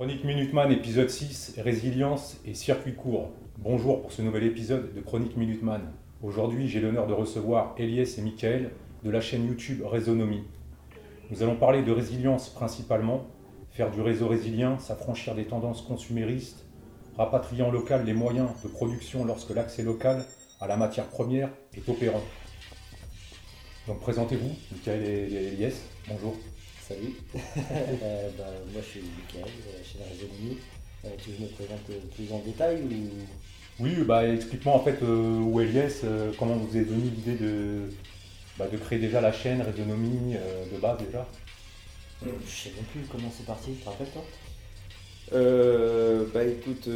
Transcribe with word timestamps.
Chronique 0.00 0.24
Minuteman, 0.24 0.72
épisode 0.72 1.10
6, 1.10 1.56
résilience 1.58 2.38
et 2.46 2.54
circuit 2.54 2.94
court. 2.94 3.32
Bonjour 3.58 4.00
pour 4.00 4.12
ce 4.12 4.22
nouvel 4.22 4.44
épisode 4.44 4.94
de 4.94 5.00
Chronique 5.02 5.36
Minuteman. 5.36 5.92
Aujourd'hui, 6.22 6.68
j'ai 6.68 6.80
l'honneur 6.80 7.06
de 7.06 7.12
recevoir 7.12 7.74
Elias 7.76 8.14
et 8.16 8.22
Michael 8.22 8.70
de 9.04 9.10
la 9.10 9.20
chaîne 9.20 9.46
YouTube 9.46 9.82
Résonomie. 9.84 10.44
Nous 11.30 11.42
allons 11.42 11.56
parler 11.56 11.82
de 11.82 11.92
résilience 11.92 12.48
principalement, 12.48 13.26
faire 13.72 13.90
du 13.90 14.00
réseau 14.00 14.26
résilien, 14.26 14.78
s'affranchir 14.78 15.34
des 15.34 15.44
tendances 15.44 15.82
consuméristes, 15.82 16.64
rapatrier 17.18 17.62
en 17.62 17.70
local 17.70 18.06
les 18.06 18.14
moyens 18.14 18.48
de 18.64 18.68
production 18.68 19.26
lorsque 19.26 19.50
l'accès 19.50 19.82
local 19.82 20.24
à 20.62 20.66
la 20.66 20.78
matière 20.78 21.08
première 21.08 21.50
est 21.74 21.86
opérant. 21.90 22.22
Donc 23.86 24.00
présentez-vous, 24.00 24.56
Michael 24.72 25.02
et 25.02 25.48
Elias. 25.52 25.78
Bonjour. 26.08 26.34
Salut. 26.90 27.14
Euh, 28.02 28.30
bah, 28.36 28.44
moi 28.72 28.82
je 28.82 28.90
suis 28.90 29.00
Michael, 29.00 29.44
euh, 29.44 29.84
chez 29.84 29.98
la 30.00 30.06
Résonomie. 30.06 30.58
Euh, 31.04 31.08
tu 31.22 31.30
veux 31.30 31.36
que 31.36 31.38
je 31.38 31.42
me 31.44 31.48
présente 31.48 32.14
plus 32.16 32.32
en 32.32 32.38
détail 32.40 32.82
ou... 32.82 33.82
Oui, 33.82 33.94
bah, 34.04 34.26
explique-moi 34.26 34.74
en 34.74 34.80
fait 34.80 35.00
où 35.02 35.60
Elias, 35.60 36.02
comment 36.38 36.56
vous 36.56 36.76
est 36.76 36.82
venue 36.82 37.10
l'idée 37.10 37.36
de, 37.36 37.90
bah, 38.58 38.66
de 38.66 38.76
créer 38.76 38.98
déjà 38.98 39.20
la 39.20 39.32
chaîne 39.32 39.62
Résonomie 39.62 40.34
de 40.34 40.80
base 40.80 40.98
déjà? 40.98 41.26
Je 42.22 42.28
sais 42.50 42.70
même 42.74 42.84
plus 42.86 43.02
comment 43.10 43.30
c'est 43.36 43.46
parti, 43.46 43.70
tu 43.72 43.80
te 43.80 43.88
rappelles 43.88 44.10
toi? 44.10 44.24
Bah 46.34 46.44
écoute, 46.44 46.88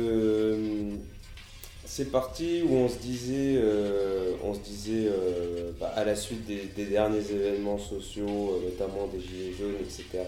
c'est 1.87 2.11
parti 2.11 2.63
où 2.63 2.75
on 2.75 2.89
se 2.89 2.99
disait, 2.99 3.57
euh, 3.57 4.33
on 4.43 4.55
se 4.55 4.61
disait 4.61 5.07
euh, 5.07 5.71
bah, 5.79 5.93
à 5.95 6.05
la 6.05 6.17
suite 6.17 6.47
des, 6.47 6.85
derniers 6.87 7.31
événements 7.31 7.79
sociaux, 7.79 8.59
euh, 8.59 8.71
notamment 8.71 9.07
des 9.07 9.21
Gilets 9.21 9.55
jaunes, 9.59 9.77
etc., 9.81 10.25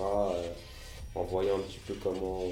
en 1.15 1.25
voyant 1.25 1.57
un 1.57 1.61
petit 1.61 1.79
peu 1.87 1.95
comment, 2.03 2.43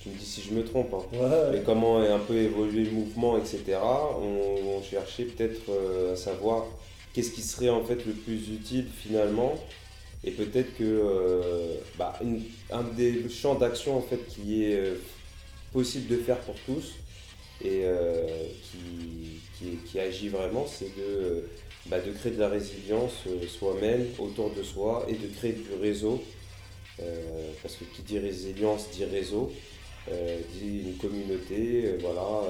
tu 0.00 0.08
me 0.08 0.14
dis 0.14 0.24
si 0.24 0.40
je 0.40 0.54
me 0.54 0.64
trompe, 0.64 0.94
hein, 0.94 1.28
mais 1.52 1.60
comment 1.60 2.02
est 2.02 2.08
un 2.08 2.18
peu 2.18 2.36
évolué 2.36 2.84
le 2.84 2.90
mouvement, 2.90 3.36
etc., 3.36 3.60
on, 3.82 4.82
cherchait 4.82 5.24
peut-être 5.24 5.70
à 6.12 6.16
savoir 6.16 6.66
qu'est-ce 7.12 7.30
qui 7.30 7.42
serait 7.42 7.70
en 7.70 7.82
fait 7.82 8.04
le 8.06 8.12
plus 8.12 8.48
utile 8.50 8.86
finalement. 8.94 9.54
Et 10.24 10.30
peut-être 10.30 10.76
que 10.76 11.02
bah, 11.98 12.18
un 12.70 12.82
des 12.82 13.28
champs 13.28 13.54
d'action 13.54 13.96
en 13.96 14.02
fait 14.02 14.26
qui 14.28 14.64
est 14.64 14.92
possible 15.72 16.06
de 16.08 16.16
faire 16.16 16.38
pour 16.40 16.54
tous, 16.66 16.94
et 17.64 17.82
euh, 17.84 18.26
qui, 18.62 19.78
qui, 19.86 19.98
agit 19.98 20.28
vraiment, 20.28 20.66
c'est 20.66 20.94
de, 20.96 21.48
bah, 21.86 21.98
de 21.98 22.12
créer 22.12 22.32
de 22.32 22.40
la 22.40 22.48
résilience 22.48 23.14
euh, 23.26 23.46
soi-même, 23.48 24.06
autour 24.18 24.50
de 24.50 24.62
soi, 24.62 25.06
et 25.08 25.14
de 25.14 25.26
créer 25.34 25.52
du 25.52 25.74
réseau. 25.80 26.22
Euh, 27.00 27.50
parce 27.62 27.74
que 27.74 27.84
qui 27.84 28.02
dit 28.02 28.18
résilience 28.18 28.88
dit 28.90 29.04
réseau, 29.04 29.52
dit 30.52 30.82
une 30.84 30.96
communauté, 30.98 31.96
voilà, 32.00 32.42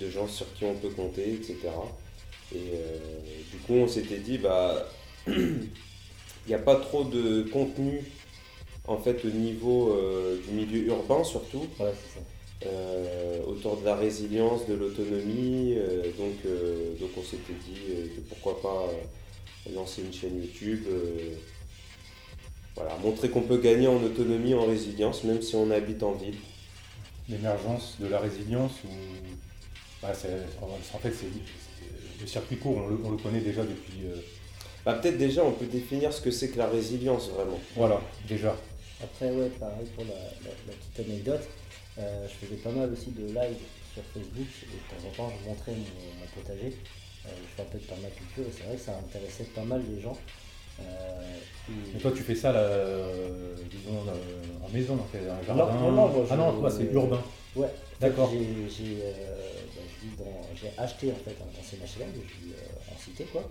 de 0.00 0.08
gens 0.08 0.28
sur 0.28 0.46
qui 0.54 0.64
on 0.64 0.74
peut 0.74 0.88
compter, 0.88 1.34
etc. 1.34 1.58
Et 2.54 2.70
du 3.50 3.58
coup, 3.66 3.74
on 3.74 3.88
s'était 3.88 4.18
dit, 4.18 4.38
bah, 4.38 4.88
il 5.26 5.68
n'y 6.46 6.54
a 6.54 6.58
pas 6.58 6.76
trop 6.76 7.04
de 7.04 7.42
contenu 7.52 8.04
en 8.86 8.98
fait 8.98 9.24
au 9.24 9.30
niveau 9.30 9.98
du 10.46 10.54
milieu 10.54 10.86
urbain 10.86 11.24
surtout. 11.24 11.66
Euh, 12.66 13.42
autour 13.46 13.76
de 13.78 13.84
la 13.84 13.94
résilience, 13.94 14.66
de 14.66 14.74
l'autonomie. 14.74 15.74
Euh, 15.76 16.04
donc, 16.16 16.34
euh, 16.46 16.94
donc 16.98 17.10
on 17.18 17.22
s'était 17.22 17.52
dit 17.52 18.14
que 18.16 18.20
pourquoi 18.20 18.60
pas 18.62 18.90
lancer 19.74 20.02
une 20.02 20.12
chaîne 20.12 20.40
YouTube. 20.40 20.84
voilà, 22.74 22.96
montrer 23.02 23.28
qu'on 23.28 23.42
peut 23.42 23.58
gagner 23.58 23.86
en 23.86 24.02
autonomie, 24.02 24.54
en 24.54 24.66
résilience, 24.66 25.24
même 25.24 25.42
si 25.42 25.56
on 25.56 25.70
habite 25.70 26.02
en 26.02 26.12
ville. 26.12 26.36
L'émergence 27.28 27.96
de 28.00 28.06
la 28.06 28.18
résilience, 28.18 28.72
ou... 28.84 28.88
Bah, 30.02 30.12
en 30.12 30.98
fait, 30.98 31.12
c'est 31.12 31.26
le 32.20 32.26
circuit 32.26 32.58
court, 32.58 32.76
on 32.76 33.10
le, 33.10 33.16
connaît 33.16 33.40
déjà 33.40 33.62
depuis. 33.62 34.02
Bah, 34.84 34.94
Peut-être 34.94 35.16
déjà, 35.16 35.42
on 35.44 35.52
peut 35.52 35.66
définir 35.66 36.12
ce 36.12 36.20
que 36.20 36.30
c'est 36.30 36.48
que 36.48 36.58
la 36.58 36.66
résilience 36.66 37.28
vraiment. 37.30 37.58
Voilà, 37.74 38.00
déjà. 38.28 38.54
Après, 39.02 39.30
ouais, 39.30 39.48
pareil 39.58 39.86
pour 39.94 40.04
la 40.04 40.74
petite 40.74 41.08
anecdote. 41.08 41.48
Euh, 41.98 42.26
je 42.28 42.46
faisais 42.46 42.60
pas 42.60 42.70
mal 42.70 42.92
aussi 42.92 43.10
de 43.10 43.26
live 43.26 43.56
sur 43.92 44.02
Facebook 44.12 44.48
et 44.62 44.66
de 44.66 44.90
temps 44.90 45.06
en 45.06 45.10
temps 45.12 45.32
je 45.40 45.48
montrais 45.48 45.72
mon, 45.72 46.26
potager. 46.34 46.76
Euh, 47.26 47.28
je 47.28 47.54
fais 47.54 47.62
un 47.62 47.66
peu 47.66 47.78
de 47.78 47.84
permaculture 47.84 48.44
et 48.48 48.52
c'est 48.52 48.64
vrai 48.64 48.74
que 48.74 48.82
ça 48.82 48.98
intéressait 48.98 49.44
pas 49.44 49.62
mal 49.62 49.80
les 49.88 50.00
gens. 50.02 50.16
Euh, 50.80 51.38
et... 51.94 51.98
toi 51.98 52.10
tu 52.10 52.24
fais 52.24 52.34
ça 52.34 52.52
là, 52.52 52.68
disons, 53.70 54.00
en 54.64 54.68
maison, 54.70 54.96
dans 54.96 55.04
un 55.04 55.46
jardin? 55.46 55.72
Non, 55.72 55.92
non, 55.92 56.08
moi, 56.08 56.26
Ah 56.30 56.36
non, 56.36 56.58
toi 56.58 56.70
c'est 56.70 56.92
urbain. 56.92 57.22
Ouais, 57.54 57.70
d'accord. 58.00 58.32
Bah, 60.18 60.24
j'ai 60.60 60.70
acheté 60.76 61.12
en 61.12 61.16
fait 61.24 61.36
un 61.40 61.60
ancien 61.60 61.78
HLM, 61.78 62.12
je 62.14 62.46
vis 62.46 62.54
en 62.92 62.98
cité 62.98 63.24
quoi. 63.24 63.48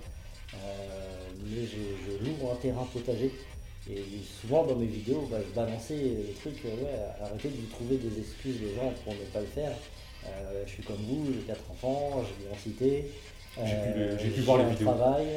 mais 0.52 1.66
je 1.66 2.26
loue 2.26 2.52
un 2.52 2.56
terrain 2.56 2.86
potager 2.92 3.32
et 3.90 4.02
souvent 4.42 4.66
dans 4.66 4.76
mes 4.76 4.86
vidéos, 4.86 5.28
bah, 5.30 5.38
je 5.46 5.54
balançais 5.54 5.96
le 5.96 6.34
truc, 6.34 6.56
euh, 6.66 6.84
ouais, 6.84 7.00
arrêtez 7.22 7.50
de 7.50 7.56
vous 7.56 7.68
trouver 7.68 7.98
des 7.98 8.18
excuses 8.18 8.62
les 8.62 8.76
gens 8.76 8.94
pour 9.04 9.14
ne 9.14 9.20
pas 9.34 9.42
le 9.42 9.46
faire. 9.46 9.74
Euh, 10.26 10.64
je 10.66 10.72
suis 10.72 10.84
comme 10.84 11.04
vous, 11.06 11.34
j'ai 11.34 11.42
quatre 11.42 11.70
enfants, 11.70 12.24
j'ai 12.24 12.46
des 12.48 12.58
cité, 12.58 13.12
euh, 13.60 14.18
j'ai 14.22 14.30
pu, 14.30 14.42
voir 14.42 14.60
les 14.60 14.70
vidéos. 14.70 14.86
travail, 14.86 15.28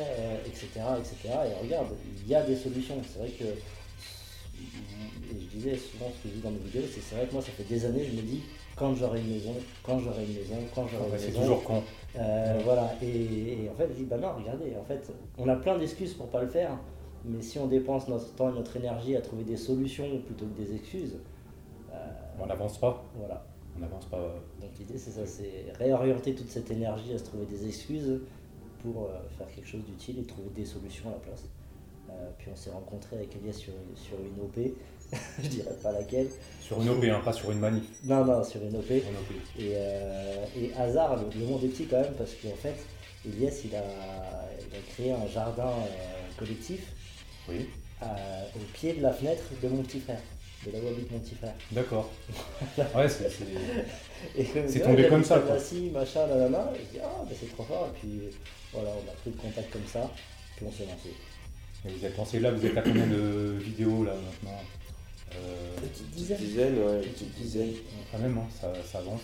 etc., 0.46 0.68
etc. 0.98 1.34
Et 1.50 1.64
regarde, 1.64 1.88
il 2.24 2.30
y 2.30 2.36
a 2.36 2.42
des 2.42 2.54
solutions. 2.54 2.94
C'est 3.12 3.18
vrai 3.18 3.30
que, 3.30 3.44
et 3.44 5.40
je 5.40 5.56
disais 5.56 5.76
souvent 5.76 6.12
ce 6.16 6.22
que 6.22 6.28
je 6.28 6.34
dis 6.34 6.40
dans 6.40 6.52
mes 6.52 6.58
vidéos, 6.58 6.84
c'est 6.88 7.16
vrai 7.16 7.26
que 7.26 7.32
moi 7.32 7.42
ça 7.42 7.50
fait 7.50 7.64
des 7.64 7.84
années, 7.84 8.04
je 8.04 8.16
me 8.16 8.22
dis 8.22 8.42
quand 8.76 8.94
j'aurai 8.94 9.18
une 9.18 9.32
maison, 9.32 9.54
quand 9.82 9.98
j'aurai 9.98 10.22
une 10.22 10.34
maison, 10.34 10.56
quand 10.72 10.86
j'aurai 10.86 11.06
une 11.06 11.12
maison. 11.12 11.26
C'est 11.26 11.40
toujours 11.40 11.64
quand. 11.64 11.82
Voilà, 12.62 12.94
et, 13.02 13.68
en 13.68 13.74
fait 13.74 13.88
je 13.88 13.94
dis 13.94 14.04
bah 14.04 14.18
non, 14.18 14.34
regardez, 14.38 14.72
en 14.80 14.84
fait 14.84 15.12
on 15.36 15.48
a 15.48 15.56
plein 15.56 15.76
d'excuses 15.78 16.14
pour 16.14 16.28
pas 16.28 16.42
le 16.42 16.48
faire. 16.48 16.78
Mais 17.26 17.42
si 17.42 17.58
on 17.58 17.66
dépense 17.66 18.06
notre 18.08 18.32
temps 18.34 18.50
et 18.50 18.54
notre 18.54 18.76
énergie 18.76 19.16
à 19.16 19.20
trouver 19.20 19.42
des 19.42 19.56
solutions 19.56 20.06
plutôt 20.20 20.46
que 20.46 20.62
des 20.62 20.74
excuses, 20.74 21.16
euh, 21.92 21.96
on 22.40 22.46
n'avance 22.46 22.78
pas. 22.78 23.04
Voilà. 23.16 23.44
On 23.76 23.80
n'avance 23.80 24.06
pas. 24.06 24.18
Donc 24.60 24.70
l'idée 24.78 24.96
c'est 24.96 25.10
ça, 25.10 25.26
c'est 25.26 25.66
réorienter 25.78 26.34
toute 26.34 26.48
cette 26.48 26.70
énergie 26.70 27.12
à 27.12 27.18
se 27.18 27.24
trouver 27.24 27.44
des 27.46 27.66
excuses 27.66 28.20
pour 28.80 29.04
euh, 29.04 29.18
faire 29.36 29.48
quelque 29.54 29.66
chose 29.66 29.84
d'utile 29.84 30.20
et 30.20 30.22
trouver 30.22 30.50
des 30.54 30.64
solutions 30.64 31.08
à 31.08 31.12
la 31.12 31.18
place. 31.18 31.44
Euh, 32.08 32.30
puis 32.38 32.48
on 32.52 32.56
s'est 32.56 32.70
rencontré 32.70 33.16
avec 33.16 33.34
Elias 33.34 33.54
sur, 33.54 33.72
sur 33.96 34.16
une 34.20 34.40
OP, 34.40 34.72
je 35.42 35.48
dirais 35.48 35.76
pas 35.82 35.90
laquelle. 35.90 36.28
Sur 36.60 36.80
une 36.80 36.90
OP, 36.90 37.04
hein, 37.04 37.20
pas 37.24 37.32
sur 37.32 37.50
une 37.50 37.58
manif. 37.58 37.84
Non, 38.04 38.24
non, 38.24 38.44
sur 38.44 38.62
une 38.62 38.76
OP. 38.76 38.90
Et, 38.90 39.72
et, 40.56 40.72
hasard, 40.78 41.16
le, 41.16 41.44
monde 41.44 41.64
est 41.64 41.68
petit 41.68 41.86
quand 41.86 42.00
même, 42.00 42.14
parce 42.16 42.34
qu'en 42.34 42.54
fait, 42.56 42.76
Elias 43.26 43.60
il 43.64 43.74
a, 43.74 43.82
il 44.60 44.76
a 44.76 44.80
créé 44.88 45.12
un 45.12 45.26
jardin 45.26 45.72
collectif 46.38 46.95
oui. 47.48 47.68
au 48.02 48.58
pied 48.74 48.94
de 48.94 49.02
la 49.02 49.12
fenêtre 49.12 49.42
de 49.62 49.68
mon 49.68 49.82
petit 49.82 50.00
frère, 50.00 50.20
de 50.66 50.72
là 50.72 50.78
où 50.82 50.88
habite 50.88 51.10
mon 51.10 51.18
petit 51.18 51.34
frère. 51.34 51.54
D'accord. 51.72 52.10
ouais, 52.78 53.08
c'est. 53.08 53.30
C'est 54.68 54.80
tombé 54.80 55.08
comme 55.08 55.24
ça. 55.24 55.42
Assis, 55.52 55.90
machin, 55.92 56.26
là, 56.26 56.36
là, 56.36 56.48
là. 56.48 56.72
Et 56.74 56.78
je 56.78 56.98
dis, 56.98 57.04
ah, 57.04 57.24
ben 57.28 57.36
c'est 57.38 57.52
trop 57.54 57.64
fort. 57.64 57.88
Et 57.94 57.98
puis 58.00 58.20
voilà, 58.72 58.90
on 58.90 59.10
a 59.10 59.14
pris 59.14 59.30
le 59.30 59.36
contact 59.40 59.72
comme 59.72 59.86
ça, 59.86 60.10
puis 60.56 60.66
on 60.66 60.72
s'est 60.72 60.84
lancé. 60.84 61.10
Et 61.86 61.90
vous 61.90 62.04
êtes 62.04 62.16
lancé 62.16 62.40
là, 62.40 62.50
vous 62.50 62.66
êtes 62.66 62.76
à 62.76 62.82
combien 62.82 63.06
de 63.06 63.56
vidéos 63.60 64.04
là 64.04 64.12
maintenant? 64.14 64.58
Euh, 65.34 65.76
Une 65.82 65.88
petite 65.88 66.10
dizaine. 66.10 66.78
ouais, 66.78 67.04
une 67.04 67.12
petite 67.12 67.34
dizaine. 67.34 67.72
Quand 68.10 68.18
même, 68.18 68.38
hein, 68.38 68.46
ça, 68.60 68.72
ça 68.90 68.98
avance. 68.98 69.20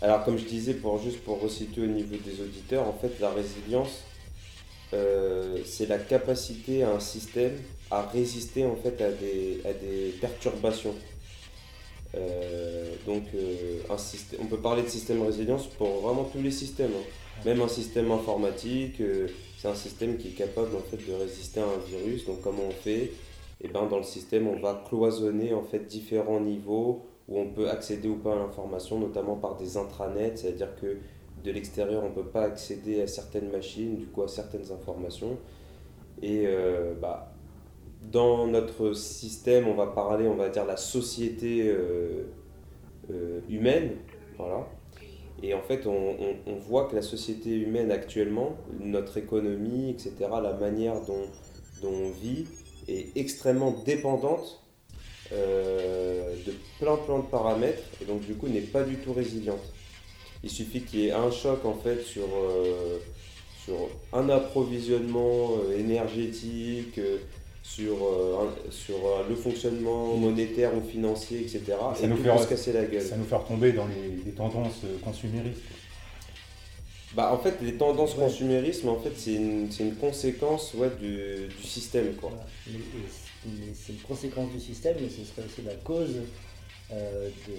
Alors 0.00 0.24
comme 0.24 0.36
je 0.38 0.44
disais, 0.44 0.74
pour, 0.74 1.00
juste 1.00 1.20
pour 1.22 1.40
resituer 1.40 1.82
au 1.82 1.86
niveau 1.86 2.16
des 2.16 2.40
auditeurs, 2.40 2.86
en 2.86 2.92
fait 2.92 3.18
la 3.20 3.30
résilience, 3.30 4.02
euh, 4.94 5.58
c'est 5.64 5.86
la 5.86 5.98
capacité 5.98 6.82
à 6.82 6.90
un 6.90 7.00
système 7.00 7.52
à 7.90 8.02
résister 8.02 8.64
en 8.64 8.76
fait 8.76 9.00
à 9.02 9.10
des, 9.10 9.60
à 9.64 9.72
des 9.72 10.14
perturbations. 10.20 10.94
Euh, 12.14 12.92
donc 13.06 13.22
euh, 13.34 13.78
un 13.88 13.96
système, 13.96 14.40
on 14.42 14.46
peut 14.46 14.58
parler 14.58 14.82
de 14.82 14.88
système 14.88 15.22
résilience 15.22 15.66
pour 15.66 16.00
vraiment 16.00 16.24
tous 16.24 16.42
les 16.42 16.50
systèmes. 16.50 16.92
Hein. 16.94 17.44
Même 17.46 17.60
un 17.62 17.68
système 17.68 18.10
informatique, 18.12 19.02
c'est 19.58 19.68
un 19.68 19.74
système 19.74 20.16
qui 20.16 20.28
est 20.28 20.32
capable 20.32 20.76
en 20.76 20.80
fait 20.90 20.98
de 21.08 21.14
résister 21.14 21.60
à 21.60 21.64
un 21.64 21.78
virus. 21.88 22.26
Donc 22.26 22.42
comment 22.42 22.64
on 22.68 22.70
fait? 22.70 23.10
Et 23.62 23.66
eh 23.66 23.68
ben, 23.68 23.86
dans 23.86 23.98
le 23.98 24.04
système, 24.04 24.48
on 24.48 24.58
va 24.58 24.82
cloisonner 24.88 25.54
en 25.54 25.62
fait 25.62 25.86
différents 25.86 26.40
niveaux 26.40 27.06
où 27.28 27.38
on 27.38 27.46
peut 27.46 27.70
accéder 27.70 28.08
ou 28.08 28.16
pas 28.16 28.32
à 28.32 28.36
l'information, 28.36 28.98
notamment 28.98 29.36
par 29.36 29.56
des 29.56 29.76
intranets, 29.76 30.36
c'est-à-dire 30.36 30.74
que 30.80 30.98
de 31.44 31.50
l'extérieur, 31.50 32.04
on 32.04 32.10
ne 32.10 32.14
peut 32.14 32.30
pas 32.30 32.44
accéder 32.44 33.02
à 33.02 33.06
certaines 33.06 33.50
machines, 33.50 33.96
du 33.96 34.06
coup 34.06 34.22
à 34.22 34.28
certaines 34.28 34.70
informations. 34.72 35.38
Et 36.22 36.44
euh, 36.46 36.94
bah, 37.00 37.32
dans 38.10 38.46
notre 38.46 38.92
système, 38.92 39.66
on 39.66 39.74
va 39.74 39.88
parler, 39.88 40.26
on 40.28 40.36
va 40.36 40.48
dire, 40.48 40.64
la 40.64 40.76
société 40.76 41.68
euh, 41.68 42.24
euh, 43.10 43.40
humaine. 43.48 43.92
Et 45.42 45.54
en 45.54 45.62
fait, 45.62 45.86
on, 45.86 46.54
voit 46.56 46.86
que 46.88 46.96
la 46.96 47.02
société 47.02 47.50
humaine 47.50 47.92
actuellement, 47.92 48.56
notre 48.80 49.18
économie, 49.18 49.90
etc., 49.90 50.14
la 50.42 50.52
manière 50.52 51.00
dont, 51.04 51.26
on 51.84 52.10
vit, 52.10 52.46
est 52.88 53.16
extrêmement 53.16 53.72
dépendante 53.84 54.64
de 55.30 56.52
plein 56.78 56.96
plein 56.96 57.20
de 57.20 57.24
paramètres 57.24 57.82
et 58.02 58.04
donc 58.04 58.20
du 58.20 58.34
coup 58.34 58.48
n'est 58.48 58.60
pas 58.60 58.82
du 58.82 58.96
tout 58.96 59.12
résiliente. 59.12 59.62
Il 60.44 60.50
suffit 60.50 60.82
qu'il 60.82 61.00
y 61.00 61.06
ait 61.08 61.12
un 61.12 61.30
choc 61.30 61.64
en 61.64 61.74
fait 61.74 62.02
sur, 62.02 62.22
euh, 62.24 62.98
sur 63.64 63.74
un 64.12 64.28
approvisionnement 64.28 65.50
euh, 65.68 65.78
énergétique, 65.78 66.98
euh, 66.98 67.18
sur, 67.62 67.92
euh, 68.02 68.38
un- 68.48 68.70
sur 68.72 68.96
euh, 68.96 69.28
le 69.28 69.36
fonctionnement 69.36 70.16
monétaire 70.16 70.72
ou 70.76 70.82
financier, 70.88 71.40
etc. 71.42 71.62
Ça 71.96 72.04
et 72.04 72.08
nous 72.08 72.16
tout 72.16 72.22
fait 72.24 72.28
peut 72.30 72.34
re- 72.36 72.42
se 72.42 72.48
casser 72.48 72.72
la 72.72 72.84
gueule. 72.84 73.02
Ça 73.02 73.16
nous 73.16 73.24
fait 73.24 73.36
retomber 73.36 73.72
dans 73.72 73.86
les, 73.86 74.24
les 74.24 74.32
tendances 74.32 74.80
consuméristes. 75.04 75.60
Bah, 77.14 77.30
en 77.32 77.38
fait, 77.38 77.54
les 77.62 77.74
tendances 77.74 78.16
Ouais. 78.16 78.24
consumérisme, 78.24 78.88
en 78.88 78.98
fait, 78.98 79.12
c'est 79.16 79.34
une, 79.34 79.70
c'est 79.70 79.84
une 79.84 79.96
conséquence 79.96 80.72
ouais, 80.74 80.90
du, 81.00 81.46
du 81.60 81.62
système. 81.66 82.14
Quoi. 82.14 82.30
Voilà. 82.30 82.46
Mais- 82.66 82.78
c'est- 83.10 83.48
mais 83.48 83.74
c'est 83.74 83.92
une 83.92 83.98
conséquence 84.00 84.50
du 84.50 84.58
système, 84.60 84.96
mais 85.00 85.08
ce 85.08 85.16
serait 85.24 85.46
aussi 85.46 85.62
la 85.64 85.74
cause 85.74 86.16
euh, 86.92 87.28
de, 87.46 87.52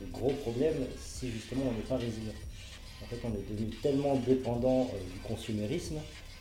de 0.00 0.10
gros 0.12 0.30
problèmes 0.30 0.86
si 0.98 1.30
justement 1.30 1.64
on 1.68 1.72
n'est 1.72 1.86
pas 1.86 1.96
résilient. 1.96 2.32
En 3.02 3.06
fait, 3.06 3.18
on 3.24 3.28
est 3.28 3.50
devenu 3.50 3.70
tellement 3.82 4.16
dépendant 4.16 4.90
euh, 4.92 5.12
du 5.12 5.20
consumérisme 5.20 5.98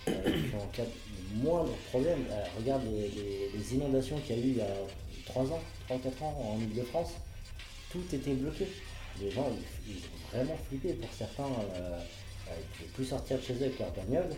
euh, 0.07 0.11
qu'en 0.51 0.65
cas 0.67 0.83
de 0.83 1.43
moindre 1.43 1.73
problème, 1.89 2.25
euh, 2.29 2.43
regarde 2.57 2.83
les, 2.85 3.75
inondations 3.75 4.17
qu'il 4.19 4.37
y 4.37 4.39
a 4.39 4.43
eu 4.43 4.49
il 4.49 4.57
y 4.57 4.61
a 4.61 4.75
3 5.25 5.43
ans, 5.51 5.61
3 5.85 5.97
ou 5.97 5.99
4 5.99 6.23
ans 6.23 6.55
en 6.55 6.59
Ile-de-France, 6.59 7.11
tout 7.91 8.03
était 8.13 8.33
bloqué. 8.33 8.67
Les 9.21 9.31
gens, 9.31 9.49
ils, 9.87 9.93
ils 9.93 9.97
ont 9.97 10.37
vraiment 10.37 10.57
flippé 10.67 10.93
pour 10.93 11.09
certains. 11.13 11.47
ils 11.47 11.81
ne 11.81 12.77
pouvaient 12.77 12.89
plus 12.93 13.05
sortir 13.05 13.37
de 13.37 13.43
chez 13.43 13.53
eux 13.53 13.63
avec 13.63 13.79
leur 13.79 13.91
bagnole. 13.91 14.29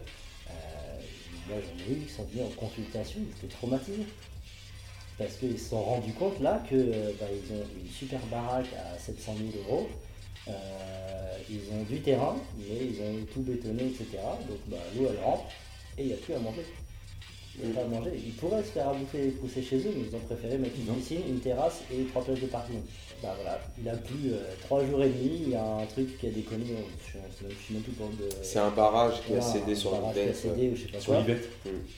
Moi, 1.47 1.57
j'en 1.59 1.91
ai 1.91 1.97
eu 1.97 2.05
qui 2.05 2.13
sont 2.13 2.23
venus 2.23 2.45
en 2.45 2.59
consultation, 2.59 3.19
ils 3.19 3.45
étaient 3.45 3.55
traumatisés. 3.55 4.05
Parce 5.17 5.35
qu'ils 5.35 5.59
se 5.59 5.69
sont 5.69 5.81
rendus 5.81 6.13
compte 6.13 6.39
là 6.39 6.63
que 6.69 6.75
euh, 6.75 7.11
bah, 7.19 7.27
ils 7.31 7.53
ont 7.53 7.63
une 7.79 7.89
super 7.89 8.19
baraque 8.31 8.67
à 8.73 8.97
700 8.97 9.35
000 9.37 9.49
euros. 9.67 9.87
Euh, 10.47 11.37
ils 11.49 11.61
ont 11.73 11.83
du 11.83 12.01
terrain, 12.01 12.35
mais 12.57 12.87
ils 12.87 13.01
ont 13.01 13.25
tout 13.33 13.41
bétonné, 13.41 13.83
etc. 13.83 14.17
Donc 14.47 14.59
bah, 14.67 14.77
l'eau 14.95 15.07
elle 15.09 15.23
rentre 15.23 15.45
et 15.97 16.03
il 16.03 16.07
n'y 16.07 16.13
a 16.13 16.17
plus 16.17 16.33
à 16.33 16.39
manger. 16.39 16.65
Il 17.59 17.65
n'y 17.65 17.71
a 17.71 17.75
pas 17.75 17.85
à 17.85 17.87
manger. 17.87 18.11
Ils 18.15 18.33
pourraient 18.33 18.63
se 18.63 18.69
faire 18.69 18.89
à 18.89 18.93
bouffer 18.93 19.27
et 19.27 19.31
pousser 19.31 19.61
chez 19.61 19.77
eux, 19.77 19.93
mais 19.95 20.07
ils 20.09 20.15
ont 20.15 20.19
préféré 20.19 20.57
mettre 20.57 20.75
une 20.77 20.95
piscine, 20.95 21.21
une 21.27 21.39
terrasse 21.39 21.81
et 21.93 22.03
trois 22.05 22.23
places 22.23 22.39
de 22.39 22.47
parking. 22.47 22.81
Bah 23.21 23.35
voilà, 23.39 23.59
il 23.79 23.87
a 23.87 23.93
plu 23.93 24.31
euh, 24.31 24.37
trois 24.63 24.83
jours 24.83 25.03
et 25.03 25.09
demi, 25.09 25.41
il 25.45 25.49
y 25.51 25.55
a 25.55 25.63
un 25.63 25.85
truc 25.85 26.17
qui 26.19 26.25
a 26.25 26.31
déconné, 26.31 26.63
euh, 26.71 27.19
je 27.49 27.63
suis 27.63 27.73
même 27.75 27.83
plus 27.83 27.91
pour 27.91 28.07
de. 28.07 28.27
C'est 28.41 28.57
un 28.57 28.71
barrage 28.71 29.13
qui 29.27 29.35
a 29.35 29.41
cédé 29.41 29.75
sur 29.75 29.91
pas 29.91 30.11
Sur 30.99 31.13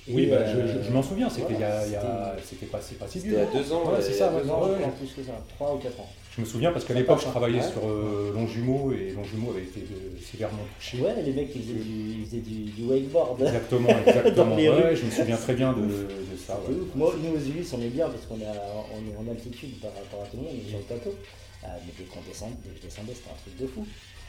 Oui, 0.09 0.25
bah, 0.27 0.35
euh, 0.37 0.67
je, 0.67 0.79
je- 0.79 0.83
je 0.87 0.91
m'en 0.91 1.01
souviens, 1.01 1.29
c'était 1.29 1.53
il 1.53 1.59
y 1.61 1.63
a- 1.63 1.85
il 1.87 1.93
y 1.93 1.95
a- 1.95 2.01
voilà, 2.01 2.35
c'était 2.43 2.65
pas, 2.65 2.81
si 2.81 2.95
il 3.23 3.31
y 3.31 3.35
a 3.37 3.45
deux 3.45 3.71
ans. 3.71 3.83
Ouais, 3.85 3.93
ouais, 3.93 4.01
c'est 4.01 4.11
ça, 4.13 4.33
ouais, 4.33 4.41
deux 4.43 4.49
ans. 4.49 4.63
ouais. 4.63 4.77
plus 4.99 5.13
que 5.15 5.23
ça, 5.25 5.31
3 5.55 5.75
ou 5.75 5.77
4 5.77 5.97
ans. 6.01 6.09
Je 6.35 6.41
me 6.41 6.45
souviens 6.47 6.71
parce 6.71 6.83
qu'à 6.83 6.95
l'époque, 6.95 7.19
je 7.21 7.27
hein. 7.27 7.29
travaillais 7.29 7.59
Ouais. 7.61 7.71
sur 7.71 7.87
euh, 7.87 8.33
Longjumeau 8.33 8.91
et 8.91 9.11
Longjumeau 9.11 9.51
avait 9.51 9.61
été 9.61 9.81
euh, 9.81 10.17
sévèrement 10.19 10.63
touché. 10.79 10.97
Ouais, 10.99 11.13
les 11.23 11.31
mecs 11.31 11.49
ils 11.55 11.61
faisaient 11.61 11.73
du, 11.75 12.19
ils 12.21 12.25
faisaient 12.25 12.37
du, 12.41 12.63
du 12.71 12.83
wakeboard. 12.85 13.39
Exactement, 13.43 13.89
exactement. 14.07 14.49
Dans 14.49 14.55
les 14.55 14.67
Ouais, 14.67 14.89
rues. 14.89 14.95
je 14.97 15.05
me 15.05 15.11
souviens 15.11 15.37
très 15.37 15.53
bien 15.53 15.73
de, 15.73 15.81
de 15.85 16.32
ça. 16.45 16.59
Ouais. 16.59 16.75
Moi, 16.95 17.13
nous 17.21 17.31
aux 17.35 17.39
Ulysses, 17.39 17.73
on 17.73 17.81
est 17.81 17.89
bien 17.89 18.09
parce 18.09 18.25
qu'on 18.25 18.39
est, 18.39 18.47
en 18.47 19.27
altitude 19.31 19.79
par 19.79 19.93
rapport 19.93 20.23
à 20.23 20.25
tout 20.27 20.37
le 20.37 20.43
monde, 20.43 20.53
on 20.55 20.65
est 20.67 20.69
sur 20.69 20.77
le 20.79 20.83
plateau. 20.85 21.15
Euh, 21.63 21.67
mais 21.85 21.93
dès 21.97 22.03
qu'on 22.05 22.21
descend, 22.21 22.51
dès 22.63 22.69
que 22.71 22.77
je 22.77 22.81
descendais, 22.87 23.13
c'était 23.13 23.29
un 23.29 23.41
truc 23.41 23.57
de 23.57 23.67
fou. 23.67 23.87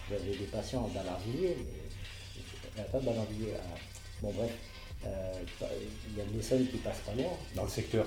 J'avais 0.08 0.36
des 0.36 0.44
patients 0.46 0.84
à 0.84 0.88
Ballardvilliers, 0.94 1.56
mais 1.58 2.80
euh, 2.80 2.84
pas 2.92 3.00
Ballardvilliers, 3.00 3.54
à- 3.54 4.22
bon 4.22 4.32
bref, 4.32 4.50
euh, 5.06 5.32
il 6.10 6.18
y 6.18 6.20
a 6.20 6.24
l'Essonne 6.34 6.66
qui 6.68 6.76
passe 6.78 6.98
pas 7.06 7.14
loin. 7.14 7.32
Dans 7.56 7.64
le 7.64 7.68
secteur, 7.70 8.06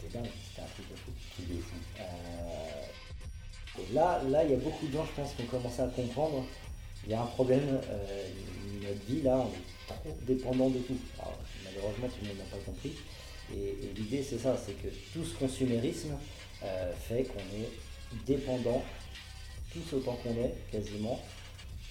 C'était 0.00 0.18
dingue, 0.18 0.30
c'était 0.48 0.62
un 0.62 0.70
truc 0.74 0.90
de 0.90 0.96
fou. 0.96 1.10
truc 1.34 1.48
de 1.48 1.60
fou. 1.62 1.76
Euh, 2.00 3.80
et 3.80 3.94
là, 3.94 4.20
là, 4.28 4.44
il 4.44 4.50
y 4.50 4.54
a 4.54 4.58
beaucoup 4.58 4.86
de 4.86 4.92
gens, 4.92 5.04
je 5.06 5.22
pense, 5.22 5.32
qui 5.34 5.42
ont 5.42 5.46
commencé 5.46 5.80
à 5.80 5.86
comprendre. 5.86 6.44
Il 7.06 7.12
y 7.12 7.14
a 7.14 7.22
un 7.22 7.26
problème. 7.26 7.80
euh, 7.88 8.28
notre 8.82 9.04
vie, 9.06 9.22
là, 9.22 9.36
on 9.38 9.48
est 9.48 9.86
trop 9.94 10.16
dépendant 10.26 10.68
de 10.70 10.78
tout. 10.78 10.96
Alors, 11.18 11.38
malheureusement, 11.64 12.08
tout 12.08 12.20
le 12.22 12.28
monde 12.28 12.38
n'a 12.38 12.44
pas 12.44 12.62
compris. 12.64 12.92
Et, 13.54 13.74
l'idée, 13.96 14.22
c'est 14.22 14.38
ça 14.38 14.56
c'est 14.56 14.74
que 14.74 14.88
tout 15.12 15.24
ce 15.24 15.34
consumérisme 15.38 16.16
euh, 16.62 16.92
fait 17.08 17.24
qu'on 17.24 17.38
est 17.38 17.70
dépendant, 18.26 18.84
tous 19.72 19.96
autant 19.96 20.14
qu'on 20.22 20.34
est, 20.42 20.54
quasiment, 20.70 21.20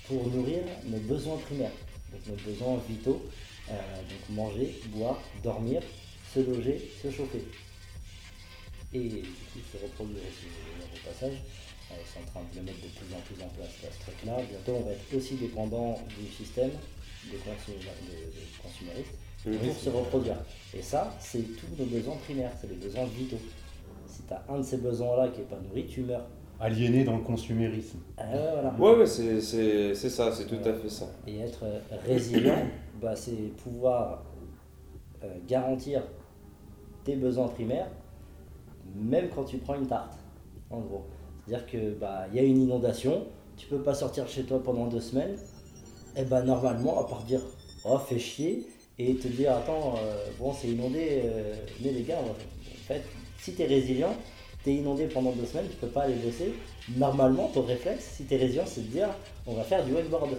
pour 0.08 0.28
nourrir 0.28 0.64
nos 0.86 1.00
besoins 1.00 1.38
primaires. 1.38 1.72
Donc, 2.12 2.22
nos 2.28 2.52
besoins 2.52 2.82
vitaux. 2.88 3.22
euh, 3.70 3.74
donc, 3.74 4.36
manger, 4.36 4.80
boire, 4.88 5.22
dormir, 5.44 5.82
se 6.34 6.40
loger, 6.40 6.92
se 7.04 7.12
chauffer 7.12 7.44
et 8.94 9.00
du 9.00 9.22
se 9.72 9.78
reproduire 9.84 10.22
aussi 10.24 10.48
au 10.48 11.08
passage. 11.10 11.38
Euh, 11.92 11.96
sont 12.14 12.20
en 12.20 12.32
train 12.32 12.42
de 12.52 12.60
le 12.60 12.66
mettre 12.66 12.82
de 12.82 12.88
plus 12.88 13.16
en 13.16 13.20
plus 13.22 13.42
en 13.42 13.48
place 13.48 13.72
là, 13.82 13.90
ce 13.92 14.00
truc-là. 14.04 14.42
Bientôt, 14.44 14.74
on 14.74 14.86
va 14.86 14.92
être 14.92 15.14
aussi 15.16 15.36
dépendant 15.36 16.00
du 16.20 16.28
système 16.32 16.72
de, 17.32 17.38
consum- 17.38 17.80
Pour 19.44 19.76
se 19.76 19.90
reproduire. 19.90 20.36
Et 20.74 20.82
ça, 20.82 21.14
c'est 21.20 21.44
tous 21.56 21.68
nos 21.78 21.86
besoins 21.86 22.16
primaires, 22.24 22.52
c'est 22.60 22.70
les 22.70 22.76
besoins 22.76 23.06
vitaux. 23.06 23.38
Si 24.08 24.24
tu 24.24 24.34
as 24.34 24.44
un 24.50 24.58
de 24.58 24.64
ces 24.64 24.78
besoins-là 24.78 25.30
qui 25.30 25.40
n'est 25.40 25.46
pas 25.46 25.60
nourri, 25.68 25.86
tu 25.86 26.02
meurs. 26.02 26.26
Aliéné 26.60 27.04
dans 27.04 27.18
le 27.18 27.24
consumérisme. 27.24 28.00
Ah, 28.18 28.24
voilà. 28.54 28.76
Ouais, 28.80 29.00
ouais, 29.00 29.06
c'est 29.06 30.10
ça, 30.10 30.32
c'est 30.32 30.46
tout 30.46 30.68
à 30.68 30.74
fait 30.74 30.90
ça. 30.90 31.06
Et 31.28 31.40
être 31.40 31.64
euh, 31.64 31.80
résilient, 32.06 32.66
bah, 33.02 33.16
c'est 33.16 33.56
pouvoir 33.64 34.24
euh, 35.24 35.28
garantir 35.48 36.02
tes 37.04 37.16
besoins 37.16 37.48
primaires, 37.48 37.90
même 38.96 39.30
quand 39.34 39.44
tu 39.44 39.58
prends 39.58 39.76
une 39.76 39.88
tarte, 39.88 40.18
en 40.70 40.80
gros. 40.80 41.06
C'est-à-dire 41.46 41.66
que 41.66 41.94
bah 41.94 42.26
il 42.30 42.36
y 42.36 42.40
a 42.40 42.44
une 42.44 42.62
inondation, 42.62 43.26
tu 43.56 43.68
peux 43.68 43.82
pas 43.82 43.94
sortir 43.94 44.26
de 44.26 44.30
chez 44.30 44.44
toi 44.44 44.62
pendant 44.62 44.88
deux 44.88 45.00
semaines, 45.00 45.38
et 46.16 46.24
bah 46.24 46.42
normalement, 46.42 47.00
à 47.00 47.08
part 47.08 47.24
dire 47.24 47.42
oh 47.86 47.98
fais 47.98 48.20
chier 48.20 48.68
et 49.00 49.16
te 49.16 49.28
dire 49.28 49.56
attends 49.56 49.96
euh, 49.98 50.26
bon 50.40 50.54
c'est 50.54 50.68
inondé, 50.68 51.22
euh, 51.24 51.54
mais 51.82 51.92
les 51.92 52.04
gars, 52.04 52.20
en 52.20 52.36
fait, 52.88 53.04
si 53.40 53.54
tu 53.54 53.62
es 53.62 53.66
résilient, 53.66 54.16
tu 54.64 54.72
es 54.72 54.76
inondé 54.76 55.06
pendant 55.06 55.32
deux 55.32 55.46
semaines, 55.46 55.68
tu 55.70 55.78
peux 55.78 55.88
pas 55.88 56.04
aller 56.04 56.16
bosser. 56.16 56.54
Normalement, 56.96 57.50
ton 57.54 57.62
réflexe, 57.62 58.14
si 58.16 58.26
tu 58.26 58.34
es 58.34 58.38
résilient, 58.38 58.66
c'est 58.66 58.82
de 58.82 58.92
dire 58.92 59.10
on 59.46 59.54
va 59.54 59.64
faire 59.64 59.86
du 59.86 59.94
wakeboard. 59.94 60.30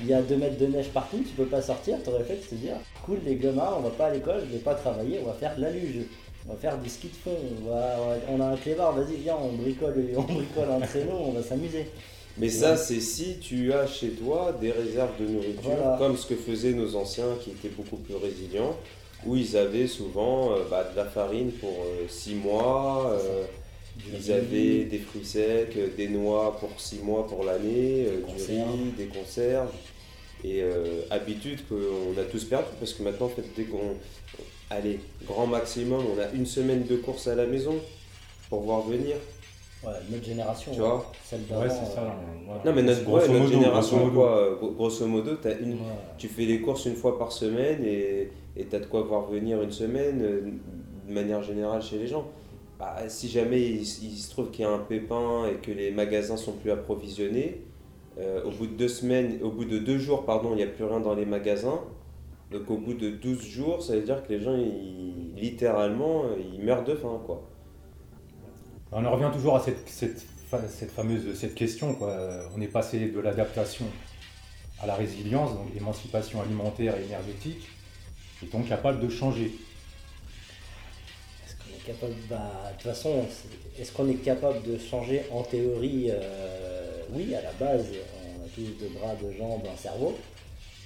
Il 0.00 0.06
y 0.06 0.14
a 0.14 0.22
2 0.22 0.36
mètres 0.36 0.58
de 0.58 0.66
neige 0.66 0.88
partout, 0.88 1.18
tu 1.18 1.34
peux 1.34 1.46
pas 1.46 1.62
sortir, 1.62 2.02
ton 2.02 2.16
réflexe 2.16 2.46
c'est 2.48 2.56
de 2.56 2.60
dire 2.62 2.76
cool 3.04 3.18
les 3.24 3.36
gamins, 3.36 3.74
on 3.76 3.80
va 3.80 3.90
pas 3.90 4.06
à 4.06 4.10
l'école, 4.10 4.42
je 4.46 4.52
vais 4.56 4.62
pas 4.62 4.74
travailler, 4.74 5.20
on 5.22 5.26
va 5.26 5.34
faire 5.34 5.54
de 5.54 5.60
la 5.60 5.70
luge, 5.70 6.06
on 6.50 6.54
va 6.54 6.58
faire 6.58 6.78
du 6.78 6.88
ski 6.88 7.06
de 7.08 7.14
fond, 7.14 7.36
on, 7.64 7.70
va- 7.70 8.18
on 8.28 8.40
a 8.40 8.46
un 8.46 8.56
clébard, 8.56 8.92
vas-y 8.94 9.16
viens, 9.18 9.36
on 9.40 9.52
bricole, 9.52 9.94
on 10.16 10.22
bricole 10.22 10.68
un 10.70 10.80
traîneau, 10.80 11.16
on 11.26 11.32
va 11.32 11.42
s'amuser. 11.42 11.86
Mais 12.38 12.48
ça, 12.48 12.76
c'est 12.76 13.00
si 13.00 13.38
tu 13.38 13.72
as 13.72 13.86
chez 13.86 14.08
toi 14.10 14.56
des 14.60 14.70
réserves 14.72 15.10
de 15.20 15.26
nourriture, 15.26 15.62
Voilà. 15.62 15.96
comme 15.98 16.16
ce 16.16 16.26
que 16.26 16.34
faisaient 16.34 16.72
nos 16.72 16.96
anciens 16.96 17.36
qui 17.42 17.50
étaient 17.50 17.68
beaucoup 17.68 17.96
plus 17.98 18.14
résilients, 18.16 18.74
où 19.26 19.36
ils 19.36 19.56
avaient 19.56 19.86
souvent 19.86 20.52
euh, 20.52 20.56
bah, 20.70 20.88
de 20.90 20.96
la 20.96 21.04
farine 21.04 21.52
pour 21.52 21.74
6 22.08 22.34
mois, 22.36 23.12
euh, 23.12 23.44
ils 24.12 24.32
avaient 24.32 24.84
des 24.84 24.98
fruits 24.98 25.24
secs, 25.24 25.68
euh, 25.76 25.88
des 25.96 26.08
noix 26.08 26.56
pour 26.58 26.70
6 26.78 27.00
mois 27.00 27.26
pour 27.26 27.44
l'année, 27.44 28.06
euh, 28.08 28.20
du 28.34 28.42
riz, 28.42 28.92
des 28.96 29.06
conserves. 29.06 29.70
Et 30.42 30.62
euh, 30.62 31.02
habitude 31.10 31.58
qu'on 31.68 32.18
a 32.18 32.24
tous 32.24 32.44
perdu, 32.44 32.68
parce 32.78 32.94
que 32.94 33.02
maintenant, 33.02 33.26
en 33.26 33.30
fait, 33.30 33.44
dès 33.56 33.64
qu'on. 33.64 33.96
Allez, 34.70 35.00
grand 35.26 35.46
maximum, 35.46 36.00
on 36.16 36.20
a 36.20 36.30
une 36.34 36.46
semaine 36.46 36.84
de 36.86 36.96
course 36.96 37.26
à 37.26 37.34
la 37.34 37.46
maison 37.46 37.74
pour 38.48 38.60
voir 38.62 38.82
venir. 38.82 39.16
Ouais, 39.82 39.92
notre 40.10 40.24
génération, 40.24 40.72
Tu 40.72 40.80
vois 40.80 41.10
celle 41.24 41.46
d'avant. 41.46 41.62
Ouais, 41.62 41.68
c'est 41.70 41.94
ça. 41.94 42.02
euh. 42.02 42.54
Non, 42.64 42.72
mais 42.74 42.82
notre, 42.82 43.02
Grosso 43.02 43.22
ouais, 43.26 43.28
notre 43.28 43.44
modo, 43.44 43.52
génération, 43.52 43.96
grosso 43.96 44.10
modo. 44.10 44.20
quoi, 44.58 44.70
grosso 44.76 45.06
modo, 45.06 45.34
t'as 45.36 45.58
une, 45.58 45.72
ouais. 45.72 45.78
tu 46.18 46.28
fais 46.28 46.44
les 46.44 46.60
courses 46.60 46.84
une 46.84 46.96
fois 46.96 47.18
par 47.18 47.32
semaine 47.32 47.84
et 47.84 48.30
et 48.56 48.64
t'as 48.64 48.80
de 48.80 48.86
quoi 48.86 49.02
voir 49.02 49.26
venir 49.26 49.62
une 49.62 49.70
semaine 49.70 50.20
euh, 50.22 50.40
de 51.08 51.12
manière 51.14 51.42
générale 51.42 51.80
chez 51.82 51.98
les 51.98 52.06
gens. 52.08 52.26
Bah, 52.78 52.96
si 53.08 53.28
jamais 53.28 53.60
il 53.60 53.84
se 53.86 54.30
trouve 54.30 54.50
qu'il 54.50 54.64
y 54.64 54.68
a 54.68 54.70
un 54.70 54.78
pépin 54.80 55.46
et 55.46 55.54
que 55.64 55.70
les 55.70 55.90
magasins 55.92 56.36
sont 56.36 56.52
plus 56.52 56.70
approvisionnés, 56.70 57.62
euh, 58.18 58.42
au 58.44 58.50
bout 58.50 58.66
de 58.66 58.72
deux 58.72 58.88
semaines, 58.88 59.38
au 59.42 59.50
bout 59.50 59.64
de 59.64 59.78
deux 59.78 59.98
jours, 59.98 60.24
pardon, 60.24 60.50
il 60.52 60.56
n'y 60.56 60.62
a 60.62 60.66
plus 60.66 60.84
rien 60.84 61.00
dans 61.00 61.14
les 61.14 61.24
magasins. 61.26 61.80
Donc 62.50 62.68
au 62.70 62.78
bout 62.78 62.94
de 62.94 63.10
12 63.10 63.46
jours, 63.46 63.82
ça 63.82 63.94
veut 63.94 64.02
dire 64.02 64.22
que 64.22 64.32
les 64.32 64.40
gens, 64.40 64.56
ils, 64.56 65.34
littéralement, 65.36 66.24
ils 66.36 66.62
meurent 66.62 66.84
de 66.84 66.94
faim, 66.94 67.20
quoi. 67.24 67.46
On 68.92 69.04
en 69.04 69.10
revient 69.12 69.30
toujours 69.32 69.54
à 69.54 69.60
cette, 69.60 69.88
cette, 69.88 70.26
cette 70.68 70.90
fameuse 70.90 71.38
cette 71.38 71.54
question. 71.54 71.94
Quoi. 71.94 72.16
On 72.56 72.60
est 72.60 72.66
passé 72.66 73.08
de 73.08 73.20
l'adaptation 73.20 73.86
à 74.82 74.86
la 74.86 74.94
résilience, 74.94 75.52
donc 75.54 75.72
l'émancipation 75.74 76.40
alimentaire 76.40 76.96
et 76.96 77.04
énergétique, 77.04 77.68
est-on 78.42 78.62
capable 78.62 79.00
de 79.00 79.08
changer 79.08 79.52
Est-ce 81.46 81.54
qu'on 81.56 81.70
est 81.70 81.86
capable 81.86 82.14
bah, 82.28 82.50
De 82.70 82.72
toute 82.72 82.90
façon, 82.90 83.26
est-ce 83.78 83.92
qu'on 83.92 84.08
est 84.08 84.14
capable 84.14 84.62
de 84.62 84.78
changer 84.78 85.22
en 85.30 85.42
théorie 85.42 86.06
euh, 86.10 87.02
Oui, 87.10 87.34
à 87.34 87.42
la 87.42 87.52
base, 87.52 87.86
on 88.24 88.44
a 88.44 88.48
tous 88.48 88.62
deux 88.80 88.88
bras, 88.98 89.14
deux 89.16 89.36
jambes, 89.36 89.62
un 89.70 89.76
cerveau. 89.76 90.16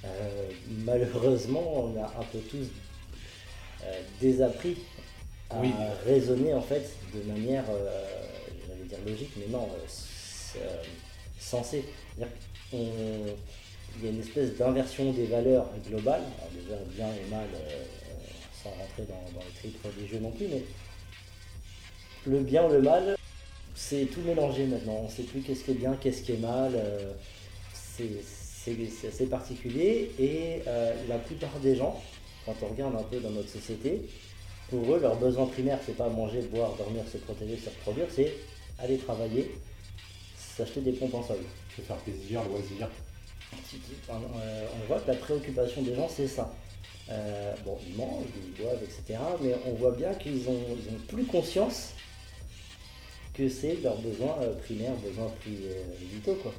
Euh, 0.04 0.50
malheureusement, 0.84 1.84
on 1.84 2.02
a 2.02 2.06
un 2.06 2.24
peu 2.30 2.38
tous 2.50 2.66
euh, 3.84 4.00
désappris 4.20 4.76
à 5.50 5.58
Oui. 5.60 5.70
raisonner 6.04 6.52
en 6.54 6.60
fait 6.60 6.90
de 7.14 7.22
manière, 7.32 7.64
euh, 7.70 8.04
j'allais 8.66 8.84
dire 8.84 8.98
logique, 9.06 9.32
mais 9.38 9.46
non, 9.50 9.68
euh, 10.56 10.82
sensée. 11.38 11.84
Il 12.72 14.02
y 14.02 14.06
a 14.08 14.10
une 14.10 14.20
espèce 14.20 14.56
d'inversion 14.56 15.12
des 15.12 15.26
valeurs 15.26 15.70
globales, 15.88 16.22
alors 16.38 16.50
déjà 16.52 16.76
bien 16.96 17.06
et 17.14 17.30
mal, 17.30 17.46
sans 18.62 18.70
rentrer 18.70 19.04
dans, 19.08 19.38
dans 19.38 19.44
les 19.46 19.52
tripes 19.60 19.78
religieux 19.84 20.18
non 20.18 20.32
plus, 20.32 20.48
mais 20.48 20.64
le 22.26 22.40
bien, 22.40 22.66
le 22.68 22.82
mal, 22.82 23.16
c'est 23.76 24.06
tout 24.06 24.22
mélangé 24.22 24.66
maintenant. 24.66 24.96
On 25.02 25.04
ne 25.04 25.10
sait 25.10 25.22
plus 25.22 25.42
qu'est-ce 25.42 25.62
qui 25.62 25.70
est 25.70 25.74
bien, 25.74 25.96
qu'est-ce 26.00 26.22
qui 26.22 26.32
est 26.32 26.38
mal. 26.38 26.72
c'est 27.72 28.10
c'est- 28.64 29.08
assez 29.08 29.26
particulier. 29.26 30.10
Et 30.18 30.62
euh, 30.66 30.94
la 31.08 31.18
plupart 31.18 31.58
des 31.60 31.76
gens, 31.76 32.00
quand 32.46 32.54
on 32.62 32.66
regarde 32.68 32.94
un 32.96 33.02
peu 33.02 33.20
dans 33.20 33.30
notre 33.30 33.48
société, 33.48 34.02
pour 34.70 34.94
eux, 34.94 35.00
leur 35.00 35.16
besoin 35.16 35.46
primaire, 35.46 35.78
c'est 35.84 35.96
pas 35.96 36.08
manger, 36.08 36.40
boire, 36.42 36.74
dormir, 36.76 37.02
se 37.12 37.18
protéger, 37.18 37.56
se 37.56 37.68
reproduire, 37.68 38.06
c'est 38.10 38.32
aller 38.78 38.96
travailler, 38.98 39.50
s'acheter 40.36 40.80
des 40.80 40.92
pompes 40.92 41.14
en 41.14 41.22
sol. 41.22 41.38
Se 41.76 41.82
faire 41.82 41.96
plaisir, 41.96 42.42
loisir. 42.44 42.88
On, 44.08 44.12
euh, 44.14 44.66
on 44.82 44.86
voit 44.86 45.00
que 45.00 45.08
la 45.08 45.16
préoccupation 45.16 45.82
des 45.82 45.94
gens, 45.94 46.08
c'est 46.08 46.26
ça. 46.28 46.52
Euh, 47.10 47.54
bon, 47.64 47.76
ils 47.86 47.94
mangent, 47.96 48.24
ils 48.36 48.62
boivent, 48.62 48.82
etc. 48.82 49.18
Mais 49.42 49.54
on 49.66 49.74
voit 49.74 49.92
bien 49.92 50.14
qu'ils 50.14 50.48
ont, 50.48 50.58
ils 50.70 50.94
ont 50.94 50.98
plus 51.08 51.24
conscience 51.24 51.90
que 53.34 53.48
c'est 53.48 53.76
leurs 53.82 53.98
besoins 53.98 54.36
euh, 54.40 54.54
primaires, 54.62 54.94
besoins 54.96 55.28
plus 55.40 55.58
vitaux. 56.12 56.36
Quoi. 56.42 56.52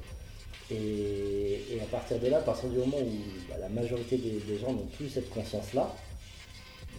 Et, 0.72 1.62
et 1.76 1.80
à 1.82 1.86
partir 1.86 2.20
de 2.20 2.28
là, 2.28 2.38
à 2.38 2.42
partir 2.42 2.70
du 2.70 2.78
moment 2.78 2.98
où 2.98 3.12
bah, 3.50 3.56
la 3.60 3.70
majorité 3.70 4.18
des, 4.18 4.40
des 4.48 4.58
gens 4.60 4.74
n'ont 4.74 4.88
plus 4.98 5.10
cette 5.10 5.30
conscience-là, 5.30 5.94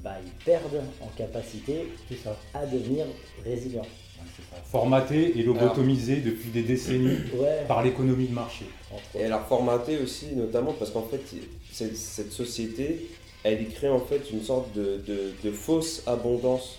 bah, 0.02 0.14
ils 0.24 0.44
perdent 0.44 0.82
en 1.00 1.08
capacité 1.16 1.88
ça. 2.22 2.36
à 2.54 2.64
devenir 2.66 3.06
résilients. 3.44 3.82
Ouais. 3.82 4.58
Formaté 4.70 5.38
et 5.38 5.42
lobotomisé 5.42 6.16
depuis 6.16 6.50
des 6.50 6.62
décennies 6.62 7.18
Ouais, 7.34 7.64
par 7.68 7.82
l'économie 7.82 8.28
de 8.28 8.34
marché. 8.34 8.64
Et 9.14 9.24
alors 9.24 9.46
formaté 9.46 9.98
aussi, 9.98 10.28
notamment 10.34 10.72
parce 10.72 10.90
qu'en 10.90 11.02
fait, 11.02 11.20
cette, 11.72 11.96
cette 11.96 12.32
société, 12.32 13.08
elle 13.42 13.62
y 13.62 13.66
crée 13.66 13.88
en 13.88 14.00
fait 14.00 14.30
une 14.32 14.42
sorte 14.42 14.72
de, 14.74 14.98
de- 15.06 15.32
de 15.42 15.50
fausse 15.50 16.02
abondance. 16.06 16.78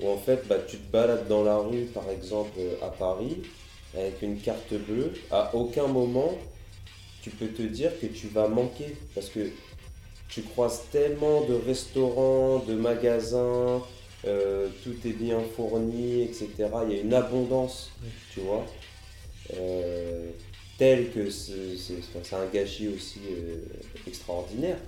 Où 0.00 0.08
en 0.08 0.16
fait, 0.18 0.46
bah, 0.48 0.56
tu 0.66 0.78
te 0.78 0.90
balades 0.92 1.28
dans 1.28 1.42
la 1.44 1.56
rue, 1.58 1.84
par 1.94 2.08
exemple 2.10 2.58
à 2.82 2.88
Paris, 2.88 3.38
avec 3.94 4.22
une 4.22 4.38
carte 4.40 4.72
bleue, 4.74 5.12
à 5.30 5.54
aucun 5.54 5.86
moment 5.86 6.32
tu 7.22 7.30
peux 7.30 7.46
te 7.48 7.62
dire 7.62 7.92
que 8.00 8.06
tu 8.06 8.26
vas 8.28 8.48
manquer. 8.48 8.96
Parce 9.14 9.28
que 9.28 9.48
tu 10.28 10.42
croises 10.42 10.82
tellement 10.90 11.42
de 11.44 11.54
restaurants, 11.54 12.58
de 12.66 12.74
magasins, 12.74 13.80
euh, 14.26 14.68
tout 14.82 14.94
est 15.06 15.12
bien 15.12 15.40
fourni, 15.56 16.22
etc. 16.22 16.48
Il 16.88 16.96
y 16.96 16.98
a 16.98 17.02
une 17.02 17.14
abondance, 17.14 17.90
Oui. 18.02 18.08
tu 18.34 18.40
vois. 18.40 18.66
Euh, 19.54 20.30
tel 20.78 21.10
que 21.12 21.30
c'est 21.30 22.34
un 22.34 22.46
gâchis 22.52 22.88
aussi 22.88 23.20
euh, 23.30 23.56
extraordinaire. 24.08 24.78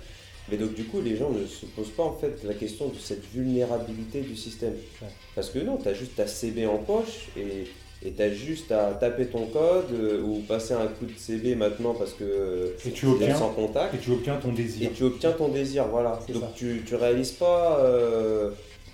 Mais 0.50 0.56
donc 0.56 0.75
du 0.75 0.84
coup, 0.84 1.00
les 1.00 1.16
gens 1.16 1.30
ne 1.30 1.46
se 1.46 1.66
posent 1.66 1.90
pas 1.90 2.02
en 2.02 2.14
fait 2.16 2.42
la 2.44 2.54
question 2.54 2.88
de 2.88 2.99
cette 2.99 3.25
vulnérabilité 3.32 4.20
du 4.23 4.37
système. 4.37 4.75
Ouais. 5.00 5.08
Parce 5.34 5.50
que 5.50 5.58
non, 5.61 5.76
tu 5.76 5.88
as 5.88 5.94
juste 5.94 6.16
ta 6.16 6.26
CB 6.26 6.66
en 6.66 6.78
poche 6.78 7.28
et 7.37 7.66
et 8.04 8.12
tu 8.12 8.23
as 8.23 8.30
juste 8.32 8.70
à 8.70 8.92
taper 8.92 9.26
ton 9.26 9.46
code 9.46 9.87
euh, 9.92 10.20
ou 10.23 10.40
passer 10.46 10.75
un 10.75 10.87
coup 10.87 11.06
de 11.06 11.12
CB 11.16 11.54
maintenant 11.54 11.94
parce 11.94 12.12
que 12.12 12.25
euh, 12.25 12.66
Et 12.87 12.90
tu 12.90 13.06
obtiens, 13.06 13.34
sans 13.37 13.50
contact 13.50 13.94
et 13.94 13.99
tu 13.99 14.11
obtiens 14.11 14.37
ton 14.37 14.50
et 14.50 14.56
désir. 14.56 14.90
tu 14.94 15.04
obtiens 15.04 15.32
ton 15.32 15.49
désir, 15.49 15.87
voilà. 15.88 16.18
Donc 16.28 16.42
ça. 16.42 16.52
tu, 16.54 16.82
tu 16.87 16.94
réalises 16.96 17.32
pas 17.32 17.80
euh, 17.80 18.50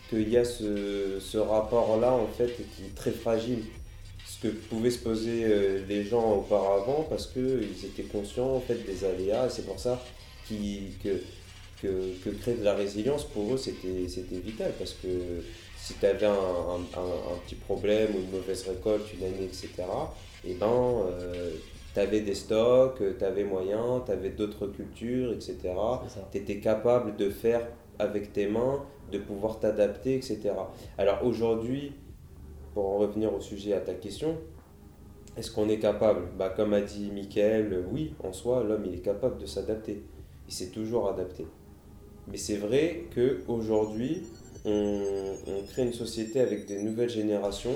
qu'il 0.08 0.28
y 0.28 0.36
a 0.36 0.44
ce, 0.44 1.18
ce 1.20 1.38
rapport-là 1.38 2.12
en 2.12 2.26
fait 2.28 2.46
qui 2.56 2.84
est 2.86 2.94
très 2.94 3.10
fragile. 3.12 3.64
Ce 4.26 4.46
que 4.46 4.52
pouvaient 4.54 4.90
se 4.90 4.98
poser 5.00 5.42
euh, 5.44 5.80
les 5.88 6.04
gens 6.04 6.34
auparavant 6.36 7.06
parce 7.10 7.26
qu'ils 7.26 7.84
étaient 7.84 8.04
conscients 8.04 8.54
en 8.54 8.60
fait 8.60 8.78
des 8.86 9.04
aléas 9.04 9.46
et 9.46 9.50
c'est 9.50 9.66
pour 9.66 9.78
ça 9.80 10.00
qu'ils- 10.46 10.92
que, 11.02 11.20
que, 11.82 11.88
que 12.24 12.30
créer 12.30 12.54
de 12.54 12.64
la 12.64 12.74
résilience 12.74 13.24
pour 13.24 13.52
eux 13.54 13.58
c'était 13.58 14.08
c'était 14.08 14.36
vital 14.38 14.72
parce 14.78 14.92
que 14.92 15.08
si 15.82 15.94
tu 15.94 16.06
avais 16.06 16.26
un, 16.26 16.32
un- 16.32 17.38
petit 17.44 17.54
problème 17.56 18.10
ou 18.14 18.18
une 18.20 18.30
mauvaise 18.30 18.66
récolte 18.68 19.12
une 19.14 19.24
année 19.24 19.44
etc 19.44 19.68
et 20.44 20.54
ben 20.54 21.06
tu 21.94 22.00
avais 22.00 22.20
des 22.20 22.34
stocks, 22.34 23.02
tu 23.18 23.24
avais 23.24 23.44
moyen, 23.44 24.02
tu 24.06 24.12
avais 24.12 24.30
d'autres 24.30 24.66
cultures 24.68 25.32
etc 25.32 25.72
tu 26.30 26.38
étais 26.38 26.60
capable 26.60 27.16
de 27.16 27.30
faire 27.30 27.66
avec 27.98 28.32
tes 28.32 28.46
mains, 28.46 28.82
de 29.12 29.18
pouvoir 29.18 29.60
t'adapter, 29.60 30.14
etc. 30.16 30.52
Alors 30.96 31.24
aujourd'hui, 31.24 31.92
pour 32.74 32.86
en 32.88 32.98
revenir 32.98 33.34
au 33.34 33.40
sujet 33.40 33.74
à 33.74 33.80
ta 33.80 33.94
question, 33.94 34.38
est-ce 35.36 35.50
qu'on 35.50 35.68
est 35.68 35.78
capable? 35.78 36.22
Bah, 36.38 36.48
Comme 36.50 36.72
a 36.72 36.80
dit 36.80 37.10
Michael, 37.12 37.84
oui, 37.92 38.14
en 38.24 38.32
soi, 38.32 38.64
l'homme 38.64 38.84
il 38.86 38.94
est 38.94 39.02
capable 39.02 39.38
de 39.38 39.46
s'adapter. 39.46 40.02
Il 40.48 40.52
s'est 40.52 40.70
toujours 40.70 41.08
adapté. 41.08 41.46
Mais 42.26 42.36
c'est 42.36 42.56
vrai 42.56 43.04
qu'aujourd'hui, 43.14 44.22
on, 44.64 45.36
crée 45.72 45.82
une 45.82 45.92
société 45.92 46.40
avec 46.40 46.66
des 46.66 46.82
nouvelles 46.82 47.10
générations 47.10 47.74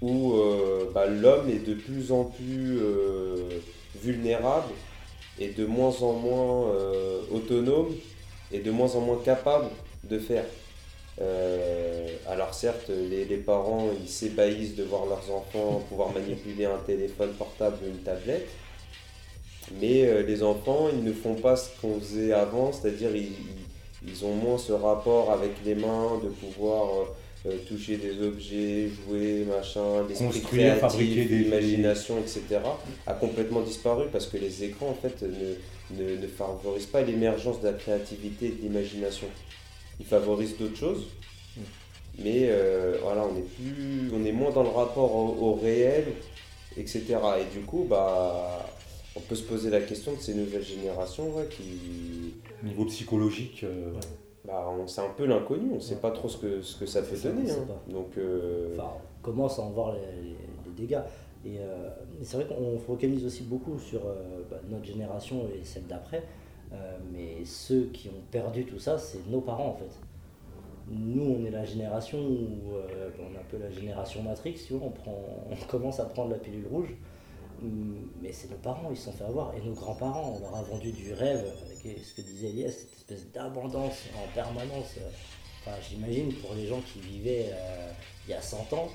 où 0.00 0.34
euh, 0.34 0.90
bah, 0.92 1.06
l'homme 1.06 1.48
est 1.48 1.66
de 1.66 1.74
plus 1.74 2.12
en 2.12 2.24
plus 2.24 2.78
euh, 2.80 3.48
vulnérable 4.02 4.72
et 5.38 5.48
de 5.48 5.64
moins 5.64 5.94
en 6.02 6.12
moins 6.12 6.72
euh, 6.72 7.22
autonome 7.30 7.94
et 8.50 8.58
de 8.58 8.70
moins 8.70 8.94
en 8.96 9.00
moins 9.00 9.20
capable 9.24 9.68
de 10.04 10.18
faire. 10.18 10.44
Alors 12.28 12.52
certes, 12.52 12.88
les, 12.88 13.24
les 13.26 13.36
parents, 13.36 13.90
ils 14.02 14.08
s'ébahissent 14.08 14.74
de 14.74 14.82
voir 14.82 15.06
leurs 15.06 15.30
enfants 15.30 15.84
pouvoir 15.88 16.12
manipuler 16.12 16.64
un 16.64 16.78
téléphone 16.78 17.32
portable 17.34 17.76
ou 17.84 17.88
une 17.88 18.02
tablette, 18.02 18.48
mais 19.80 20.24
les 20.24 20.42
enfants, 20.42 20.88
ils 20.92 21.04
ne 21.04 21.12
font 21.12 21.34
pas 21.34 21.54
ce 21.54 21.68
qu'on 21.80 22.00
faisait 22.00 22.32
avant, 22.32 22.72
c'est-à-dire 22.72 23.14
ils, 23.14 23.34
ils- 24.06 24.24
ont 24.24 24.34
moins 24.34 24.58
ce 24.58 24.72
rapport 24.72 25.30
avec 25.32 25.52
les 25.64 25.74
mains, 25.74 26.20
de 26.22 26.28
pouvoir 26.28 26.88
euh, 27.46 27.48
euh, 27.50 27.56
toucher 27.68 27.96
des 27.96 28.22
objets, 28.24 28.88
jouer, 28.88 29.44
machin, 29.48 30.06
l'esprit 30.08 30.40
créatif, 30.40 30.80
fabriquer 30.80 31.24
des- 31.24 31.38
l'imagination, 31.38 32.18
etc., 32.18 32.60
a 33.06 33.14
complètement 33.14 33.60
disparu 33.62 34.06
parce 34.12 34.26
que 34.26 34.36
les 34.36 34.62
écrans, 34.64 34.88
en 34.90 34.94
fait, 34.94 35.22
ne, 35.22 35.96
ne, 35.96 36.16
ne 36.16 36.26
favorisent 36.28 36.86
pas 36.86 37.02
l'émergence 37.02 37.60
de 37.60 37.66
la 37.66 37.72
créativité 37.74 38.46
et 38.46 38.50
de 38.50 38.62
l'imagination. 38.62 39.26
Ils 39.98 40.06
favorisent 40.06 40.56
d'autres 40.56 40.76
choses, 40.76 41.04
mais 42.18 42.46
euh, 42.48 42.96
voilà, 43.02 43.24
on 43.24 43.36
est, 43.36 43.42
plus, 43.42 44.10
on 44.14 44.24
est 44.24 44.32
moins 44.32 44.50
dans 44.52 44.62
le 44.62 44.68
rapport 44.70 45.14
au, 45.14 45.36
au 45.40 45.54
réel, 45.54 46.06
etc. 46.76 47.02
Et 47.40 47.58
du 47.58 47.64
coup, 47.64 47.86
bah, 47.88 48.68
on 49.16 49.20
peut 49.20 49.34
se 49.34 49.42
poser 49.42 49.68
la 49.70 49.80
question 49.80 50.12
de 50.14 50.20
ces 50.20 50.34
nouvelles 50.34 50.64
générations 50.64 51.28
ouais, 51.36 51.46
qui, 51.50 52.21
Niveau 52.62 52.84
psychologique, 52.86 53.64
euh, 53.64 53.92
Ouais. 53.92 54.00
bah, 54.46 54.68
on- 54.70 54.86
c'est 54.86 55.00
un 55.00 55.10
peu 55.16 55.24
l'inconnu, 55.26 55.70
on 55.72 55.74
ne 55.76 55.80
sait 55.80 55.94
Ouais. 55.94 56.00
pas 56.00 56.10
trop 56.12 56.28
ce 56.28 56.36
que, 56.38 56.62
ce 56.62 56.78
que 56.78 56.86
ça 56.86 57.02
on 57.02 57.28
donner. 57.28 57.50
hein. 57.50 57.66
Donc, 57.88 58.16
euh, 58.18 58.74
Enfin, 58.76 58.90
on 59.20 59.22
commence 59.24 59.58
à 59.58 59.62
en 59.62 59.70
voir 59.70 59.94
les, 59.94 60.36
dégâts. 60.76 61.00
Et 61.44 61.58
euh, 61.58 61.90
c'est 62.22 62.38
vrai 62.38 62.46
qu'on 62.46 62.78
focalise 62.78 63.26
aussi 63.26 63.42
beaucoup 63.42 63.78
sur 63.78 64.00
euh, 64.06 64.40
bah, 64.50 64.56
notre 64.70 64.84
génération 64.84 65.42
et 65.54 65.62
celle 65.64 65.86
d'après. 65.86 66.22
Euh, 66.72 66.96
mais 67.12 67.44
ceux 67.44 67.90
qui 67.92 68.08
ont 68.08 68.22
perdu 68.30 68.64
tout 68.64 68.78
ça, 68.78 68.96
c'est 68.96 69.18
nos 69.28 69.42
parents 69.42 69.68
en 69.68 69.74
fait. 69.74 69.98
Nous, 70.90 71.22
on 71.22 71.44
est 71.44 71.50
la 71.50 71.64
génération 71.66 72.18
où 72.18 72.74
euh, 72.74 73.10
on 73.20 73.34
est 73.34 73.38
un 73.38 73.44
peu 73.50 73.58
la 73.58 73.70
génération 73.70 74.22
Matrix, 74.22 74.54
tu 74.66 74.72
vois, 74.72 74.86
on, 74.86 74.90
prend, 74.90 75.14
on 75.50 75.66
commence 75.70 76.00
à 76.00 76.06
prendre 76.06 76.30
la 76.30 76.38
pilule 76.38 76.66
rouge. 76.70 76.94
Mais 78.22 78.32
c'est 78.32 78.50
nos 78.50 78.56
parents, 78.56 78.88
ils 78.90 78.96
se 78.96 79.04
sont 79.04 79.12
fait 79.12 79.24
avoir. 79.24 79.52
Et 79.54 79.60
nos 79.66 79.74
grands-parents, 79.74 80.36
on 80.38 80.40
leur 80.40 80.56
a 80.56 80.62
vendu 80.62 80.90
du 80.90 81.12
rêve, 81.12 81.44
ce 81.82 82.14
que 82.14 82.22
disait 82.26 82.48
Elias, 82.48 82.70
cette 82.72 82.92
espèce 82.96 83.32
d'abondance 83.32 83.94
en 84.16 84.26
permanence. 84.34 84.94
Enfin, 85.64 85.76
j'imagine 85.88 86.32
pour 86.34 86.54
les 86.54 86.66
gens 86.66 86.80
qui 86.92 87.00
vivaient 87.00 87.50
euh, 87.52 87.90
il 88.26 88.30
y 88.32 88.34
a 88.34 88.42
100 88.42 88.72
ans, 88.72 88.88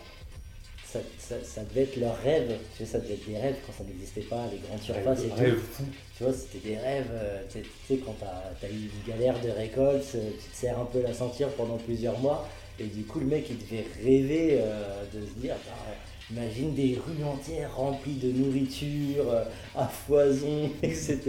ça, 0.86 1.00
ça, 1.17 1.36
ça 1.44 1.63
devait 1.65 1.84
être 1.84 1.98
leur 1.98 2.17
rêve. 2.22 2.58
Tu 2.77 2.86
sais, 2.86 2.91
ça 2.91 3.00
devait 3.00 3.15
être 3.15 3.27
des 3.27 3.38
rêves 3.38 3.56
quand 3.65 3.74
ça 3.77 3.84
n'existait 3.84 4.22
pas, 4.22 4.48
les 4.51 4.58
grandes 4.60 4.82
surfaces 4.82 5.24
et 5.24 5.32
rêve, 5.34 5.60
tout. 5.77 5.84
Tu 6.17 6.24
vois, 6.24 6.34
c'était 6.34 6.70
des 6.70 6.77
rêves. 6.77 7.10
euh, 7.12 7.44
Tu 7.51 7.63
sais, 7.88 7.98
quand 7.98 8.15
t'as 8.20 8.65
as 8.67 8.70
eu 8.70 8.89
une 9.06 9.12
galère 9.13 9.39
de 9.41 9.50
récolte, 9.50 10.06
euh, 10.15 10.29
tu 10.41 10.50
te 10.50 10.56
serres 10.56 10.79
un 10.79 10.86
peu 10.86 11.01
la 11.01 11.13
ceinture 11.13 11.50
pendant 11.56 11.77
plusieurs 11.77 12.17
mois. 12.20 12.48
Et 12.79 12.86
du 12.86 13.03
coup, 13.03 13.20
le 13.20 13.25
mec, 13.25 13.48
il 13.50 13.58
devait 13.58 13.86
rêver 14.03 14.60
euh, 14.62 15.03
de 15.13 15.25
se 15.25 15.32
dire 15.39 15.56
bah, 15.65 15.94
imagine 16.32 16.74
des 16.75 16.96
rues 17.06 17.24
entières 17.24 17.75
remplies 17.75 18.15
de 18.15 18.32
nourriture, 18.32 19.29
euh, 19.29 19.44
à 19.75 19.88
foison, 19.88 20.70
etc. 20.84 21.20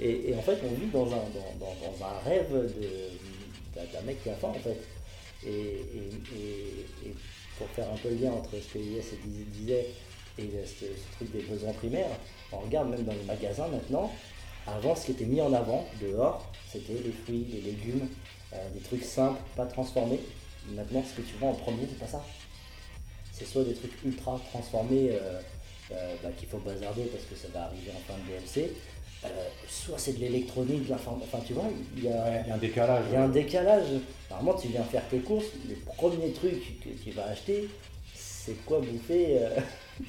Et, 0.00 0.34
en 0.36 0.42
fait, 0.42 0.58
on 0.64 0.74
vit 0.74 0.86
dans 0.92 1.06
un, 1.06 1.24
dans, 1.58 1.64
dans- 1.66 2.06
un 2.06 2.18
rêve 2.28 2.50
d'un 3.74 4.02
mec 4.02 4.22
qui 4.22 4.30
a 4.30 4.34
faim, 4.34 4.48
en 4.48 4.54
fait. 4.60 4.78
Et, 5.46 5.80
pour 7.58 7.68
faire 7.70 7.90
un 7.90 7.96
peu 7.96 8.10
le 8.10 8.16
lien 8.16 8.32
entre 8.32 8.50
ce 8.60 8.72
que 8.74 8.78
Elias 8.78 9.04
disait 9.24 9.86
et 10.38 10.50
ce 10.66 10.84
truc 11.16 11.32
des 11.32 11.40
besoins 11.42 11.72
primaires, 11.72 12.10
on 12.52 12.58
regarde 12.58 12.90
même 12.90 13.04
dans 13.04 13.14
les 13.14 13.22
magasins 13.24 13.68
maintenant, 13.68 14.12
Avant, 14.66 14.94
ce 14.96 15.06
qui 15.06 15.12
était 15.12 15.24
mis 15.24 15.40
en 15.40 15.52
avant 15.52 15.86
dehors, 16.02 16.44
c'était 16.70 16.92
les 17.04 17.12
fruits, 17.12 17.46
les 17.52 17.60
légumes, 17.60 18.08
euh, 18.52 18.70
des 18.74 18.80
trucs 18.80 19.04
simples, 19.04 19.40
pas 19.54 19.64
transformés. 19.64 20.18
Maintenant, 20.70 21.02
ce 21.08 21.14
que 21.14 21.22
tu 21.26 21.34
vois 21.38 21.50
en 21.50 21.54
premier, 21.54 21.86
c'est 21.88 21.98
pas 21.98 22.08
ça. 22.08 22.24
C'est 23.32 23.44
soit 23.46 23.62
des 23.64 23.74
trucs 23.74 23.92
ultra 24.04 24.40
transformés 24.50 25.10
euh, 25.12 25.40
euh, 25.92 26.14
bah, 26.22 26.30
qu'il 26.36 26.48
faut 26.48 26.58
bazarder 26.58 27.04
parce 27.04 27.24
que 27.24 27.36
ça 27.36 27.46
va 27.54 27.66
arriver 27.66 27.92
en 27.94 28.12
fin 28.12 28.18
de 28.18 28.26
DLC, 28.28 28.72
euh, 29.24 29.28
soit 29.68 29.98
c'est 29.98 30.12
de 30.14 30.20
l'électronique, 30.20 30.86
de. 30.86 30.94
Enfin, 30.94 31.38
tu 31.46 31.52
vois, 31.54 31.64
il 31.96 32.04
y 32.04 32.08
a, 32.08 32.42
Il 32.42 32.48
y 32.48 32.50
a 32.50 32.54
un 32.54 32.58
décalage. 32.58 33.04
il 33.08 33.14
y 33.14 33.16
a 33.16 33.22
un 33.22 33.28
décalage. 33.28 33.86
Normalement, 34.30 34.54
tu 34.60 34.68
viens 34.68 34.82
faire 34.84 35.06
tes 35.08 35.18
courses, 35.18 35.46
le 35.68 35.74
premier 35.96 36.32
truc 36.32 36.80
que 36.80 36.88
tu 37.02 37.10
vas 37.12 37.26
acheter, 37.26 37.68
c'est 38.14 38.64
quoi 38.64 38.80
bouffer, 38.80 39.38
euh, 39.40 39.48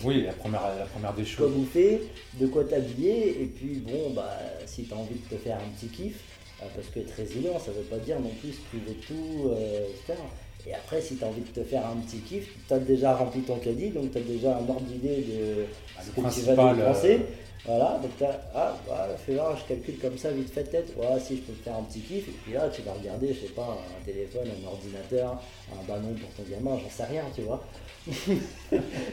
Oui, 0.04 0.24
la 0.26 0.34
première, 0.34 0.62
la 0.78 0.86
première 0.86 1.14
des 1.14 1.24
quoi 1.38 1.46
choses. 1.48 1.52
bouffer, 1.54 2.02
de 2.40 2.48
quoi 2.48 2.64
t'habiller, 2.66 3.42
et 3.42 3.46
puis 3.46 3.76
bon, 3.88 4.12
bah, 4.12 4.38
si 4.66 4.84
tu 4.84 4.94
as 4.94 4.98
envie 4.98 5.16
de 5.16 5.36
te 5.36 5.42
faire 5.42 5.58
un 5.58 5.70
petit 5.78 5.88
kiff, 5.88 6.20
euh, 6.62 6.66
parce 6.76 6.88
que 6.88 7.00
être 7.00 7.14
résilient, 7.16 7.58
ça 7.60 7.72
veut 7.72 7.84
pas 7.84 7.98
dire 7.98 8.20
non 8.20 8.32
plus 8.42 8.54
priver 8.70 8.92
de 8.92 9.06
tout, 9.06 9.50
euh, 9.50 9.88
etc. 9.90 10.20
Et 10.68 10.74
après, 10.74 11.00
si 11.02 11.16
tu 11.16 11.24
as 11.24 11.28
envie 11.28 11.42
de 11.42 11.48
te 11.48 11.64
faire 11.64 11.86
un 11.86 11.96
petit 12.02 12.18
kiff, 12.18 12.50
tu 12.68 12.74
as 12.74 12.80
déjà 12.80 13.16
rempli 13.16 13.42
ton 13.42 13.56
caddie, 13.58 13.90
donc 13.90 14.12
tu 14.12 14.18
as 14.18 14.22
déjà 14.22 14.58
un 14.58 14.68
ordre 14.68 14.82
d'idée 14.82 15.22
de 15.22 15.66
Ah, 15.98 16.02
ce 16.04 16.10
que 16.10 16.34
tu 16.34 16.42
vas 16.42 16.74
dépenser. 16.74 17.22
Voilà, 17.68 18.00
donc 18.02 18.12
t'as, 18.18 18.40
ah, 18.56 18.78
voilà, 18.88 19.10
fais 19.18 19.34
voir, 19.34 19.58
je 19.58 19.66
calcule 19.68 20.00
comme 20.00 20.18
ça, 20.18 20.32
vite 20.32 20.50
fait 20.54 20.64
tête, 20.64 20.94
voilà, 20.96 21.20
si 21.20 21.36
je 21.36 21.42
peux 21.42 21.52
me 21.52 21.58
faire 21.58 21.76
un 21.76 21.84
petit 21.84 22.00
kiff, 22.00 22.28
et 22.30 22.32
puis 22.32 22.54
là, 22.54 22.70
tu 22.70 22.82
vas 22.84 22.94
regarder, 22.94 23.34
je 23.34 23.42
sais 23.46 23.54
pas, 23.54 23.78
un 24.02 24.06
téléphone, 24.06 24.48
un 24.48 24.68
ordinateur, 24.68 25.42
un 25.74 25.84
ballon 25.86 26.16
pour 26.16 26.30
ton 26.46 26.50
gamin, 26.50 26.80
j'en 26.82 26.90
sais 26.90 27.04
rien, 27.04 27.24
tu 27.36 27.42
vois. 27.42 27.62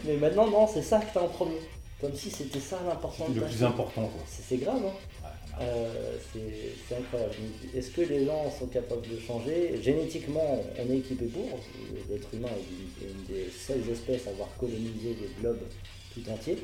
Mais 0.05 0.17
maintenant, 0.21 0.47
non, 0.49 0.67
c'est 0.73 0.83
ça 0.83 1.01
que 1.01 1.13
t'as 1.13 1.21
en 1.23 1.29
premier. 1.29 1.59
Comme 2.01 2.15
si 2.15 2.31
c'était 2.31 2.61
ça 2.61 2.79
l'important 2.87 3.27
le 3.35 3.41
plus 3.41 3.65
important. 3.65 4.03
Quoi. 4.03 4.23
C'est 4.29 4.57
grave, 4.59 4.83
hein. 4.85 4.93
Ouais, 5.23 5.65
Euh, 5.65 6.17
c'est 6.33 6.97
incroyable. 6.97 7.35
Est-ce 7.75 7.91
que 7.91 8.03
les 8.03 8.27
gens 8.27 8.51
sont 8.59 8.67
capables 8.67 9.09
de 9.09 9.19
changer? 9.21 9.81
Génétiquement, 9.83 10.61
on 10.79 10.93
est 10.93 10.99
équipé 10.99 11.27
pour. 11.27 11.59
L'être 12.11 12.29
humain 12.35 12.49
est 12.49 13.05
une, 13.05 13.11
une 13.11 13.25
des 13.25 13.49
seules 13.51 13.89
espèces 13.91 14.27
à 14.27 14.31
avoir 14.31 14.49
colonisé 14.59 15.17
le 15.21 15.41
globe 15.41 15.61
tout 16.13 16.29
entier. 16.31 16.59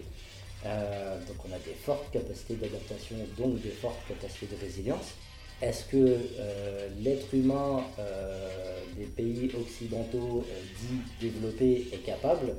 Euh, 0.66 1.18
donc 1.26 1.36
on 1.48 1.54
a 1.54 1.58
des 1.58 1.74
fortes 1.74 2.10
capacités 2.12 2.54
d'adaptation, 2.54 3.16
donc 3.38 3.60
des 3.62 3.70
fortes 3.70 4.06
capacités 4.06 4.54
de 4.54 4.60
résilience. 4.60 5.14
Est-ce 5.62 5.84
que 5.84 5.96
euh, 6.38 6.88
l'être 6.98 7.34
humain 7.34 7.84
euh, 7.98 8.80
des 8.96 9.04
pays 9.04 9.50
occidentaux 9.58 10.44
dits 10.78 11.28
développés 11.28 11.88
est 11.92 12.04
capable? 12.04 12.54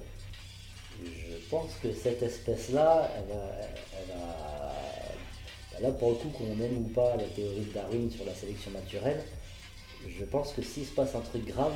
Je 1.03 1.35
pense 1.49 1.71
que 1.81 1.93
cette 1.93 2.21
espèce-là, 2.21 3.09
elle 3.17 3.35
elle 3.97 4.15
bah 5.73 5.79
là 5.81 5.91
pour 5.91 6.09
le 6.11 6.15
coup, 6.15 6.29
qu'on 6.29 6.59
aime 6.63 6.77
ou 6.77 6.89
pas 6.89 7.15
la 7.15 7.23
théorie 7.23 7.61
de 7.61 7.73
Darwin 7.73 8.11
sur 8.11 8.25
la 8.25 8.35
sélection 8.35 8.71
naturelle, 8.71 9.23
je 10.07 10.23
pense 10.25 10.53
que 10.53 10.61
s'il 10.61 10.85
se 10.85 10.91
passe 10.91 11.15
un 11.15 11.21
truc 11.21 11.45
grave, 11.45 11.73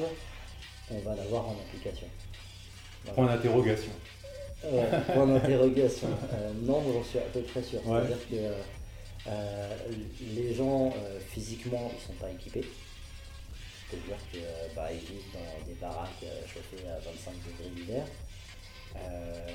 on 0.91 0.99
va 0.99 1.15
l'avoir 1.15 1.47
en 1.47 1.53
application. 1.53 2.07
Voilà. 3.03 3.15
Point 3.15 3.35
d'interrogation. 3.35 3.91
Ouais, 4.63 4.85
point 5.13 5.27
d'interrogation. 5.27 6.07
Euh, 6.33 6.51
non, 6.63 6.81
mais 6.81 6.93
j'en 6.93 7.03
suis 7.03 7.19
à 7.19 7.21
peu 7.23 7.41
près 7.41 7.61
sûr. 7.61 7.85
Ouais. 7.87 7.99
C'est-à-dire 8.01 8.29
que 8.29 9.29
euh, 9.29 9.75
les 10.35 10.53
gens, 10.53 10.87
euh, 10.87 11.19
physiquement, 11.19 11.91
ils 11.95 12.05
sont 12.05 12.13
pas 12.13 12.31
équipés. 12.31 12.65
C'est-à-dire 13.89 14.17
euh, 14.35 14.67
bah, 14.75 14.87
vivent 14.91 15.31
dans 15.33 15.65
des 15.67 15.73
baraques 15.79 16.23
euh, 16.23 16.41
chauffées 16.47 16.87
à 16.87 16.97
25 16.99 17.33
degrés 17.45 17.75
l'hiver. 17.75 18.03
Euh, 18.95 19.49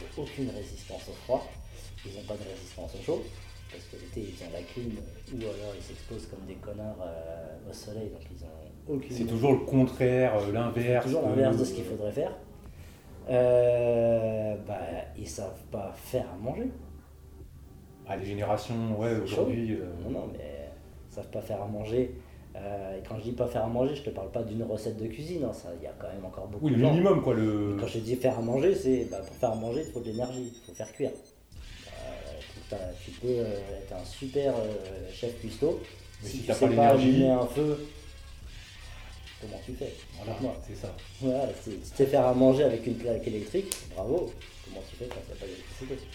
ils 0.00 0.16
n'ont 0.18 0.24
aucune 0.24 0.50
résistance 0.50 1.08
au 1.08 1.12
froid. 1.24 1.46
Ils 2.04 2.14
n'ont 2.14 2.22
pas 2.26 2.34
de 2.34 2.48
résistance 2.50 2.90
au 3.00 3.02
chaud. 3.04 3.24
Parce 3.70 3.84
que 3.84 3.96
l'été, 3.96 4.28
ils 4.36 4.44
ont 4.44 4.50
la 4.52 4.60
clim, 4.62 4.90
ou 5.32 5.38
alors 5.44 5.74
ils 5.74 5.82
s'exposent 5.82 6.26
comme 6.26 6.44
des 6.46 6.56
connards 6.56 6.98
euh, 7.02 7.70
au 7.70 7.72
soleil, 7.72 8.10
donc 8.10 8.20
ils 8.30 8.44
ont 8.44 8.94
aucune 8.96 9.16
C'est 9.16 9.24
toujours 9.24 9.52
le 9.52 9.60
contraire, 9.60 10.36
euh, 10.36 10.52
l'inverse. 10.52 11.06
toujours 11.06 11.22
l'inverse 11.22 11.56
de 11.56 11.64
ce 11.64 11.72
qu'il 11.72 11.84
faudrait 11.84 12.12
faire. 12.12 12.32
Euh, 13.30 14.56
bah, 14.66 14.78
ils 15.16 15.28
savent 15.28 15.62
pas 15.70 15.92
faire 15.96 16.26
à 16.32 16.36
manger. 16.36 16.68
Ah, 18.06 18.16
les 18.16 18.24
générations, 18.26 18.98
ouais, 18.98 19.14
aujourd'hui. 19.22 19.72
euh, 19.80 19.86
Non, 20.04 20.10
non, 20.10 20.28
mais 20.32 20.68
ils 21.10 21.14
savent 21.14 21.30
pas 21.30 21.40
faire 21.40 21.62
à 21.62 21.66
manger. 21.66 22.14
Euh, 22.54 22.98
et 22.98 23.02
quand 23.08 23.16
je 23.18 23.22
dis 23.22 23.32
pas 23.32 23.46
faire 23.46 23.64
à 23.64 23.68
manger, 23.68 23.94
je 23.94 24.02
te 24.02 24.10
parle 24.10 24.30
pas 24.30 24.42
d'une 24.42 24.62
recette 24.64 24.98
de 24.98 25.06
cuisine. 25.06 25.44
hein, 25.44 25.52
il 25.78 25.84
y 25.84 25.86
a 25.86 25.92
quand 25.98 26.08
même 26.12 26.24
encore 26.24 26.48
beaucoup 26.48 26.66
Oui, 26.66 26.72
de 26.72 26.76
le 26.76 26.82
gens. 26.82 26.90
minimum, 26.90 27.22
quoi. 27.22 27.34
Le... 27.34 27.76
Quand 27.80 27.86
je 27.86 27.98
dis 28.00 28.16
faire 28.16 28.38
à 28.38 28.42
manger, 28.42 28.74
c'est 28.74 29.06
bah, 29.10 29.18
pour 29.26 29.34
faire 29.36 29.52
à 29.52 29.54
manger, 29.54 29.82
il 29.86 29.92
faut 29.92 30.00
de 30.00 30.06
l'énergie, 30.06 30.52
il 30.54 30.60
faut 30.66 30.74
faire 30.74 30.92
cuire. 30.92 31.10
Euh, 32.72 32.76
tu 33.04 33.10
peux 33.12 33.28
être 33.28 33.92
un 34.00 34.04
super 34.04 34.54
chef 35.12 35.38
cuistot. 35.40 35.80
Mais 36.22 36.28
si 36.28 36.36
si 36.38 36.42
tu 36.44 36.52
sais 36.52 36.52
pas 36.52 36.66
pas 36.66 36.70
l'énergie- 36.70 37.08
allumer 37.24 37.30
un 37.30 37.46
feu, 37.46 37.78
comment 39.42 39.60
tu 39.66 39.72
fais 39.74 39.92
Voilà, 40.16 40.38
c'est 40.66 40.76
ça. 40.80 40.94
Voilà, 41.20 41.48
si 41.62 41.70
tu 41.70 41.76
sais 41.96 42.06
faire 42.06 42.26
à 42.26 42.32
manger 42.34 42.64
avec 42.64 42.86
une 42.86 42.94
plaque 42.94 43.26
électrique, 43.26 43.74
bravo. 43.94 44.30
Comment 44.64 44.82
tu 44.88 44.96
fais 44.96 45.04
quand 45.06 45.16
n'y 45.16 45.32
a 45.32 45.40
pas 45.40 45.46
d'électricité? 45.46 46.08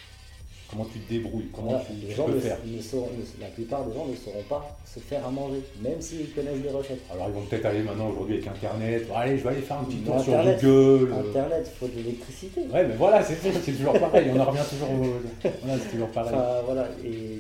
Comment 0.69 0.83
tu 0.91 0.99
te 0.99 1.09
débrouilles? 1.09 1.47
Comment 1.53 1.69
Voilà, 1.69 1.85
tu, 1.85 1.93
les 1.93 2.07
tu 2.09 2.15
gens 2.15 2.25
peux 2.25 2.33
ne- 2.35 2.39
faire? 2.41 2.57
ne 2.65 2.81
sauront- 2.81 3.09
ne- 3.17 3.41
La 3.41 3.47
plupart 3.47 3.85
des 3.85 3.93
gens 3.93 4.05
ne 4.05 4.15
sauront 4.17 4.43
pas 4.49 4.77
se 4.85 4.99
faire 4.99 5.25
à 5.25 5.29
manger, 5.29 5.61
même 5.81 6.01
s'ils 6.01 6.33
connaissent 6.33 6.59
des 6.61 6.69
recettes. 6.69 6.99
Alors, 7.09 7.29
ils 7.29 7.33
vont 7.35 7.45
peut-être 7.45 7.65
aller 7.67 7.83
maintenant, 7.83 8.09
aujourd'hui, 8.09 8.35
avec 8.35 8.47
Internet. 8.47 9.07
Bon, 9.07 9.15
allez, 9.15 9.37
je 9.37 9.43
vais 9.43 9.49
aller 9.51 9.61
faire 9.61 9.77
un 9.79 9.83
petit 9.85 9.97
tour 9.99 10.19
sur. 10.19 10.33
Google. 10.33 11.13
Internet, 11.29 11.71
il 11.73 11.77
faut 11.79 11.87
de 11.87 11.95
l'électricité. 11.95 12.61
Ouais, 12.73 12.85
mais 12.85 12.95
voilà, 12.95 13.23
c'est 13.23 13.37
toujours 13.77 13.93
pareil. 13.93 14.29
On 14.35 14.39
en 14.41 14.43
revient 14.45 14.59
toujours 14.69 14.91
au. 14.91 15.49
Voilà, 15.63 15.81
c'est 15.81 15.89
toujours 15.91 16.09
pareil. 16.09 16.35
Enfin, 16.35 16.61
voilà, 16.65 16.87
et, 17.05 17.39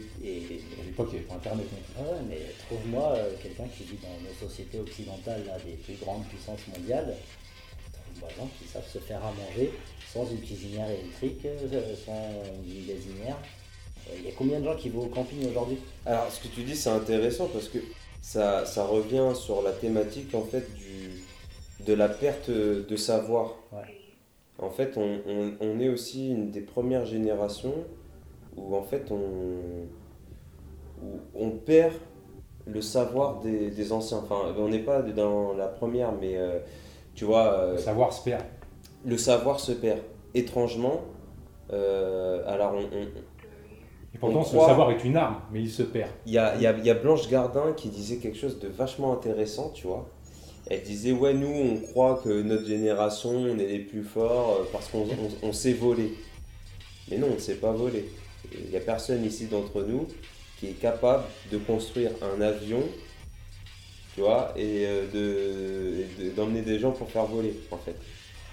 l'époque, 0.97 1.09
il 1.13 1.19
n'y 1.19 1.19
avait 1.19 1.27
pas 1.27 1.35
Internet 1.35 1.65
ah 1.97 2.01
ouais, 2.01 2.19
mais 2.29 2.39
trouve-moi 2.67 3.13
euh, 3.15 3.31
quelqu'un 3.41 3.65
qui 3.75 3.83
vit 3.83 3.97
dans 4.01 4.27
nos 4.27 4.33
sociétés 4.49 4.79
occidentales, 4.79 5.43
là, 5.45 5.57
des 5.65 5.73
plus 5.73 5.95
grandes 5.95 6.25
puissances 6.27 6.65
mondiales, 6.75 7.15
trouve-moi 7.93 8.29
des 8.29 8.35
gens 8.35 8.49
qui 8.59 8.67
savent 8.67 8.87
se 8.87 8.99
faire 8.99 9.23
à 9.23 9.31
manger 9.31 9.71
sans 10.13 10.25
une 10.29 10.41
cuisinière 10.41 10.89
électrique, 10.89 11.45
euh, 11.45 11.95
sans 12.05 12.29
une 12.65 12.85
gazinière. 12.87 13.37
Euh, 14.09 14.13
Il 14.19 14.25
y 14.25 14.29
a 14.29 14.31
combien 14.37 14.59
de 14.59 14.65
gens 14.65 14.75
qui 14.75 14.89
vont 14.89 15.03
au 15.03 15.09
camping 15.09 15.47
aujourd'hui? 15.49 15.77
Alors, 16.05 16.31
ce 16.31 16.41
que 16.41 16.47
tu 16.47 16.63
dis, 16.63 16.75
c'est 16.75 16.89
intéressant 16.89 17.47
parce 17.47 17.67
que 17.69 17.79
ça, 18.21 18.65
ça 18.65 18.85
revient 18.85 19.31
sur 19.35 19.61
la 19.61 19.71
thématique 19.71 20.33
en 20.33 20.43
fait 20.43 20.73
du, 20.73 21.23
de 21.85 21.93
la 21.93 22.09
perte 22.09 22.49
de 22.49 22.95
savoir. 22.95 23.55
Ouais. 23.71 23.93
En 24.59 24.71
fait, 24.71 24.97
on, 24.97 25.19
on- 25.27 25.53
on 25.61 25.79
est 25.79 25.89
aussi 25.89 26.29
une 26.29 26.49
des 26.49 26.61
premières 26.61 27.05
générations 27.05 27.75
où 28.55 28.75
en 28.75 28.81
fait 28.81 29.11
on, 29.11 29.85
on 31.35 31.51
perd 31.51 31.93
le 32.65 32.81
savoir 32.81 33.39
des, 33.41 33.69
des 33.71 33.91
anciens. 33.91 34.17
Enfin, 34.19 34.53
on 34.57 34.67
n'est 34.69 34.79
pas 34.83 35.01
dans 35.01 35.53
la 35.53 35.67
première, 35.67 36.11
mais 36.11 36.37
euh, 36.37 36.59
tu 37.15 37.25
vois, 37.25 37.53
euh, 37.53 37.71
Le 37.73 37.77
savoir 37.77 38.11
se 38.13 38.23
perd. 38.23 38.43
le 39.05 39.17
savoir 39.17 39.59
se 39.59 39.71
perd. 39.71 39.99
Étrangement, 40.33 41.01
euh, 41.73 42.43
alors 42.45 42.73
on- 42.73 42.97
on, 42.97 43.01
Et 44.13 44.17
pourtant, 44.19 44.39
On 44.39 44.43
ce 44.43 44.57
savoir 44.57 44.91
est 44.91 45.03
une 45.03 45.15
arme, 45.17 45.41
mais 45.51 45.61
il 45.61 45.69
se 45.69 45.83
perd. 45.83 46.09
Il 46.25 46.33
y 46.33 46.37
a, 46.37 46.55
y, 46.57 46.65
a, 46.67 46.77
il 46.77 46.85
y 46.85 46.89
a 46.89 46.93
Blanche 46.93 47.27
Gardin 47.29 47.73
qui 47.75 47.89
disait 47.89 48.17
quelque 48.17 48.37
chose 48.37 48.59
de 48.59 48.67
vachement 48.67 49.13
intéressant, 49.13 49.69
tu 49.73 49.87
vois. 49.87 50.07
Elle 50.69 50.81
disait, 50.83 51.13
ouais, 51.13 51.33
nous, 51.33 51.47
on 51.47 51.77
croit 51.79 52.19
que 52.23 52.41
notre 52.41 52.65
génération, 52.65 53.29
on 53.31 53.57
est 53.57 53.65
les 53.67 53.79
plus 53.79 54.03
forts 54.03 54.59
parce 54.73 54.89
qu'on 54.89 55.03
on, 55.03 55.47
on 55.47 55.53
sait 55.53 55.71
voler. 55.73 56.13
Mais 57.09 57.17
non, 57.17 57.27
on 57.31 57.35
ne 57.35 57.39
sait 57.39 57.55
pas 57.55 57.71
voler. 57.71 58.09
Il 58.53 58.69
n'y 58.69 58.75
a 58.75 58.81
personne 58.81 59.23
ici 59.23 59.45
d'entre 59.45 59.81
nous 59.83 60.07
qui 60.59 60.67
est 60.67 60.79
capable 60.81 61.23
de 61.51 61.57
construire 61.57 62.11
un 62.21 62.41
avion, 62.41 62.83
tu 64.15 64.21
vois, 64.21 64.53
et 64.57 64.85
euh, 64.85 65.05
de- 65.13 66.01
et 66.01 66.23
de- 66.23 66.35
d'emmener 66.35 66.61
des 66.61 66.79
gens 66.79 66.91
pour 66.91 67.09
faire 67.09 67.25
voler, 67.25 67.53
en 67.71 67.77
fait. 67.77 67.95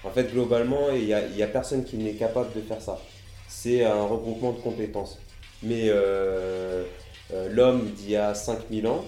En 0.03 0.11
fait, 0.11 0.31
globalement, 0.31 0.91
il 0.91 1.05
n'y 1.05 1.13
a, 1.13 1.45
a 1.45 1.47
personne 1.47 1.83
qui 1.83 1.97
n'est 1.97 2.13
capable 2.13 2.53
de 2.53 2.61
faire 2.61 2.81
ça. 2.81 2.99
C'est 3.47 3.83
un 3.83 4.03
regroupement 4.05 4.51
de 4.53 4.59
compétences. 4.59 5.17
Mais 5.63 5.83
euh, 5.89 6.83
euh, 7.33 7.49
l'homme 7.49 7.89
d'il 7.91 8.11
y 8.11 8.15
a 8.15 8.35
5000 8.35 8.85
ans, 8.87 9.03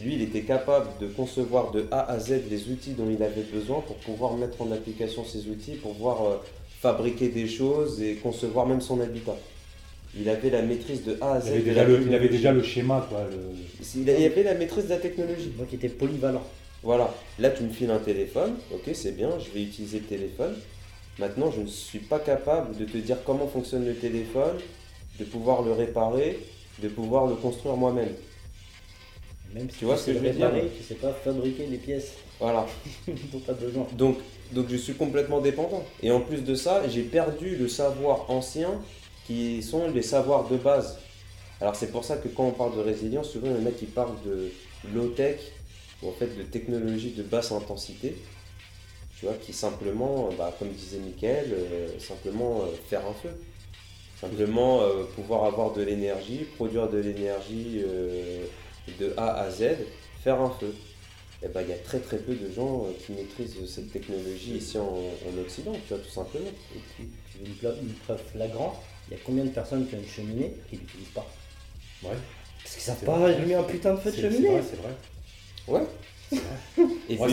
lui, 0.00 0.14
il 0.14 0.22
était 0.22 0.42
capable 0.42 0.88
de 1.00 1.06
concevoir 1.06 1.70
de 1.70 1.86
A 1.92 2.10
à 2.10 2.18
Z 2.18 2.42
les 2.50 2.68
outils 2.70 2.92
dont 2.94 3.08
il 3.10 3.22
avait 3.22 3.42
besoin 3.42 3.80
pour 3.80 3.96
pouvoir 3.96 4.34
mettre 4.36 4.60
en 4.62 4.72
application 4.72 5.24
ces 5.24 5.46
outils, 5.48 5.74
pour 5.76 5.92
pouvoir 5.92 6.40
fabriquer 6.80 7.28
des 7.28 7.46
choses 7.46 8.02
et 8.02 8.16
concevoir 8.16 8.66
même 8.66 8.80
son 8.80 9.00
habitat. 9.00 9.36
Il 10.18 10.28
avait 10.28 10.50
la 10.50 10.62
maîtrise 10.62 11.04
de 11.04 11.16
A 11.20 11.34
à 11.34 11.40
Z. 11.40 11.46
Il 11.46 11.52
avait 11.52 11.60
déjà 11.62 11.82
la 11.82 11.88
le, 11.88 11.94
il 11.94 11.98
avait 12.00 12.08
technologie. 12.10 12.36
déjà 12.36 12.52
le 12.52 12.62
schéma, 12.62 13.06
quoi. 13.08 13.24
le- 13.30 14.00
Il 14.02 14.10
avait 14.26 14.42
la 14.42 14.54
maîtrise 14.54 14.84
de 14.84 14.90
la 14.90 14.96
technologie. 14.98 15.52
Donc, 15.58 15.68
il 15.72 15.76
était 15.76 15.88
polyvalent. 15.88 16.42
Voilà, 16.82 17.14
là 17.38 17.48
tu 17.50 17.62
me 17.62 17.70
files 17.70 17.92
un 17.92 18.00
téléphone, 18.00 18.54
ok 18.72 18.90
c'est 18.92 19.12
bien, 19.12 19.30
je 19.38 19.50
vais 19.52 19.62
utiliser 19.62 20.00
le 20.00 20.04
téléphone. 20.06 20.54
Maintenant 21.20 21.48
je 21.52 21.60
ne 21.60 21.66
suis 21.68 22.00
pas 22.00 22.18
capable 22.18 22.76
de 22.76 22.84
te 22.84 22.96
dire 22.98 23.18
comment 23.24 23.46
fonctionne 23.46 23.86
le 23.86 23.94
téléphone, 23.94 24.56
de 25.20 25.24
pouvoir 25.24 25.62
le 25.62 25.70
réparer, 25.70 26.40
de 26.82 26.88
pouvoir 26.88 27.28
le 27.28 27.36
construire 27.36 27.76
moi-même. 27.76 28.08
Même 29.54 29.70
si 29.70 29.78
Tu 29.78 29.84
vois 29.84 29.96
ce 29.96 30.06
que 30.06 30.14
je 30.14 30.18
veux 30.18 30.30
dire 30.30 30.50
Tu 30.76 30.82
sais 30.82 30.94
pas 30.96 31.12
fabriquer 31.12 31.66
les 31.66 31.76
pièces 31.76 32.14
Voilà, 32.40 32.66
dont 33.06 33.40
tu 33.44 33.50
as 33.50 33.54
besoin. 33.54 33.86
donc, 33.96 34.16
donc 34.50 34.66
je 34.68 34.76
suis 34.76 34.94
complètement 34.94 35.40
dépendant. 35.40 35.84
Et 36.02 36.10
en 36.10 36.20
plus 36.20 36.42
de 36.42 36.54
ça, 36.56 36.82
j'ai 36.88 37.02
perdu 37.02 37.54
le 37.54 37.68
savoir 37.68 38.28
ancien 38.28 38.80
qui 39.26 39.62
sont 39.62 39.90
les 39.90 40.02
savoirs 40.02 40.48
de 40.48 40.56
base. 40.56 40.98
Alors 41.60 41.76
c'est 41.76 41.90
pour 41.92 42.04
ça 42.04 42.16
que 42.16 42.28
quand 42.28 42.46
on 42.46 42.52
parle 42.52 42.76
de 42.76 42.80
résilience, 42.80 43.30
souvent 43.30 43.48
il 43.48 43.62
y 43.62 43.64
en 43.64 43.66
a 43.66 43.72
qui 43.72 43.86
parlent 43.86 44.20
de 44.24 44.50
low-tech, 44.92 45.40
ou 46.02 46.08
en 46.08 46.12
fait 46.12 46.36
de 46.36 46.42
technologie 46.42 47.12
de 47.12 47.22
basse 47.22 47.52
intensité, 47.52 48.16
tu 49.18 49.26
vois, 49.26 49.34
qui 49.34 49.52
simplement, 49.52 50.30
bah, 50.36 50.52
comme 50.58 50.70
disait 50.70 50.98
Mickaël, 50.98 51.52
euh, 51.52 51.98
simplement 52.00 52.62
euh, 52.62 52.74
faire 52.88 53.06
un 53.06 53.14
feu. 53.14 53.30
Simplement 54.20 54.82
euh, 54.82 55.04
pouvoir 55.16 55.44
avoir 55.44 55.72
de 55.72 55.82
l'énergie, 55.82 56.44
produire 56.56 56.88
de 56.88 56.98
l'énergie 56.98 57.82
euh, 57.84 58.44
de 59.00 59.14
A 59.16 59.34
à 59.34 59.50
Z, 59.50 59.64
faire 60.22 60.40
un 60.40 60.50
feu. 60.50 60.74
Et 61.44 61.48
ben, 61.48 61.62
il 61.62 61.70
y 61.70 61.72
a 61.72 61.78
très 61.78 61.98
très 61.98 62.18
peu 62.18 62.34
de 62.34 62.52
gens 62.52 62.84
euh, 62.86 62.92
qui 63.04 63.12
maîtrisent 63.12 63.68
cette 63.68 63.92
technologie 63.92 64.58
ici 64.58 64.78
en, 64.78 64.84
en 64.84 65.40
Occident, 65.40 65.72
tu 65.86 65.94
vois, 65.94 66.02
tout 66.02 66.10
simplement. 66.10 66.46
Et 66.76 66.80
puis, 66.94 67.08
une, 67.44 67.88
une 67.88 67.94
preuve 68.04 68.22
flagrante 68.32 68.76
Il 69.12 69.18
y 69.18 69.20
a 69.20 69.22
combien 69.26 69.44
de 69.44 69.50
personnes 69.50 69.86
qui 69.86 69.94
ont 69.94 69.98
une 69.98 70.08
cheminée 70.08 70.54
qui 70.70 70.76
l'utilisent 70.76 71.08
pas 71.14 71.26
Ouais, 72.02 72.14
Parce 72.62 72.74
qu'ils 72.74 72.82
savent 72.82 73.04
pas 73.04 73.26
allumer 73.26 73.54
un 73.56 73.62
putain 73.62 73.92
de 73.92 73.98
feu 73.98 74.10
de 74.10 74.14
c'est 74.16 74.22
c'est 74.22 74.30
cheminée. 74.30 74.48
vrai, 74.48 74.62
c'est 74.70 74.80
vrai. 74.80 74.92
Ouais. 75.68 75.86
Et 77.10 77.18
Ouais, 77.18 77.28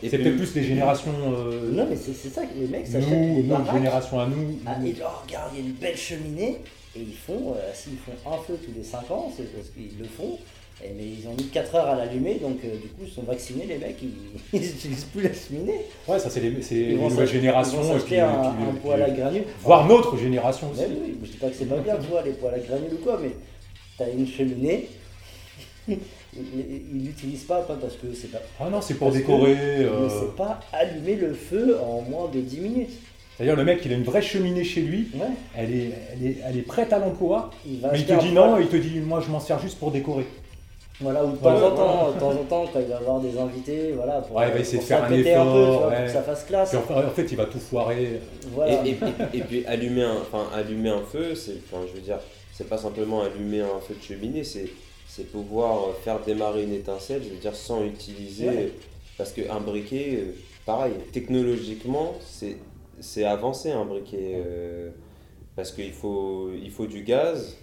c'est 0.00 0.18
peut-être 0.18 0.36
plus 0.36 0.54
les 0.54 0.62
générations. 0.62 1.10
euh, 1.36 1.72
Non, 1.72 1.88
mais 1.90 1.96
c'est 1.96 2.14
ça, 2.30 2.42
les 2.56 2.68
mecs 2.68 2.86
s'achètent 2.86 3.08
nous, 3.10 3.42
baraques. 3.42 3.74
génération 3.74 4.20
à 4.20 4.26
nous. 4.26 4.60
Ah, 4.64 4.76
et 4.86 4.94
oh, 5.02 5.06
regarde, 5.26 5.50
il 5.54 5.58
y 5.60 5.62
a 5.62 5.66
une 5.66 5.72
belle 5.72 5.96
cheminée, 5.96 6.58
et 6.94 7.00
ils 7.00 7.16
font, 7.16 7.54
euh, 7.56 7.72
s'ils 7.74 7.98
font 7.98 8.12
un 8.32 8.38
feu 8.38 8.56
tous 8.64 8.70
les 8.76 8.84
5 8.84 9.10
ans, 9.10 9.32
c'est 9.36 9.52
parce 9.52 9.70
qu'ils 9.70 9.98
le 9.98 10.04
font, 10.04 10.38
et, 10.84 10.90
mais 10.96 11.04
ils 11.04 11.26
ont 11.28 11.34
mis 11.34 11.48
4 11.48 11.74
heures 11.74 11.88
à 11.88 11.96
l'allumer, 11.96 12.34
donc 12.40 12.58
euh, 12.64 12.68
du 12.76 12.88
coup 12.88 13.02
ils 13.04 13.10
sont 13.10 13.22
vaccinés, 13.22 13.66
les 13.66 13.78
mecs, 13.78 13.96
ils 14.00 14.12
n'utilisent 14.60 15.04
plus 15.12 15.22
la 15.22 15.32
cheminée. 15.32 15.80
Ouais, 16.06 16.18
ça 16.18 16.30
c'est 16.30 16.40
les, 16.40 16.62
c'est 16.62 16.74
les 16.76 16.94
nouvelles 16.94 17.10
s'ach- 17.26 17.28
ils 17.34 17.40
générations. 17.40 17.80
vont 17.80 17.90
et 17.96 17.98
s'acheter 17.98 18.08
puis- 18.16 18.20
un, 18.20 18.28
et 18.28 18.32
puis- 18.32 18.64
un 18.64 18.68
et 18.68 18.72
puis- 18.72 18.80
poêle 18.82 19.02
à 19.02 19.10
granules. 19.10 19.44
Voire 19.62 19.86
notre 19.88 20.16
génération 20.16 20.70
aussi. 20.70 20.82
Mais 20.88 20.96
oui, 21.04 21.16
je 21.24 21.30
dis 21.32 21.36
pas 21.38 21.48
que 21.48 21.54
c'est 21.56 21.64
pas 21.66 21.78
bien, 21.78 21.96
tu 21.96 22.06
vois, 22.08 22.22
les 22.22 22.32
poêles 22.32 22.54
à 22.54 22.58
granules 22.58 22.92
ou 22.94 22.98
quoi, 23.04 23.18
mais 23.22 23.30
t'as 23.98 24.08
une 24.10 24.26
cheminée, 24.28 24.88
ils 25.88 25.98
l'utilisent 27.06 27.44
pas, 27.44 27.62
pas 27.62 27.74
parce 27.80 27.94
que 27.96 28.12
c'est 28.14 28.30
pas. 28.30 28.38
Ah 28.60 28.68
non, 28.70 28.80
c'est 28.80 28.94
pour 28.94 29.10
décorer. 29.10 29.54
Mais 29.54 29.84
euh, 29.84 30.08
c'est 30.08 30.36
pas 30.36 30.60
allumer 30.72 31.16
le 31.16 31.32
feu 31.34 31.78
en 31.82 32.02
moins 32.02 32.28
de 32.32 32.40
10 32.40 32.60
minutes. 32.60 32.90
C'est-à-dire 33.36 33.56
le 33.56 33.64
mec, 33.64 33.80
il 33.84 33.92
a 33.92 33.96
une 33.96 34.02
vraie 34.02 34.20
cheminée 34.22 34.64
chez 34.64 34.80
lui. 34.82 35.08
Ouais, 35.14 35.26
Elle 35.56 35.72
est, 35.74 35.90
elle 36.12 36.26
est, 36.26 36.36
elle 36.44 36.58
est 36.58 36.62
prête 36.62 36.92
à 36.92 36.98
l'emploi. 36.98 37.50
Mais 37.64 37.78
il 38.00 38.04
te 38.04 38.12
dit 38.20 38.34
temps, 38.34 38.58
il 38.58 38.66
te 38.66 38.76
dit 38.76 38.98
moi 38.98 39.22
je 39.24 39.30
m'en 39.30 39.40
sers 39.40 39.60
juste 39.60 39.78
pour 39.78 39.90
décorer. 39.92 40.26
Voilà, 41.00 41.24
ou 41.24 41.30
de 41.32 41.36
temps 41.36 41.54
Ouais, 41.54 41.62
en 41.64 41.70
temps, 41.76 42.12
de 42.12 42.18
temps 42.18 42.30
en 42.30 42.44
temps, 42.44 42.66
quand 42.72 42.80
il 42.80 42.86
va 42.86 42.96
avoir 42.96 43.20
des 43.20 43.38
invités, 43.38 43.92
voilà, 43.92 44.20
pour, 44.20 44.36
Ouais, 44.36 44.48
il 44.48 44.52
va 44.54 44.58
essayer 44.58 44.78
pour 44.78 44.82
de 44.84 44.88
faire 44.88 45.04
un 45.04 45.08
s'appêter 45.08 45.34
un 45.34 45.44
peu, 45.44 45.50
tu 45.52 45.58
effort, 45.58 45.78
vois, 45.78 45.88
ouais. 45.90 45.96
pour 45.96 46.04
que 46.06 46.10
ça 46.12 46.22
fasse 46.22 46.44
classe. 46.44 46.68
Puis 46.70 46.78
en, 46.94 46.98
en 46.98 47.10
fait, 47.10 47.26
il 47.30 47.36
va 47.36 47.44
tout 47.46 47.58
foirer. 47.60 48.20
Voilà. 48.52 48.84
Et, 48.86 48.90
et- 48.90 48.92
et- 48.92 49.38
et 49.38 49.40
puis 49.42 49.64
allumer 49.66 50.02
un, 50.02 50.16
enfin, 50.22 50.48
allumer 50.54 50.88
un 50.90 51.02
feu, 51.02 51.34
c'est, 51.36 51.54
enfin, 51.70 51.84
je 51.88 51.92
veux 51.94 52.00
dire, 52.00 52.18
c'est 52.52 52.68
pas 52.68 52.78
simplement 52.78 53.22
allumer 53.22 53.60
un 53.60 53.78
feu 53.80 53.94
de 53.94 54.02
cheminée, 54.02 54.42
c'est, 54.42 54.68
c'est 55.06 55.30
pouvoir 55.30 55.94
faire 56.02 56.18
démarrer 56.20 56.64
une 56.64 56.72
étincelle, 56.74 57.22
je 57.22 57.28
veux 57.30 57.36
dire, 57.40 57.54
sans 57.54 57.84
utiliser. 57.84 58.48
Ouais. 58.48 58.72
Parce 59.16 59.32
qu'un 59.32 59.60
briquet, 59.60 60.18
euh, 60.20 60.32
pareil, 60.66 60.94
technologiquement, 61.12 62.14
c'est, 62.20 62.56
c'est 62.98 63.24
avancé 63.24 63.70
un 63.70 63.84
briquet. 63.84 64.42
euh, 64.44 64.90
parce 65.54 65.70
qu'il 65.72 65.92
faut, 65.92 66.50
il 66.60 66.70
faut 66.70 66.86
du 66.86 67.02
gaz, 67.02 67.56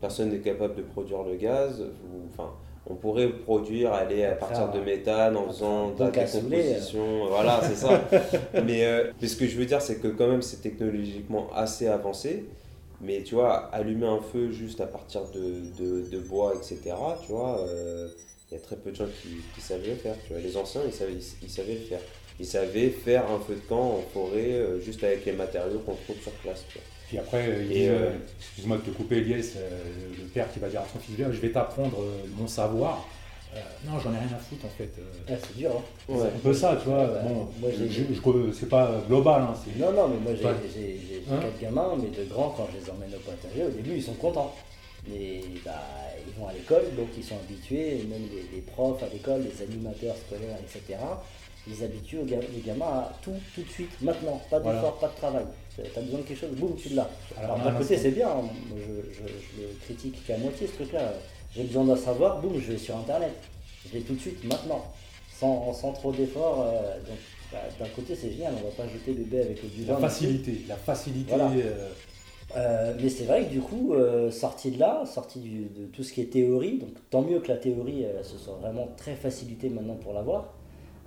personne 0.00 0.30
n'est 0.30 0.38
capable 0.40 0.74
de 0.76 0.82
produire 0.82 1.22
le 1.22 1.36
gaz. 1.36 1.80
ou- 1.80 2.26
Enfin, 2.32 2.50
on 2.86 2.94
pourrait 2.94 3.28
produire, 3.28 3.92
aller 3.92 4.24
à 4.24 4.32
partir 4.32 4.70
de 4.72 4.80
méthane 4.80 5.36
en 5.36 5.46
faisant 5.48 5.90
de 5.90 6.00
la 6.00 6.06
euh. 6.06 6.10
décomposition. 6.70 7.26
Voilà, 7.28 7.60
c'est 7.62 7.74
ça. 7.76 8.00
mais, 8.64 8.84
euh, 8.84 9.12
mais 9.20 9.28
ce 9.28 9.36
que 9.36 9.46
je 9.46 9.56
veux 9.56 9.66
dire, 9.66 9.80
c'est 9.82 10.00
que 10.00 10.08
quand 10.08 10.26
même, 10.28 10.42
c'est 10.42 10.60
technologiquement 10.62 11.48
assez 11.54 11.86
avancé. 11.86 12.46
Mais 13.02 13.22
tu 13.22 13.34
vois, 13.34 13.54
allumer 13.72 14.06
un 14.06 14.20
feu 14.20 14.50
juste 14.50 14.80
à 14.80 14.86
partir 14.86 15.22
de, 15.30 15.60
de, 15.82 16.10
de 16.10 16.18
bois, 16.18 16.54
etc., 16.54 16.78
tu 17.24 17.32
vois, 17.32 17.58
euh, 17.60 18.08
il 18.50 18.54
y 18.54 18.56
a 18.58 18.60
très 18.60 18.76
peu 18.76 18.90
de 18.90 18.96
gens 18.96 19.06
qui, 19.22 19.28
qui 19.54 19.60
savaient 19.60 19.88
le 19.90 19.94
faire. 19.94 20.16
Tu 20.26 20.32
vois. 20.32 20.42
Les 20.42 20.56
anciens, 20.56 20.82
ils 20.86 20.92
savaient, 20.92 21.12
ils, 21.14 21.22
ils 21.44 21.50
savaient 21.50 21.74
le 21.74 21.80
faire. 21.80 22.00
Ils 22.38 22.46
savaient 22.46 22.88
faire 22.90 23.30
un 23.30 23.38
feu 23.38 23.54
de 23.54 23.68
camp 23.68 23.98
en 23.98 24.02
forêt 24.12 24.52
euh, 24.52 24.80
juste 24.80 25.02
avec 25.04 25.24
les 25.26 25.32
matériaux 25.32 25.78
qu'on 25.80 25.94
trouve 25.94 26.20
sur 26.22 26.32
place. 26.32 26.64
Tu 26.68 26.78
vois. 26.78 26.84
Puis 27.10 27.18
après, 27.18 27.44
euh, 27.48 27.62
il 27.64 27.68
dit, 27.68 27.88
euh, 27.88 27.92
euh, 27.92 28.10
excuse-moi 28.38 28.76
de 28.76 28.82
te 28.82 28.90
couper, 28.90 29.16
Elias, 29.16 29.54
le 30.16 30.24
père 30.26 30.46
qui 30.52 30.60
va 30.60 30.68
dire 30.68 30.80
à 30.82 30.86
son 30.92 31.00
fils, 31.00 31.16
je 31.18 31.24
vais 31.40 31.50
t'apprendre 31.50 31.98
mon 32.38 32.46
savoir. 32.46 33.04
Euh, 33.52 33.58
non, 33.84 33.98
j'en 33.98 34.12
ai 34.14 34.18
rien 34.18 34.28
à 34.32 34.38
foutre 34.38 34.64
en 34.66 34.68
fait. 34.78 34.90
Ouais, 35.28 35.36
c'est 35.42 35.56
dur, 35.56 35.72
hein. 35.76 35.82
C'est 36.06 36.22
un 36.22 36.38
peu 36.40 36.54
ça, 36.54 36.76
tu 36.80 36.88
vois. 36.88 37.04
Bon, 37.24 37.48
moi, 37.60 37.68
je, 37.76 37.84
je- 37.88 38.52
c'est 38.52 38.68
pas 38.68 39.02
global, 39.08 39.42
hein, 39.42 39.54
c'est- 39.64 39.76
Non, 39.76 39.90
non, 39.90 40.06
mais 40.06 40.18
moi 40.20 40.32
j'ai 40.36 40.70
j'ai- 40.72 41.00
j'ai- 41.00 41.20
Hein 41.32 41.40
quatre 41.42 41.60
gamins, 41.60 41.96
mais 42.00 42.16
de 42.16 42.28
grands, 42.30 42.50
quand 42.50 42.68
je 42.72 42.78
les 42.84 42.90
emmène 42.90 43.10
au 43.12 43.18
potager, 43.18 43.64
au 43.64 43.70
début 43.70 43.96
ils 43.96 44.02
sont 44.02 44.14
contents. 44.14 44.54
Mais 45.08 45.40
bah, 45.64 45.72
ils 46.28 46.40
vont 46.40 46.46
à 46.46 46.52
l'école, 46.52 46.84
donc 46.96 47.08
ils 47.18 47.24
sont 47.24 47.34
habitués, 47.44 48.04
même 48.08 48.22
les, 48.32 48.56
les 48.56 48.62
profs 48.62 49.02
à 49.02 49.08
l'école, 49.12 49.42
les 49.42 49.62
animateurs 49.64 50.14
scolaires, 50.16 50.58
etc. 50.62 50.98
Ils 51.66 51.82
habituent 51.84 52.18
les 52.24 52.60
gamins 52.64 52.86
à 52.86 53.12
tout, 53.20 53.34
tout 53.54 53.62
de 53.62 53.68
suite, 53.68 53.90
maintenant, 54.00 54.40
pas 54.48 54.58
d'effort, 54.60 54.74
Voilà. 54.80 54.96
pas 55.00 55.08
de 55.08 55.16
travail. 55.16 55.44
T'as 55.94 56.00
besoin 56.00 56.18
de 56.20 56.24
quelque 56.24 56.38
chose, 56.40 56.50
boum, 56.56 56.74
tu 56.76 56.90
l'as. 56.90 57.08
Alors, 57.38 57.56
d'un 57.58 57.66
un 57.66 57.72
côté 57.72 57.96
c'est 57.96 58.10
bien, 58.10 58.28
hein. 58.28 58.42
je, 58.76 59.12
je- 59.12 59.28
je 59.28 59.62
le 59.62 59.68
critique 59.84 60.24
qu'à 60.26 60.36
moitié 60.38 60.66
ce 60.66 60.72
truc-là. 60.72 61.12
J'ai 61.54 61.64
besoin 61.64 61.84
d'un 61.84 61.96
savoir, 61.96 62.40
boum, 62.40 62.54
je 62.60 62.72
vais 62.72 62.78
sur 62.78 62.96
internet. 62.96 63.32
Je 63.88 63.94
l'ai 63.98 64.02
tout 64.04 64.14
de 64.14 64.20
suite, 64.20 64.44
maintenant, 64.44 64.84
sans, 65.38 65.72
sans 65.72 65.92
trop 65.92 66.12
d'efforts. 66.12 66.62
euh, 66.66 66.96
donc 67.08 67.18
bah, 67.52 67.58
d'un 67.80 67.88
côté 67.88 68.14
c'est 68.14 68.30
génial, 68.30 68.52
on 68.62 68.64
va 68.68 68.70
pas 68.76 68.92
jeter 68.92 69.12
bébé 69.12 69.40
avec 69.40 69.60
le 69.62 69.68
du 69.68 69.84
la 69.84 69.96
facilité, 69.96 70.60
la 70.68 70.76
facilité. 70.76 71.30
Voilà. 71.34 71.50
euh, 71.50 71.88
Euh, 72.56 72.94
mais 73.00 73.08
c'est 73.08 73.24
vrai 73.26 73.44
que 73.44 73.50
du 73.50 73.60
coup, 73.60 73.94
sorti 74.32 74.72
de 74.72 74.78
là, 74.80 75.04
sorti 75.06 75.38
du- 75.38 75.66
de 75.66 75.86
tout 75.92 76.02
ce 76.02 76.12
qui 76.12 76.20
est 76.20 76.32
théorie, 76.32 76.78
donc 76.78 76.90
tant 77.08 77.22
mieux 77.22 77.38
que 77.38 77.46
la 77.48 77.56
théorie 77.56 78.04
euh, 78.04 78.24
se 78.24 78.36
soit 78.38 78.54
vraiment 78.60 78.88
très 78.96 79.14
facilitée 79.14 79.68
maintenant 79.68 79.94
pour 79.94 80.12
l'avoir. 80.14 80.52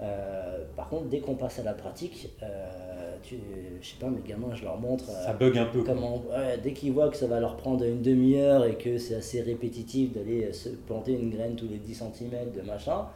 Euh, 0.04 0.64
par 0.76 0.90
contre, 0.90 1.06
dès 1.06 1.20
qu'on 1.20 1.36
passe 1.36 1.60
à 1.60 1.64
la 1.64 1.74
pratique, 1.74 2.30
euh, 2.44 3.16
tu, 3.24 3.38
je 3.82 3.88
sais 3.88 3.96
pas, 4.00 4.10
mes 4.10 4.22
gamins, 4.22 4.54
je 4.54 4.64
leur 4.64 4.78
montre 4.78 5.06
euh, 5.10 5.26
ça 5.26 5.34
bug 5.34 5.58
un 5.58 5.66
peu. 5.66 5.82
comment, 5.84 6.18
ouais, 6.30 6.58
dès 6.62 6.74
qu'ils 6.74 6.92
voient 6.92 7.10
que 7.10 7.16
ça 7.16 7.28
va 7.28 7.40
leur 7.40 7.56
prendre 7.56 7.84
une 7.86 8.02
demi-heure 8.02 8.66
et 8.66 8.76
que 8.76 8.98
c'est 8.98 9.16
assez 9.16 9.42
répétitif 9.42 10.14
d'aller 10.14 10.46
euh, 10.46 10.54
se 10.54 10.70
planter 10.70 11.14
une 11.14 11.30
graine 11.30 11.56
tous 11.56 11.68
les 11.68 11.78
10 11.78 11.94
cm 11.94 12.52
de 12.52 12.62
machin, 12.62 13.08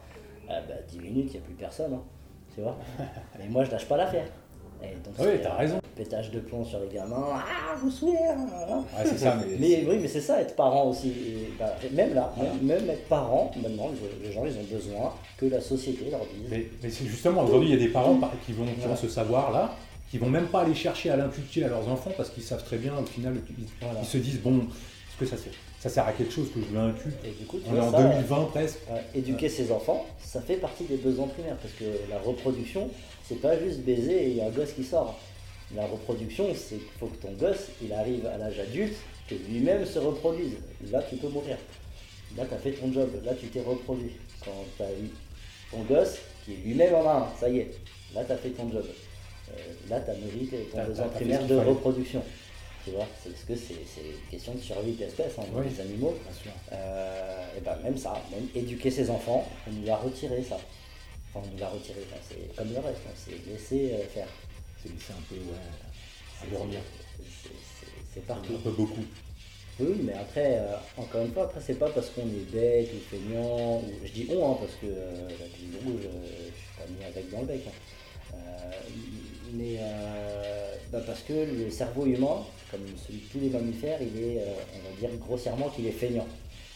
euh, 0.50 0.60
bah, 0.66 0.74
10 0.88 1.00
minutes, 1.00 1.26
il 1.28 1.32
n'y 1.32 1.38
a 1.38 1.40
plus 1.40 1.54
personne, 1.54 1.92
hein, 1.92 2.02
tu 2.54 2.62
vois. 2.62 2.76
Mais 3.38 3.48
moi, 3.48 3.64
je 3.64 3.70
lâche 3.70 3.86
pas 3.86 3.96
l'affaire. 3.96 4.28
Et 4.82 4.94
donc, 5.04 5.14
Oui, 5.18 5.40
t'as 5.42 5.54
raison. 5.56 5.80
Pétage 5.96 6.30
de 6.30 6.38
plomb 6.38 6.64
sur 6.64 6.78
les 6.78 6.88
gamins, 6.94 7.26
ah, 7.32 7.74
vous 7.80 7.90
souhaitez, 7.90 8.18
hein. 8.28 8.84
Ouais, 8.96 9.04
c'est 9.04 9.18
ça, 9.18 9.36
mais, 9.36 9.56
Mais 9.58 9.84
oui, 9.88 9.98
mais 10.00 10.06
c'est 10.08 10.20
ça, 10.20 10.40
être 10.40 10.54
parent 10.54 10.88
aussi. 10.90 11.08
Et, 11.08 11.52
bah, 11.58 11.74
même 11.92 12.14
là, 12.14 12.32
Voilà. 12.36 12.52
même, 12.54 12.64
même 12.82 12.90
être 12.90 13.08
parent, 13.08 13.50
maintenant, 13.60 13.90
les- 14.22 14.32
gens, 14.32 14.44
ils 14.46 14.52
ont 14.52 14.76
besoin 14.76 15.12
que 15.36 15.46
la 15.46 15.60
société 15.60 16.08
leur 16.10 16.20
dise. 16.20 16.48
mais- 16.50 16.66
mais 16.82 16.90
c'est 16.90 17.04
justement, 17.06 17.42
aujourd'hui, 17.42 17.70
il 17.70 17.74
y 17.74 17.76
a 17.76 17.84
des 17.84 17.92
parents 17.92 18.14
par- 18.16 18.30
qui, 18.46 18.52
vont, 18.52 18.64
qui 18.66 19.00
ce 19.00 19.08
savoir-là, 19.08 19.74
qui 20.10 20.18
vont 20.18 20.30
même 20.30 20.46
pas 20.46 20.60
aller 20.62 20.74
chercher 20.74 21.10
à 21.10 21.16
l'inculquer 21.16 21.64
à 21.64 21.68
leurs 21.68 21.88
enfants 21.88 22.12
parce 22.16 22.30
qu'ils 22.30 22.44
savent 22.44 22.64
très 22.64 22.76
bien, 22.78 22.92
au 22.96 23.04
final, 23.04 23.34
ils, 23.58 23.64
Voilà. 23.80 23.98
ils 24.00 24.06
se 24.06 24.18
disent 24.18 24.40
bon, 24.40 24.58
est-ce 24.58 25.18
que 25.18 25.26
ça, 25.26 25.36
sert- 25.36 25.52
ça 25.80 25.88
sert 25.88 26.06
à 26.06 26.12
quelque 26.12 26.32
chose 26.32 26.48
que 26.54 26.60
je 26.60 26.66
lui 26.70 26.78
inculque 26.78 27.16
Et 27.24 27.30
du 27.32 27.44
coup, 27.44 27.58
tu 27.58 27.64
On 27.72 27.76
est 27.76 27.80
en 27.80 27.90
ça, 27.90 27.98
2020 28.02 28.44
presque. 28.52 28.78
Éduquer 29.16 29.48
ses 29.48 29.72
enfants, 29.72 30.06
ça 30.22 30.40
fait 30.40 30.56
partie 30.56 30.84
des 30.84 30.96
besoins 30.96 31.26
primaires 31.26 31.56
parce 31.56 31.74
que 31.74 31.84
la 32.08 32.18
reproduction, 32.20 32.88
c'est 33.28 33.40
pas 33.40 33.58
juste 33.58 33.80
baiser 33.80 34.24
et 34.24 34.28
il 34.30 34.36
y 34.36 34.40
a 34.40 34.46
un 34.46 34.50
gosse 34.50 34.72
qui 34.72 34.84
sort. 34.84 35.18
La 35.74 35.86
reproduction, 35.86 36.46
c'est 36.54 36.76
qu'il 36.76 36.86
faut 36.98 37.06
que 37.08 37.16
ton 37.26 37.32
gosse, 37.32 37.68
il 37.82 37.92
arrive 37.92 38.24
à 38.26 38.38
l'âge 38.38 38.58
adulte, 38.58 38.94
que 39.28 39.34
lui-même 39.34 39.84
se 39.84 39.98
reproduise. 39.98 40.54
Là, 40.90 41.02
tu 41.08 41.16
peux 41.16 41.28
mourir. 41.28 41.58
Là, 42.36 42.44
tu 42.46 42.54
as 42.54 42.58
fait 42.58 42.72
ton 42.72 42.90
job. 42.92 43.10
Là, 43.24 43.32
tu 43.38 43.48
t'es 43.48 43.60
reproduit. 43.60 44.12
Quand 44.44 44.50
tu 44.76 44.82
as 44.82 44.90
eu 44.92 45.10
ton 45.70 45.80
gosse, 45.82 46.18
qui 46.44 46.54
lui-même 46.56 46.94
en 46.94 47.06
a 47.06 47.12
un, 47.12 47.28
ça 47.38 47.50
y 47.50 47.58
est. 47.58 47.70
Là, 48.14 48.24
tu 48.24 48.32
as 48.32 48.36
fait 48.38 48.48
ton 48.50 48.70
job. 48.70 48.84
Euh, 49.50 49.54
là, 49.90 50.00
tu 50.00 50.10
as 50.10 50.14
tes- 50.14 50.56
ton 50.72 50.84
besoin 50.84 51.08
primaire 51.08 51.46
de 51.46 51.56
reproduction. 51.56 52.22
Tu 52.84 52.90
vois, 52.92 53.06
c'est 53.22 53.30
parce 53.32 53.44
que 53.44 53.54
c'est 53.56 53.74
une 53.74 54.30
question 54.30 54.54
de 54.54 54.60
survie 54.60 54.92
de 54.92 55.00
l'espèce, 55.00 55.32
hein, 55.38 55.42
Oui. 55.52 55.66
les 55.70 55.80
animaux. 55.82 56.14
Bien 56.24 56.32
sûr. 56.42 56.52
Euh, 56.72 57.44
et 57.58 57.60
ben 57.60 57.76
même 57.84 57.98
ça, 57.98 58.14
même 58.30 58.48
éduquer 58.54 58.90
ses 58.90 59.10
enfants, 59.10 59.46
on 59.66 59.72
nous 59.72 59.84
l'a 59.84 59.96
retiré 59.96 60.42
ça. 60.42 60.58
On 61.38 61.52
nous 61.52 61.58
l'a 61.58 61.68
retiré, 61.68 62.00
c'est 62.28 62.54
comme 62.56 62.68
le 62.72 62.80
reste, 62.80 63.00
hein, 63.06 63.12
c'est 63.14 63.46
laisser 63.50 63.92
euh, 63.94 64.04
faire. 64.12 64.28
C'est 64.82 64.92
laissé 64.92 65.12
un 65.12 65.22
peu, 65.28 65.36
ouais, 65.36 66.42
à 66.42 66.46
dormir. 66.56 66.80
C'est- 68.14 68.20
partout. 68.26 68.54
Un 68.56 68.60
peu 68.60 68.70
beaucoup. 68.70 69.04
Oui, 69.80 70.00
mais 70.02 70.14
après, 70.14 70.58
euh, 70.58 70.74
encore 70.96 71.22
une 71.24 71.32
fois, 71.32 71.44
après, 71.44 71.60
c'est 71.64 71.78
pas 71.78 71.88
parce 71.90 72.10
qu'on 72.10 72.22
est 72.26 72.50
bête 72.52 72.90
ou 72.92 72.98
feignant, 73.14 73.78
ou 73.78 73.84
je 74.04 74.10
dis 74.12 74.26
on, 74.30 74.52
hein, 74.52 74.56
parce 74.60 74.72
que 74.72 74.86
euh, 74.86 75.28
la 75.28 75.46
pilule 75.46 75.76
rouge, 75.84 76.04
euh, 76.06 76.48
je 76.50 76.56
suis 76.56 76.76
pas 76.76 76.86
mis 76.98 77.04
avec 77.04 77.30
dans 77.30 77.40
le 77.42 77.46
bec. 77.46 77.60
hein. 77.68 78.36
Mais 79.52 79.78
bah, 80.92 81.00
parce 81.06 81.20
que 81.20 81.32
le 81.32 81.70
cerveau 81.70 82.06
humain, 82.06 82.44
comme 82.70 82.80
celui 83.06 83.20
de 83.20 83.26
tous 83.32 83.40
les 83.40 83.48
mammifères, 83.50 83.98
il 84.02 84.22
est, 84.22 84.42
on 84.74 84.88
va 84.90 84.96
dire 85.08 85.16
grossièrement 85.18 85.68
qu'il 85.70 85.86
est 85.86 85.92
feignant. 85.92 86.26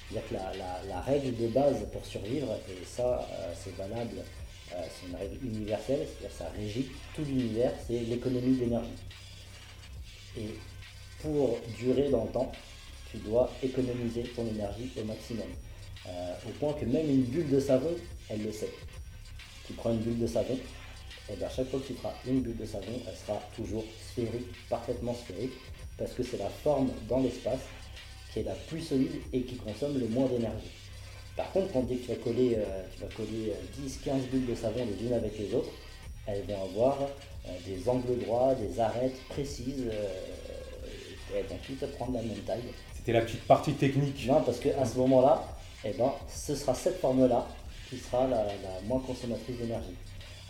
C'est-à-dire 0.09 0.29
que 0.29 0.35
la, 0.35 0.53
la- 0.57 0.81
la 0.89 1.01
règle 1.01 1.37
de 1.37 1.49
base 1.49 1.77
pour 1.93 2.05
survivre, 2.07 2.55
et 2.69 2.85
ça, 2.85 3.27
c'est 3.63 3.75
valable, 3.77 4.17
c'est 4.91 5.09
une 5.09 5.17
règle 5.17 5.45
universelle, 5.45 6.07
c'est-à-dire 6.07 6.37
ça 6.37 6.51
régit 6.57 6.87
tout 7.15 7.23
l'univers, 7.25 7.73
c'est 7.87 8.01
l'économie 8.01 8.57
d'énergie. 8.57 8.91
Et 10.37 10.49
pour 11.21 11.59
durer 11.79 12.09
dans 12.11 12.25
le 12.25 12.31
temps, 12.31 12.53
tu 13.11 13.19
dois 13.19 13.51
économiser 13.63 14.23
ton 14.35 14.47
énergie 14.47 14.91
au 14.99 15.05
maximum. 15.05 15.47
Euh, 16.09 16.35
au 16.49 16.51
point 16.59 16.73
que 16.73 16.85
même 16.85 17.09
une 17.09 17.23
bulle 17.23 17.51
de 17.51 17.61
savon, 17.61 17.95
elle 18.29 18.43
le 18.43 18.53
sait. 18.53 18.73
Tu 19.67 19.73
prends 19.75 19.93
une 19.93 20.01
bulle 20.01 20.19
de 20.19 20.27
savon, 20.27 20.59
et 21.31 21.37
bien 21.37 21.49
chaque 21.49 21.69
fois 21.69 21.79
que 21.81 21.87
tu 21.87 21.95
feras 21.95 22.15
une 22.27 22.41
bulle 22.41 22.57
de 22.57 22.65
savon, 22.65 22.93
elle 23.07 23.17
sera 23.17 23.41
toujours 23.55 23.85
sphérique, 24.11 24.49
parfaitement 24.69 25.15
sphérique, 25.15 25.53
parce 25.97 26.13
que 26.13 26.23
c'est 26.23 26.39
la 26.39 26.49
forme 26.49 26.91
dans 27.09 27.21
l'espace 27.21 27.61
qui 28.33 28.41
est 28.41 28.45
la 28.45 28.55
plus 28.55 28.81
solide 28.81 29.13
et 29.33 29.43
qui 29.43 29.57
consomme 29.57 29.99
le 29.99 30.09
moins 30.09 30.27
d'énergie. 30.27 30.71
Par 31.37 31.51
contre, 31.53 31.73
quand 31.73 31.83
dès 31.83 31.97
que 31.97 32.07
tu 32.07 32.09
vas 32.09 32.23
coller, 32.23 32.57
euh, 32.57 32.83
tu 32.95 33.03
vas 33.03 33.09
coller 33.15 33.53
10-15 33.81 34.29
bulles 34.31 34.47
de 34.47 34.55
savon 34.55 34.87
les 34.87 35.07
unes 35.07 35.15
avec 35.15 35.39
les 35.39 35.55
autres, 35.55 35.71
elles 36.27 36.45
vont 36.47 36.63
avoir 36.65 36.99
euh, 37.01 37.51
des 37.67 37.89
angles 37.89 38.19
droits, 38.21 38.55
des 38.55 38.79
arêtes 38.79 39.21
précises, 39.29 39.89
euh, 39.91 40.09
elles 41.35 41.47
vont 41.47 41.59
toutes 41.67 41.91
prendre 41.93 42.15
la 42.15 42.23
même 42.23 42.39
taille. 42.47 42.63
C'était 42.95 43.13
la 43.13 43.23
petite 43.23 43.45
partie 43.47 43.73
technique. 43.73 44.27
Non, 44.27 44.43
parce 44.43 44.61
qu'à 44.61 44.85
ce 44.85 44.97
moment-là, 44.99 45.43
eh 45.85 45.93
ben, 45.93 46.13
ce 46.29 46.55
sera 46.55 46.75
cette 46.75 47.01
forme-là 47.01 47.47
qui 47.89 47.99
sera 47.99 48.27
la, 48.29 48.47
moins 48.85 49.01
consommatrice 49.01 49.59
d'énergie. 49.59 49.97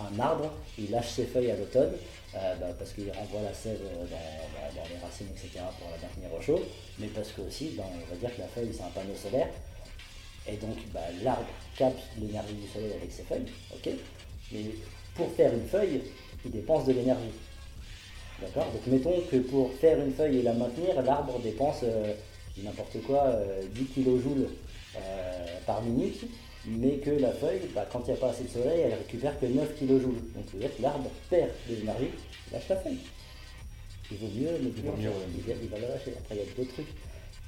Un 0.01 0.19
arbre, 0.21 0.53
il 0.79 0.91
lâche 0.91 1.11
ses 1.11 1.25
feuilles 1.25 1.51
à 1.51 1.57
l'automne 1.57 1.93
euh, 2.35 2.55
bah, 2.57 2.67
parce 2.79 2.93
qu'il 2.93 3.11
renvoie 3.11 3.43
la 3.43 3.55
sève 3.55 3.79
dans, 3.81 4.83
les 4.89 4.99
racines, 5.03 5.29
etc. 5.31 5.65
pour 5.79 5.89
la 5.91 5.97
maintenir 5.97 6.37
au 6.37 6.41
chaud, 6.41 6.61
mais 6.99 7.07
parce 7.09 7.31
que 7.33 7.43
aussi, 7.43 7.75
ben, 7.77 7.85
on 7.87 8.11
va 8.15 8.17
dire 8.21 8.35
que 8.35 8.41
la 8.41 8.49
feuille 8.49 8.71
c'est 8.73 8.83
un 8.83 8.91
panneau 8.91 9.15
solaire, 9.15 9.49
et 10.49 10.57
donc 10.57 10.77
bah, 10.93 11.01
l'arbre 11.23 11.47
capte 11.77 12.01
l'énergie 12.21 12.55
du 12.55 12.69
soleil 12.69 12.93
avec 12.93 13.13
ses 13.13 13.23
feuilles, 13.23 13.47
ok 13.75 13.93
Mais 14.53 14.65
pour 15.15 15.31
faire 15.33 15.53
une 15.53 15.67
feuille, 15.67 16.03
il 16.45 16.51
dépense 16.51 16.87
de 16.87 16.93
l'énergie. 16.93 17.33
D'accord 18.41 18.67
Donc 18.73 18.87
mettons 18.87 19.21
que 19.31 19.37
pour 19.37 19.73
faire 19.75 20.01
une 20.01 20.13
feuille 20.13 20.39
et 20.39 20.43
la 20.43 20.53
maintenir, 20.53 21.01
l'arbre 21.03 21.39
dépense, 21.41 21.81
euh, 21.85 22.13
n'importe 22.63 23.01
quoi, 23.07 23.37
10 23.73 23.81
euh, 23.81 24.19
kJ 24.19 24.27
euh, 24.97 25.47
par 25.65 25.83
minute, 25.83 26.25
mais 26.67 26.97
que 26.97 27.11
la 27.11 27.33
feuille, 27.33 27.61
bah, 27.75 27.87
quand 27.91 28.01
il 28.01 28.13
n'y 28.13 28.17
a 28.17 28.21
pas 28.21 28.31
assez 28.31 28.45
de 28.45 28.49
soleil, 28.49 28.81
elle 28.81 28.95
récupère 28.95 29.39
que 29.39 29.47
9 29.47 29.75
kJ. 29.77 29.87
Donc 29.87 30.45
cest 30.51 30.59
dire 30.59 30.77
que 30.77 30.83
l'arbre 30.83 31.11
perd 31.31 31.51
de 31.69 31.77
l'énergie, 31.77 32.11
il 32.49 32.53
lâche 32.53 32.69
la 32.69 32.77
feuille. 32.77 32.99
Il 34.11 34.19
vaut 34.19 34.27
mieux, 34.27 34.59
mais 34.61 34.71
il, 34.77 34.83
va, 34.83 35.55
il 35.63 35.69
va 35.69 35.79
la 35.79 35.89
lâcher. 35.89 36.13
Après, 36.19 36.35
il 36.35 36.39
y 36.39 36.41
a 36.41 36.55
d'autres 36.57 36.73
trucs. 36.75 36.95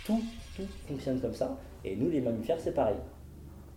Tout, 0.06 0.22
tout 0.56 0.66
fonctionne 0.86 1.20
comme 1.20 1.34
ça. 1.34 1.58
Et 1.84 1.96
nous, 1.96 2.10
les 2.10 2.20
mammifères, 2.20 2.58
c'est 2.60 2.74
pareil. 2.74 2.96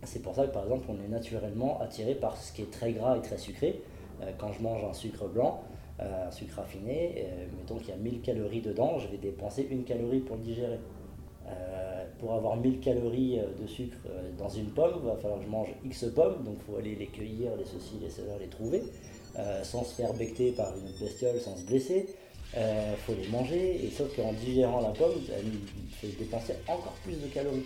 C'est 0.04 0.22
pour 0.22 0.34
ça 0.34 0.46
que, 0.46 0.52
par 0.52 0.64
exemple, 0.64 0.86
on 0.88 1.04
est 1.04 1.08
naturellement 1.08 1.80
attiré 1.80 2.14
par 2.14 2.36
ce 2.36 2.52
qui 2.52 2.62
est 2.62 2.70
très 2.70 2.92
gras 2.92 3.16
et 3.16 3.22
très 3.22 3.38
sucré. 3.38 3.82
Euh, 4.22 4.30
quand 4.38 4.52
je 4.52 4.62
mange 4.62 4.84
un 4.84 4.92
sucre 4.92 5.26
blanc, 5.28 5.62
euh, 6.00 6.28
un 6.28 6.30
sucre 6.30 6.56
raffiné, 6.56 7.26
mettons 7.58 7.76
qu'il 7.76 7.88
y 7.88 7.92
a 7.92 7.96
1000 7.96 8.20
calories 8.20 8.60
dedans, 8.60 8.98
je 8.98 9.08
vais 9.08 9.16
dépenser 9.16 9.66
une 9.70 9.84
calorie 9.84 10.20
pour 10.20 10.36
le 10.36 10.42
digérer. 10.42 10.78
Euh, 11.46 12.04
pour 12.18 12.34
avoir 12.34 12.56
1000 12.56 12.80
calories 12.80 13.40
de 13.60 13.66
sucre 13.66 13.96
dans 14.38 14.48
une 14.48 14.70
pomme, 14.70 14.94
il 15.02 15.06
va 15.06 15.16
falloir 15.16 15.38
que 15.38 15.44
je 15.44 15.50
mange 15.50 15.68
X 15.84 16.04
pommes, 16.14 16.44
donc 16.44 16.56
il 16.58 16.72
faut 16.72 16.78
aller 16.78 16.94
les 16.94 17.06
cueillir, 17.06 17.56
les 17.56 17.64
ceci, 17.64 17.94
les 18.00 18.10
cela, 18.10 18.38
les 18.38 18.48
trouver, 18.48 18.82
sans 19.62 19.84
se 19.84 19.94
faire 19.94 20.12
becter 20.14 20.50
par 20.50 20.72
une 20.76 20.90
bestiole, 20.98 21.38
sans 21.38 21.56
se 21.56 21.64
blesser. 21.64 22.06
Il 22.54 22.96
faut 23.06 23.14
les 23.14 23.28
manger, 23.28 23.84
et 23.84 23.90
sauf 23.90 24.14
qu'en 24.16 24.32
digérant 24.32 24.80
la 24.80 24.90
pomme, 24.90 25.14
elle 25.32 25.44
fait 25.92 26.18
dépenser 26.18 26.54
encore 26.66 26.96
plus 27.04 27.14
de 27.14 27.28
calories. 27.28 27.64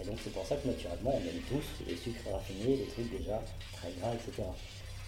Et 0.00 0.06
donc 0.06 0.18
c'est 0.22 0.32
pour 0.32 0.46
ça 0.46 0.56
que 0.56 0.68
naturellement 0.68 1.14
on 1.14 1.20
aime 1.20 1.42
tous 1.48 1.84
les 1.86 1.96
sucres 1.96 2.30
raffinés, 2.32 2.76
les 2.76 2.86
trucs 2.86 3.10
déjà 3.10 3.42
très 3.72 3.90
gras, 4.00 4.14
etc. 4.14 4.42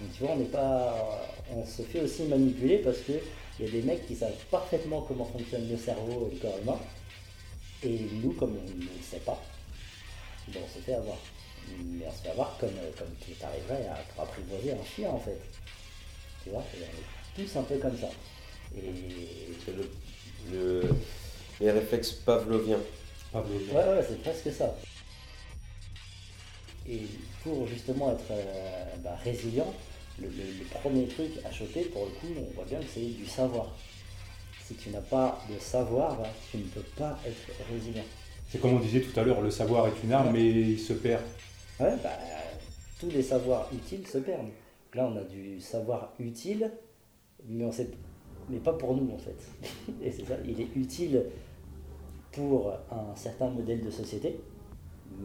Donc 0.00 0.12
tu 0.16 0.22
vois, 0.22 0.32
on 0.32 0.36
n'est 0.36 0.44
pas. 0.46 1.36
On 1.54 1.64
se 1.66 1.82
fait 1.82 2.00
aussi 2.00 2.22
manipuler 2.24 2.78
parce 2.78 2.98
qu'il 3.00 3.20
y 3.60 3.68
a 3.68 3.70
des 3.70 3.82
mecs 3.82 4.06
qui 4.06 4.16
savent 4.16 4.32
parfaitement 4.50 5.02
comment 5.02 5.26
fonctionne 5.26 5.68
le 5.68 5.76
cerveau 5.76 6.28
et 6.30 6.34
le 6.34 6.40
corps 6.40 6.58
humain. 6.58 6.78
Et 7.82 7.98
nous, 8.22 8.32
comme 8.32 8.56
on 8.56 8.62
ne 8.62 8.82
le 8.82 9.02
sait 9.02 9.20
pas, 9.20 9.40
on 10.48 10.52
se 10.52 10.82
fait 10.84 10.94
avoir. 10.94 11.18
Mais 11.84 12.06
on 12.06 12.12
se 12.12 12.22
fait 12.22 12.30
avoir 12.30 12.56
comme, 12.58 12.70
comme 12.98 13.14
tu 13.20 13.32
arriverais 13.44 13.86
à 13.88 14.22
apprivoiser 14.22 14.72
un 14.72 14.84
chien 14.84 15.10
en 15.10 15.20
fait. 15.20 15.38
Tu 16.42 16.50
vois, 16.50 16.64
on 16.74 17.42
est 17.42 17.46
tous 17.46 17.56
un 17.56 17.62
peu 17.62 17.76
comme 17.76 17.96
ça. 17.98 18.08
Et 18.76 19.52
c'est 19.64 19.74
le, 20.52 20.82
les 21.60 21.70
réflexes 21.70 22.12
pavloviens. 22.12 22.80
Pavloviens. 23.32 23.74
Ouais, 23.74 23.88
ouais, 23.96 24.06
c'est 24.08 24.22
presque 24.22 24.52
ça. 24.52 24.74
Et 26.88 27.02
pour 27.42 27.66
justement 27.66 28.12
être 28.12 28.30
euh, 28.30 28.84
bah, 29.04 29.16
résilient, 29.22 29.72
le, 30.20 30.28
premier 30.80 31.06
truc 31.06 31.30
à 31.44 31.50
choper, 31.50 31.84
pour 31.84 32.06
le 32.06 32.10
coup, 32.10 32.26
on 32.38 32.54
voit 32.54 32.64
bien 32.64 32.80
que 32.80 32.86
c'est 32.92 33.00
du 33.00 33.26
savoir. 33.26 33.68
Si 34.64 34.74
tu 34.74 34.90
n'as 34.90 35.00
pas 35.00 35.40
de 35.48 35.58
savoir, 35.58 36.16
bah, 36.16 36.28
tu 36.50 36.58
ne 36.58 36.64
peux 36.64 36.84
pas 36.96 37.18
être 37.26 37.70
résilient. 37.72 38.04
C'est 38.48 38.60
comme 38.60 38.74
on 38.74 38.80
disait 38.80 39.00
tout 39.00 39.18
à 39.18 39.22
l'heure, 39.22 39.40
le 39.40 39.50
savoir 39.50 39.86
est 39.86 40.02
une 40.02 40.12
arme, 40.12 40.32
mais 40.32 40.44
il 40.44 40.78
se 40.78 40.92
perd. 40.92 41.22
Ouais, 41.78 41.94
bah, 42.02 42.18
tous 42.98 43.10
les 43.10 43.22
savoirs 43.22 43.68
utiles 43.72 44.06
se 44.06 44.18
perdent. 44.18 44.50
Là, 44.94 45.08
on 45.10 45.16
a 45.16 45.22
du 45.22 45.60
savoir 45.60 46.12
utile, 46.18 46.70
mais 47.48 47.64
on 47.64 47.70
sait, 47.70 47.88
mais 48.48 48.58
pas 48.58 48.72
pour 48.72 48.96
nous 48.96 49.12
en 49.14 49.18
fait. 49.18 49.36
Et 50.02 50.10
c'est 50.10 50.26
ça, 50.26 50.34
il 50.44 50.60
est 50.60 50.68
utile 50.74 51.22
pour 52.32 52.72
un 52.90 53.14
certain 53.16 53.48
modèle 53.48 53.82
de 53.84 53.90
société, 53.90 54.40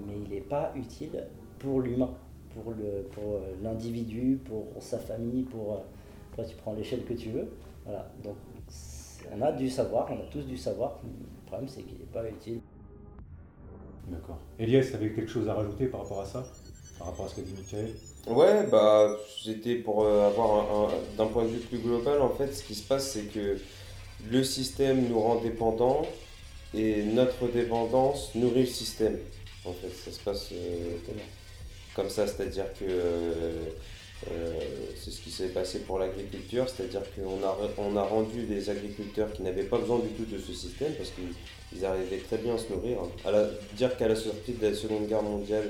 mais 0.08 0.14
il 0.24 0.30
n'est 0.30 0.42
pas 0.42 0.72
utile 0.76 1.24
pour 1.60 1.82
l'humain, 1.82 2.10
pour 2.54 2.74
le 2.74 3.04
pour 3.12 3.36
euh, 3.36 3.56
l'individu, 3.62 4.40
pour 4.44 4.66
sa 4.80 4.98
famille, 4.98 5.44
pour 5.44 5.84
toi 6.36 6.44
euh, 6.44 6.48
tu 6.48 6.56
prends 6.56 6.74
l'échelle 6.74 7.04
que 7.06 7.14
tu 7.14 7.30
veux. 7.30 7.48
Voilà. 7.86 8.12
Donc 8.24 8.36
on 9.32 9.42
a 9.42 9.52
du 9.52 9.70
savoir, 9.70 10.08
on 10.12 10.16
a 10.16 10.28
tous 10.32 10.44
du 10.44 10.58
savoir. 10.58 11.00
Le 11.04 11.48
problème 11.48 11.70
c'est 11.70 11.84
qu'il 11.84 12.00
n'est 12.00 12.06
pas 12.06 12.28
utile. 12.28 12.60
D'accord. 14.08 14.38
Elias, 14.60 14.92
avait 14.94 15.12
quelque 15.14 15.30
chose 15.30 15.48
à 15.48 15.54
rajouter 15.54 15.88
par 15.88 16.02
rapport 16.02 16.22
à 16.22 16.26
ça? 16.26 16.46
Par 16.98 17.08
rapport 17.08 17.26
à 17.26 17.30
ce 17.30 17.36
qu'a 17.36 17.42
dit 17.42 17.54
Michael? 17.54 17.90
Ouais, 18.28 18.68
bah 18.68 19.16
c'était 19.44 19.76
pour 19.76 20.04
euh, 20.04 20.28
avoir 20.28 20.50
un, 20.72 20.88
d'un 21.18 21.28
point 21.28 21.44
de 21.44 21.50
vue 21.50 21.60
plus 21.60 21.78
global 21.78 22.22
en 22.22 22.30
fait, 22.30 22.52
ce 22.54 22.64
qui 22.64 22.74
se 22.74 22.88
passe 22.88 23.12
c'est 23.12 23.26
que 23.26 23.58
le 24.32 24.44
système 24.44 25.08
nous 25.08 25.20
rend 25.20 25.36
dépendants 25.42 26.02
et 26.76 27.04
notre 27.04 27.48
dépendance 27.48 28.34
nourrit 28.36 28.62
le 28.62 28.66
système. 28.68 29.18
En 29.66 29.74
fait, 29.74 29.90
ça 29.90 30.12
se 30.12 30.20
passe 30.20 30.50
comme 31.96 32.10
ça, 32.10 32.28
c'est-à-dire 32.28 32.66
que 32.80 32.86
euh, 34.32 34.60
c'est 34.96 35.12
ce 35.12 35.22
qui 35.22 35.30
s'est 35.30 35.50
passé 35.50 35.80
pour 35.80 36.00
l'agriculture, 36.00 36.68
c'est-à-dire 36.70 37.02
qu'on 37.14 37.44
a, 37.46 37.58
on 37.78 37.96
a 37.96 38.04
rendu 38.04 38.44
des 38.44 38.70
agriculteurs 38.70 39.32
qui 39.34 39.44
n'avaient 39.44 39.64
pas 39.64 39.78
besoin 39.78 40.00
du 40.00 40.10
tout 40.10 40.26
de 40.26 40.38
ce 40.38 40.54
système 40.54 40.94
parce 40.94 41.12
qu'ils 41.12 41.86
arrivaient 41.86 42.18
très 42.18 42.38
bien 42.38 42.56
à 42.56 42.58
se 42.58 42.72
nourrir. 42.72 43.00
À 43.26 43.32
dire 43.76 43.96
qu'à 43.98 44.08
la 44.08 44.16
sortie 44.16 44.54
de 44.54 44.68
la 44.68 44.74
Seconde 44.74 45.08
Guerre 45.08 45.24
mondiale, 45.24 45.70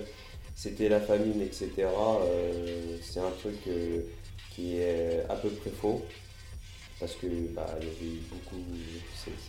c'était 0.55 0.89
la 0.89 1.01
famine, 1.01 1.41
etc., 1.41 1.69
euh, 1.79 2.97
c'est 3.01 3.19
un 3.19 3.31
truc 3.39 3.57
euh, 3.67 4.01
qui 4.55 4.77
est 4.77 5.23
à 5.27 5.35
peu 5.35 5.49
près 5.49 5.71
faux. 5.71 6.01
Parce 6.99 7.15
que 7.15 7.27
bah, 7.53 7.67
il 7.81 7.87
y 7.87 7.89
avait 7.89 8.19
beaucoup, 8.29 8.63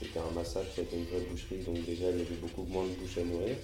c'était 0.01 0.19
un 0.19 0.35
massacre, 0.35 0.67
c'était 0.75 0.97
une 0.97 1.05
vraie 1.05 1.25
boucherie, 1.31 1.63
donc 1.65 1.85
déjà 1.85 2.11
il 2.11 2.19
y 2.19 2.23
avait 2.23 2.41
beaucoup 2.41 2.65
moins 2.65 2.85
de 2.85 2.91
bouches 2.91 3.19
à 3.19 3.25
nourrir. 3.25 3.57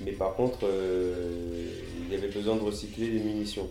Mais 0.00 0.12
par 0.12 0.34
contre, 0.36 0.60
euh, 0.62 1.70
il 2.00 2.12
y 2.12 2.16
avait 2.16 2.28
besoin 2.28 2.56
de 2.56 2.62
recycler 2.62 3.08
les 3.08 3.20
munitions 3.20 3.68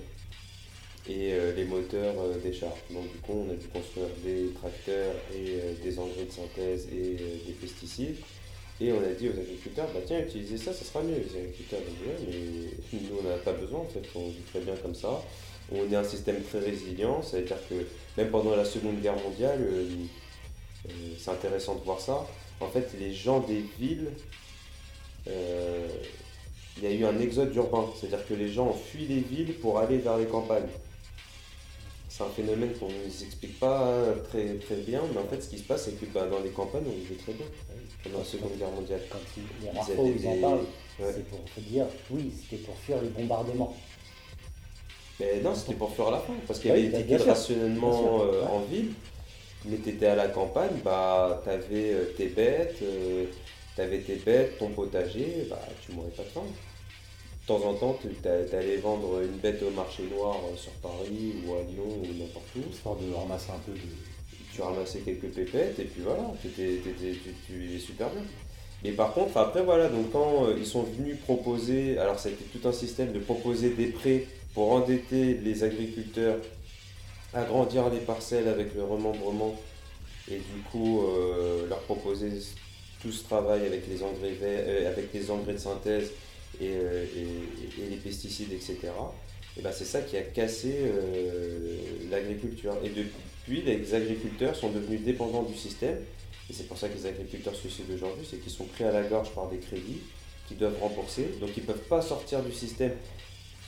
et 1.10 1.34
euh, 1.34 1.56
les 1.56 1.64
moteurs 1.64 2.16
euh, 2.20 2.38
des 2.44 2.52
chars. 2.54 2.76
Donc 2.92 3.12
du 3.12 3.18
coup, 3.20 3.46
on 3.48 3.52
a 3.52 3.56
dû 3.56 3.68
construire 3.68 4.10
des 4.24 4.52
tracteurs 4.54 5.16
et 5.34 5.82
des 5.82 6.00
engrais 6.00 6.26
de 6.26 6.32
synthèse 6.32 6.88
et 6.92 7.16
des 7.48 7.54
pesticides. 7.54 8.18
Et 8.80 8.92
on 8.92 9.02
a 9.02 9.14
dit 9.14 9.30
aux 9.30 9.40
agriculteurs, 9.40 9.88
bah 9.94 10.02
tiens, 10.06 10.20
utilisez 10.20 10.58
ça, 10.58 10.74
ça 10.74 10.86
sera 10.86 11.02
mieux. 11.02 11.16
Les 11.16 11.40
agriculteurs 11.40 11.80
ont 11.80 12.22
dit, 12.22 12.30
mais 12.92 13.00
nous, 13.00 13.18
on 13.20 13.28
n'a 13.28 13.38
pas 13.38 13.54
besoin, 13.54 13.80
en 13.80 13.86
fait, 13.86 14.04
on 14.14 14.28
vit 14.28 14.44
très 14.52 14.60
bien 14.60 14.76
comme 14.76 14.94
ça. 14.94 15.24
On 15.72 15.92
est 15.92 15.96
un 15.96 16.04
système 16.04 16.44
très 16.44 16.60
résilient, 16.60 17.24
c'est-à-dire 17.24 17.58
que 17.68 17.76
même 18.18 18.30
pendant 18.30 18.56
la 18.56 18.66
Seconde 18.66 19.00
Guerre 19.02 19.16
mondiale, 19.22 19.60
c'est 21.20 21.32
intéressant 21.32 21.76
de 21.76 21.84
voir 21.84 22.00
ça. 22.00 22.26
En 22.60 22.68
fait, 22.68 22.90
les 23.00 23.14
gens 23.14 23.40
des 23.40 23.64
villes 23.80 24.10
euh, 25.28 25.88
il 26.78 26.84
y 26.84 26.88
a 26.88 26.92
eu 26.92 27.06
un 27.06 27.20
exode 27.20 27.56
urbain, 27.56 27.86
c'est-à-dire 27.96 28.26
que 28.28 28.34
les 28.36 28.50
gens 28.50 28.68
ont 28.68 28.74
fui 28.74 29.06
les 29.06 29.20
villes 29.20 29.54
pour 29.56 29.80
aller 29.80 29.98
vers 29.98 30.18
les 30.18 30.26
campagnes. 30.26 30.68
C'est 32.08 32.24
un 32.24 32.30
phénomène 32.30 32.72
qu'on 32.80 32.88
ne 32.88 33.10
s'explique 33.10 33.60
pas 33.60 34.04
très, 34.30 34.56
très 34.56 34.76
bien, 34.76 35.02
mais 35.12 35.20
en 35.20 35.26
fait, 35.26 35.42
ce 35.42 35.50
qui 35.50 35.58
se 35.58 35.64
passe, 35.64 35.86
c'est 35.86 36.00
que 36.00 36.06
bah, 36.06 36.28
dans 36.28 36.40
les 36.40 36.50
campagnes, 36.50 36.86
on 36.88 36.98
vivait 36.98 37.16
très 37.16 37.34
bien 37.34 37.46
pendant 38.04 38.20
la 38.20 38.26
Seconde 38.26 38.58
Guerre 38.58 38.72
mondiale. 38.72 39.02
Quand 39.10 39.20
les 39.36 40.12
ils 40.22 40.28
en 40.28 40.42
parlent, 40.42 40.66
c'est 41.00 41.28
pour 41.28 41.40
te 41.44 41.60
dire, 41.62 41.86
oui, 42.12 42.32
c'était 42.42 42.64
pour 42.64 42.76
fuir 42.78 43.02
les 43.02 43.10
bombardements. 43.10 43.76
Mais 45.20 45.42
non, 45.44 45.56
c'était 45.56 45.74
pour 45.74 45.94
fuir 45.94 46.12
la 46.12 46.20
faim, 46.20 46.36
parce 46.46 46.60
qu'il 46.60 46.70
y 46.70 46.74
avait 46.74 47.04
des 47.04 47.18
rationnement 47.18 48.22
euh, 48.22 48.46
en 48.46 48.60
ville, 48.62 48.92
mais 49.66 49.78
tu 49.78 49.90
étais 49.90 50.08
à 50.08 50.16
la 50.16 50.28
campagne, 50.28 50.80
bah, 50.84 51.42
tu 51.44 51.50
avais 51.50 51.94
euh, 51.94 52.14
tes 52.16 52.28
bêtes 52.28 52.84
tu 53.78 53.84
avais 53.84 54.00
tes 54.00 54.16
bêtes, 54.16 54.58
ton 54.58 54.70
potager, 54.70 55.46
bah, 55.52 55.60
tu 55.86 55.92
mourrais 55.92 56.10
pas 56.10 56.24
de 56.24 56.30
faim. 56.30 56.42
De 56.42 57.48
temps 57.48 57.64
en 57.64 57.76
temps, 57.76 58.00
tu 58.02 58.28
allais 58.28 58.78
vendre 58.78 59.22
une 59.22 59.38
bête 59.38 59.62
au 59.62 59.70
marché 59.70 60.04
noir 60.12 60.36
euh, 60.36 60.58
sur 60.58 60.72
Paris 60.82 61.36
ou 61.46 61.54
à 61.54 61.62
Lyon 61.62 62.02
ou 62.02 62.08
n'importe 62.20 62.48
où. 62.56 62.72
Histoire 62.72 62.96
de 62.96 63.14
ramasser 63.14 63.52
un 63.52 63.60
peu 63.60 63.74
de. 63.74 63.88
Tu 64.52 64.62
ramassais 64.64 65.00
quelques 65.00 65.28
pépettes 65.28 65.78
et 65.78 65.84
puis 65.84 66.02
voilà, 66.02 66.24
tu, 66.42 66.50
vivais 66.50 67.80
super 67.80 68.10
bien. 68.10 68.24
Mais 68.84 68.92
par 68.92 69.14
contre, 69.14 69.38
après 69.38 69.62
voilà, 69.62 69.90
donc 69.90 70.12
quand 70.12 70.46
euh, 70.46 70.56
ils 70.58 70.66
sont 70.66 70.82
venus 70.82 71.18
proposer, 71.24 72.00
alors 72.00 72.16
été 72.16 72.44
tout 72.52 72.68
un 72.68 72.72
système 72.72 73.12
de 73.12 73.20
proposer 73.20 73.70
des 73.70 73.88
prêts 73.88 74.26
pour 74.58 74.72
endetter 74.72 75.36
les 75.36 75.64
agriculteurs, 75.64 76.40
agrandir 77.32 77.92
les 77.92 78.00
parcelles 78.00 78.48
avec 78.48 78.74
le 78.74 78.84
remembrement 78.84 79.56
et 80.28 80.38
du 80.38 80.64
coup 80.72 81.04
euh, 81.04 81.70
leur 81.70 81.80
proposer 81.82 82.32
tout 83.00 83.12
ce 83.12 83.24
travail 83.24 83.68
avec 83.68 83.88
les 83.88 84.02
engrais, 84.02 84.36
euh, 84.42 84.90
avec 84.90 85.14
les 85.14 85.30
engrais 85.30 85.54
de 85.54 85.60
synthèse 85.60 86.10
et, 86.60 86.72
euh, 86.74 87.06
les 87.88 87.98
pesticides, 87.98 88.52
etc. 88.52 88.80
Et 89.58 89.62
ben 89.62 89.72
c'est 89.72 89.86
ça 89.86 90.02
qui 90.02 90.18
a 90.18 90.24
cassé 90.24 90.92
l'agriculture. 92.10 92.74
Et 92.84 92.90
depuis, 92.90 93.62
les 93.62 93.94
agriculteurs 93.94 94.56
sont 94.56 94.72
devenus 94.72 95.02
dépendants 95.02 95.44
du 95.44 95.56
système. 95.56 96.00
Et 96.50 96.54
c'est 96.54 96.68
pour 96.68 96.80
ça 96.80 96.90
que 96.90 96.98
les 96.98 97.06
agriculteurs 97.06 97.54
se 97.54 97.62
suicident 97.62 97.94
aujourd'hui, 97.94 98.26
c'est 98.28 98.38
qu'ils 98.38 98.52
sont 98.52 98.66
pris 98.66 98.86
à 98.86 98.92
la 98.92 99.04
gorge 99.04 99.30
par 99.36 99.50
des 99.50 99.60
crédits 99.60 100.00
qu'ils 100.48 100.58
doivent 100.58 100.80
rembourser. 100.82 101.30
Donc 101.40 101.52
ils 101.56 101.62
ne 101.62 101.68
peuvent 101.68 101.88
pas 101.88 102.02
sortir 102.02 102.42
du 102.42 102.52
système. 102.52 102.94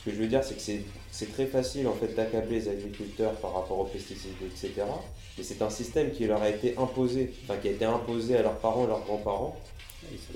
Que 0.10 0.15
je 0.15 0.22
veux 0.22 0.28
dire, 0.28 0.43
c'est 0.43 0.56
que 0.56 0.62
c'est- 1.12 1.32
très 1.34 1.45
facile 1.45 1.88
en 1.88 1.93
fait 1.93 2.15
d'accabler 2.15 2.60
les 2.60 2.69
agriculteurs 2.69 3.34
par 3.34 3.54
rapport 3.54 3.80
aux 3.80 3.84
pesticides, 3.86 4.32
etc. 4.43 4.84
Mais 5.38 5.43
c'est 5.43 5.62
un 5.62 5.69
système 5.69 6.12
qui 6.12 6.26
leur 6.26 6.41
a 6.41 6.50
été 6.50 6.76
imposé, 6.78 7.32
enfin 7.43 7.58
qui 7.62 7.67
a 7.67 7.72
été 7.72 7.86
imposé 7.86 8.36
à 8.38 8.41
leurs 8.41 8.58
parents 8.58 8.88
leurs 8.88 9.04
grands-parents. 9.04 9.56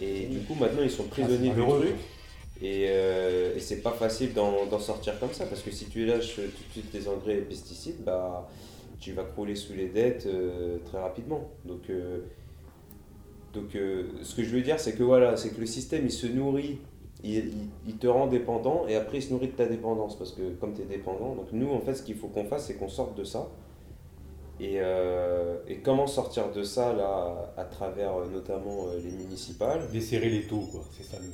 Et 0.01 0.25
du 0.25 0.39
coup, 0.41 0.55
maintenant, 0.55 0.83
ils 0.83 0.91
sont 0.91 1.05
prisonniers 1.05 1.49
du 1.49 1.55
malheureux, 1.55 1.79
truc. 1.85 1.95
Et, 2.61 2.85
euh, 2.89 3.55
et 3.55 3.59
c'est 3.59 3.81
pas 3.81 3.91
facile 3.93 4.33
d'en 4.33 4.79
sortir 4.79 5.19
comme 5.19 5.33
ça, 5.33 5.45
parce 5.45 5.61
que 5.61 5.71
si 5.71 5.85
tu 5.85 6.05
lâches 6.05 6.35
tout 6.35 6.41
de 6.41 6.71
suite 6.71 6.93
les 6.93 7.07
engrais 7.07 7.33
et 7.33 7.35
les 7.37 7.41
pesticides, 7.41 8.03
bah, 8.03 8.47
tu 8.99 9.13
vas 9.13 9.23
crouler 9.23 9.55
sous 9.55 9.73
les 9.73 9.87
dettes 9.87 10.25
euh, 10.27 10.77
très 10.85 10.99
rapidement. 10.99 11.49
Donc, 11.65 11.89
euh, 11.89 12.19
donc 13.53 13.71
ce 13.73 14.35
que 14.35 14.43
je 14.43 14.49
veux 14.49 14.61
dire, 14.61 14.79
c'est 14.79 14.93
que 14.93 15.03
voilà, 15.03 15.35
c'est 15.37 15.49
que 15.49 15.59
le 15.59 15.65
système, 15.65 16.05
il 16.05 16.11
se 16.11 16.27
nourrit, 16.27 16.77
il, 17.23 17.35
il- 17.37 17.69
il 17.87 17.97
te 17.97 18.07
rend 18.07 18.27
dépendant, 18.27 18.85
et 18.87 18.95
après, 18.95 19.17
il 19.19 19.23
se 19.23 19.31
nourrit 19.31 19.47
de 19.47 19.53
ta 19.53 19.65
dépendance, 19.65 20.17
parce 20.17 20.31
que 20.31 20.51
comme 20.59 20.73
tu 20.73 20.81
es 20.81 20.85
dépendant, 20.85 21.35
donc 21.35 21.47
nous, 21.51 21.71
en 21.71 21.79
fait, 21.81 21.95
ce 21.95 22.03
qu'il 22.03 22.15
faut 22.15 22.27
qu'on 22.27 22.45
fasse, 22.45 22.67
c'est 22.67 22.75
qu'on 22.75 22.89
sorte 22.89 23.15
de 23.17 23.23
ça. 23.23 23.47
Et, 24.59 24.75
euh, 24.77 25.57
et 25.67 25.77
comment 25.77 26.07
sortir 26.07 26.51
de 26.51 26.63
ça, 26.63 26.93
là, 26.93 27.53
à 27.57 27.63
travers 27.65 28.15
euh, 28.15 28.27
notamment 28.31 28.87
euh, 28.87 28.99
les 29.03 29.11
municipales? 29.11 29.81
Desserrer 29.91 30.29
les 30.29 30.43
taux, 30.43 30.67
quoi. 30.71 30.81
C'est 30.95 31.03
ça 31.03 31.17
le. 31.19 31.27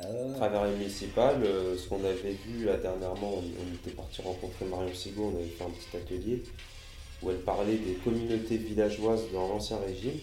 à 0.34 0.36
travers 0.48 0.66
les 0.66 0.76
municipales, 0.76 1.42
euh, 1.42 1.76
ce 1.76 1.88
qu'on 1.88 2.04
avait 2.04 2.36
vu 2.46 2.64
là 2.66 2.76
dernièrement, 2.76 3.32
on, 3.34 3.38
on 3.38 3.74
était 3.74 3.90
parti 3.96 4.22
rencontrer 4.22 4.64
Marion 4.66 4.94
Sigaud, 4.94 5.32
on 5.34 5.36
avait 5.36 5.46
fait 5.48 5.64
un 5.64 5.70
petit 5.70 5.96
atelier 5.96 6.42
où 7.20 7.30
elle 7.30 7.40
parlait 7.40 7.78
des 7.78 7.94
communautés 7.94 8.58
villageoises 8.58 9.24
dans 9.32 9.48
l'Ancien 9.48 9.78
Régime, 9.84 10.20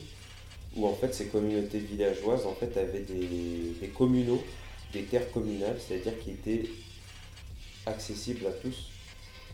où 0.77 0.85
en 0.87 0.93
fait 0.93 1.13
ces 1.13 1.25
communautés 1.27 1.79
villageoises 1.79 2.45
en 2.45 2.53
fait 2.53 2.77
avaient 2.77 3.01
des, 3.01 3.75
des 3.81 3.87
communaux, 3.89 4.39
des 4.95 5.03
terres 5.03 5.29
communales, 5.31 5.77
c'est-à-dire 5.79 6.17
qui 6.19 6.31
étaient 6.31 6.69
accessibles 7.85 8.47
à 8.47 8.51
tous, 8.51 8.89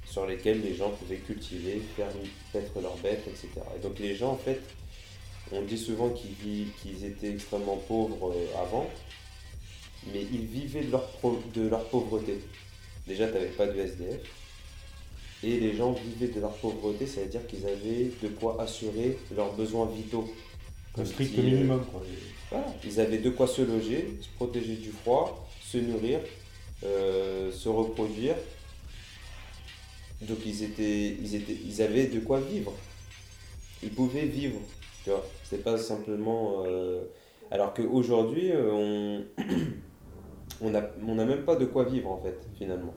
sur 0.06 0.25
lesquelles 0.25 0.62
les 0.62 0.75
gens 0.75 0.91
pouvaient 0.91 1.17
cultiver, 1.17 1.82
faire 1.95 2.10
paître 2.54 2.80
leurs 2.80 2.97
bêtes, 2.97 3.27
etc. 3.27 3.49
Et 3.75 3.80
donc 3.80 3.97
les 3.99 4.15
gens 4.15 4.34
en 4.34 4.38
fait, 4.38 4.62
on 5.51 5.63
dit 5.63 5.77
souvent 5.77 6.10
qu'ils 6.10 6.71
qu'ils 6.82 7.06
étaient 7.06 7.32
extrêmement 7.32 7.77
pauvres 7.77 8.34
euh, 8.34 8.62
avant, 8.62 8.88
mais 10.13 10.21
ils 10.32 10.45
vivaient 10.45 10.84
de 10.84 10.91
leur, 10.91 11.10
de 11.54 11.67
leur 11.67 11.86
pauvreté. 11.89 12.39
Déjà, 13.08 13.27
tu 13.27 13.34
n'avais 13.34 13.47
pas 13.47 13.67
de 13.67 13.80
SDF. 13.80 14.21
Et 15.43 15.60
les 15.60 15.75
gens 15.75 15.93
vivaient 15.93 16.32
de 16.32 16.39
leur 16.39 16.54
pauvreté, 16.58 17.08
c'est-à-dire 17.08 17.45
qu'ils 17.47 17.65
avaient 17.65 18.12
de 18.21 18.27
quoi 18.39 18.62
assurer 18.62 19.17
leurs 19.36 19.54
besoins 19.54 19.88
vitaux. 19.88 20.32
Le 20.93 20.95
Comme 20.97 21.06
strict 21.06 21.39
euh, 21.39 21.43
minimum, 21.43 21.86
quoi. 21.91 22.01
voilà, 22.49 22.65
ils 22.84 22.99
avaient 22.99 23.19
de 23.19 23.30
quoi 23.30 23.47
se 23.47 23.62
loger, 23.62 24.17
se 24.21 24.27
protéger 24.36 24.75
du 24.75 24.89
froid, 24.89 25.47
se 25.62 25.77
nourrir, 25.77 26.19
euh, 26.84 27.51
se 27.51 27.69
reproduire. 27.69 28.36
Donc 30.21 30.38
ils, 30.45 30.63
étaient, 30.63 31.15
ils, 31.21 31.36
étaient, 31.36 31.58
ils 31.65 31.82
avaient 31.82 32.08
de 32.08 32.19
quoi 32.19 32.39
vivre. 32.41 32.73
Ils 33.82 33.89
pouvaient 33.91 34.25
vivre. 34.25 34.60
Tu 35.04 35.10
vois, 35.10 35.25
c'est 35.43 35.63
pas 35.63 35.77
simplement. 35.77 36.63
euh, 36.67 37.04
Alors 37.49 37.73
qu'aujourd'hui, 37.73 38.51
on 38.54 39.21
on 40.62 40.69
n'a 40.69 40.91
on 41.08 41.15
n'a 41.15 41.25
même 41.25 41.43
pas 41.43 41.56
de 41.56 41.65
quoi 41.65 41.86
vivre 41.86 42.12
en 42.12 42.21
fait, 42.21 42.38
finalement. 42.58 42.93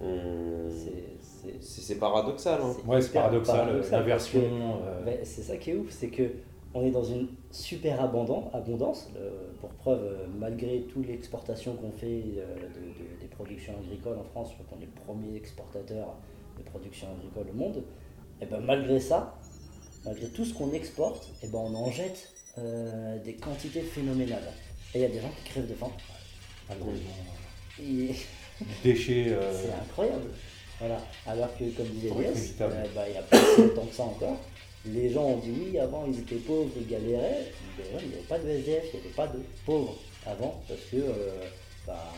On- 0.00 0.68
C'est- 1.60 1.94
paradoxal. 1.96 2.60
Hein. 2.62 2.74
c'est 2.80 2.88
Ouais, 2.88 3.00
c'est 3.00 3.12
paradoxal, 3.12 3.56
paradoxal, 3.56 4.40
euh, 4.44 5.04
Ben, 5.04 5.18
c'est 5.24 5.42
ça 5.42 5.56
qui 5.56 5.70
est 5.70 5.76
ouf, 5.76 5.86
c'est 5.90 6.08
que 6.08 6.24
on 6.74 6.84
est 6.84 6.90
dans 6.90 7.04
une 7.04 7.28
super 7.50 8.00
abondance, 8.02 8.54
abondance 8.54 9.08
pour 9.60 9.70
preuve, 9.70 10.02
euh, 10.04 10.26
malgré 10.38 10.82
toute 10.82 11.06
l'exportation 11.06 11.74
qu'on 11.76 11.90
fait 11.90 12.22
euh, 12.36 12.54
de- 12.56 13.14
de- 13.16 13.20
des 13.20 13.26
productions 13.26 13.72
agricoles 13.82 14.18
en 14.18 14.24
France, 14.24 14.50
je 14.50 14.62
crois 14.62 14.76
qu'on 14.76 14.82
est 14.82 14.86
le 14.86 15.02
premier 15.06 15.36
exportateur 15.36 16.16
de 16.58 16.62
production 16.62 17.08
agricole 17.18 17.46
au 17.52 17.56
monde, 17.56 17.82
et 18.40 18.46
ben 18.46 18.60
malgré 18.60 19.00
ça, 19.00 19.38
malgré 20.04 20.28
tout 20.28 20.44
ce 20.44 20.52
qu'on 20.54 20.72
exporte, 20.72 21.32
et 21.42 21.48
ben 21.48 21.58
on 21.58 21.74
en 21.74 21.90
jette 21.90 22.32
euh, 22.58 23.18
des 23.22 23.34
quantités 23.34 23.80
phénoménales. 23.82 24.42
Et 24.94 24.98
il 24.98 25.02
y 25.02 25.04
a 25.04 25.08
des 25.08 25.20
gens 25.20 25.30
qui 25.44 25.50
crèvent 25.50 25.68
de 25.68 25.74
faim. 25.74 25.90
malheureusement, 26.68 27.10
Et 27.80 28.10
Déchets. 28.82 29.26
euh, 29.28 29.52
c'est 29.52 29.72
incroyable. 29.72 30.26
Voilà. 30.80 30.98
Alors 31.26 31.56
que, 31.56 31.64
comme 31.76 31.86
disait 31.88 32.08
Elias, 32.08 32.52
bah, 32.58 33.04
il 33.08 33.12
n'y 33.12 33.18
a 33.18 33.22
pas 33.22 33.36
si 33.36 33.60
longtemps 33.62 33.86
que 33.86 33.94
ça 33.94 34.02
encore, 34.04 34.36
les 34.86 35.10
gens 35.10 35.24
ont 35.24 35.36
dit 35.38 35.50
oui, 35.58 35.78
avant 35.78 36.06
ils 36.06 36.18
étaient 36.20 36.36
pauvres, 36.36 36.70
ils 36.80 36.86
galéraient. 36.86 37.46
Mais 37.76 37.84
ouais, 37.96 38.02
il 38.02 38.08
n'y 38.08 38.14
avait 38.14 38.22
pas 38.28 38.38
de 38.38 38.48
SDF, 38.48 38.84
il 38.92 39.00
n'y 39.00 39.06
avait 39.06 39.14
pas 39.14 39.26
de 39.26 39.38
pauvres 39.66 39.96
avant, 40.26 40.60
parce 40.68 40.80
que. 40.90 40.96
euh, 40.96 41.30
bah, 41.86 42.12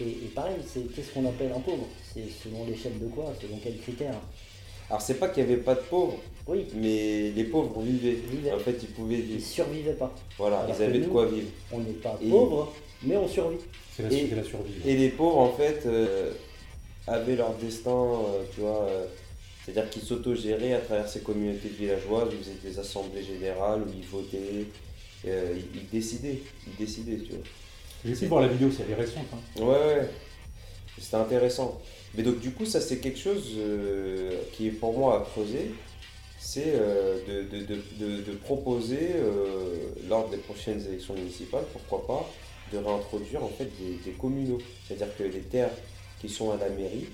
et, 0.00 0.04
et 0.04 0.30
pareil, 0.34 0.56
c'est 0.66 0.80
qu'est-ce 0.92 1.12
qu'on 1.12 1.26
appelle 1.26 1.52
un 1.54 1.60
pauvre? 1.60 1.86
C'est 2.12 2.24
selon 2.42 2.64
l'échelle 2.66 2.98
de 2.98 3.06
quoi? 3.06 3.32
Selon 3.40 3.58
quels 3.62 3.78
critères? 3.78 4.14
Alors 4.88 5.00
c'est 5.00 5.14
pas 5.14 5.28
qu'il 5.28 5.44
n'y 5.44 5.52
avait 5.52 5.62
pas 5.62 5.74
de 5.74 5.80
pauvres, 5.80 6.16
Oui, 6.48 6.66
mais 6.74 7.30
les 7.30 7.44
pauvres 7.44 7.80
vivaient. 7.80 8.16
Vivaient. 8.30 8.52
En 8.52 8.58
fait, 8.58 8.76
ils 8.82 8.88
pouvaient 8.88 9.16
ils 9.18 9.22
vivre. 9.36 9.46
survivaient 9.46 9.92
pas. 9.92 10.12
Voilà, 10.38 10.60
Alors 10.60 10.76
ils 10.76 10.82
avaient 10.82 10.98
de 10.98 11.06
quoi 11.06 11.26
vivre. 11.26 11.48
On 11.72 11.78
n'est 11.78 11.92
pas 11.92 12.18
Et- 12.22 12.28
pauvres, 12.28 12.72
mais 13.04 13.16
on 13.16 13.28
survit. 13.28 13.58
C'est 13.94 14.02
la, 14.02 14.36
la 14.36 14.44
survie. 14.44 14.72
Et 14.86 14.96
les 14.96 15.10
pauvres, 15.10 15.38
en 15.38 15.52
fait, 15.52 15.82
euh, 15.86 16.32
avaient 17.06 17.36
leur 17.36 17.52
destin, 17.54 17.90
euh, 17.90 18.42
tu 18.54 18.60
vois, 18.62 18.82
euh, 18.88 19.06
c'est-à-dire 19.64 19.88
qu'ils 19.90 20.02
s'autogéraient 20.02 20.74
à 20.74 20.80
travers 20.80 21.08
ces 21.08 21.20
communautés 21.20 21.68
villageoises, 21.68 22.28
où 22.28 22.32
ils 22.32 22.38
faisaient 22.44 22.70
des 22.70 22.78
assemblées 22.78 23.22
générales, 23.22 23.82
où 23.82 23.90
ils 23.96 24.04
votaient, 24.06 24.66
euh, 25.26 25.56
ils, 25.74 25.88
décidaient, 25.88 26.40
ils 26.66 26.76
décidaient, 26.84 27.18
tu 27.18 27.30
vois. 27.32 27.44
J'ai 28.04 28.14
pu 28.14 28.26
voir 28.26 28.42
la 28.42 28.48
vidéo, 28.48 28.68
c'est 28.76 28.92
récente. 28.94 29.26
hein. 29.32 29.60
Ouais, 29.62 29.68
ouais, 29.68 30.08
c'était 30.98 31.16
intéressant. 31.16 31.80
Mais 32.14 32.22
donc, 32.24 32.40
du 32.40 32.50
coup, 32.50 32.66
ça, 32.66 32.80
c'est 32.80 32.98
quelque 32.98 33.18
chose 33.18 33.44
euh, 33.56 34.32
qui 34.52 34.66
est 34.66 34.72
pour 34.72 34.98
moi 34.98 35.20
à 35.20 35.24
creuser, 35.24 35.70
c'est 36.40 36.74
euh, 36.74 37.18
de, 37.28 37.42
de, 37.58 37.64
de, 37.64 37.76
de, 38.00 38.22
de 38.22 38.32
proposer, 38.32 39.10
lors 40.08 40.28
des 40.28 40.38
prochaines 40.38 40.84
élections 40.88 41.14
municipales, 41.14 41.64
pourquoi 41.72 42.04
pas, 42.06 42.30
de 42.72 42.78
réintroduire 42.78 43.44
en 43.44 43.48
fait 43.48 43.70
des, 43.80 43.94
des 44.04 44.10
communaux. 44.18 44.58
C'est-à-dire 44.86 45.16
que 45.16 45.22
les 45.22 45.40
terres 45.42 45.70
qui 46.20 46.28
sont 46.28 46.50
à 46.50 46.56
la 46.56 46.68
mairie, 46.70 47.06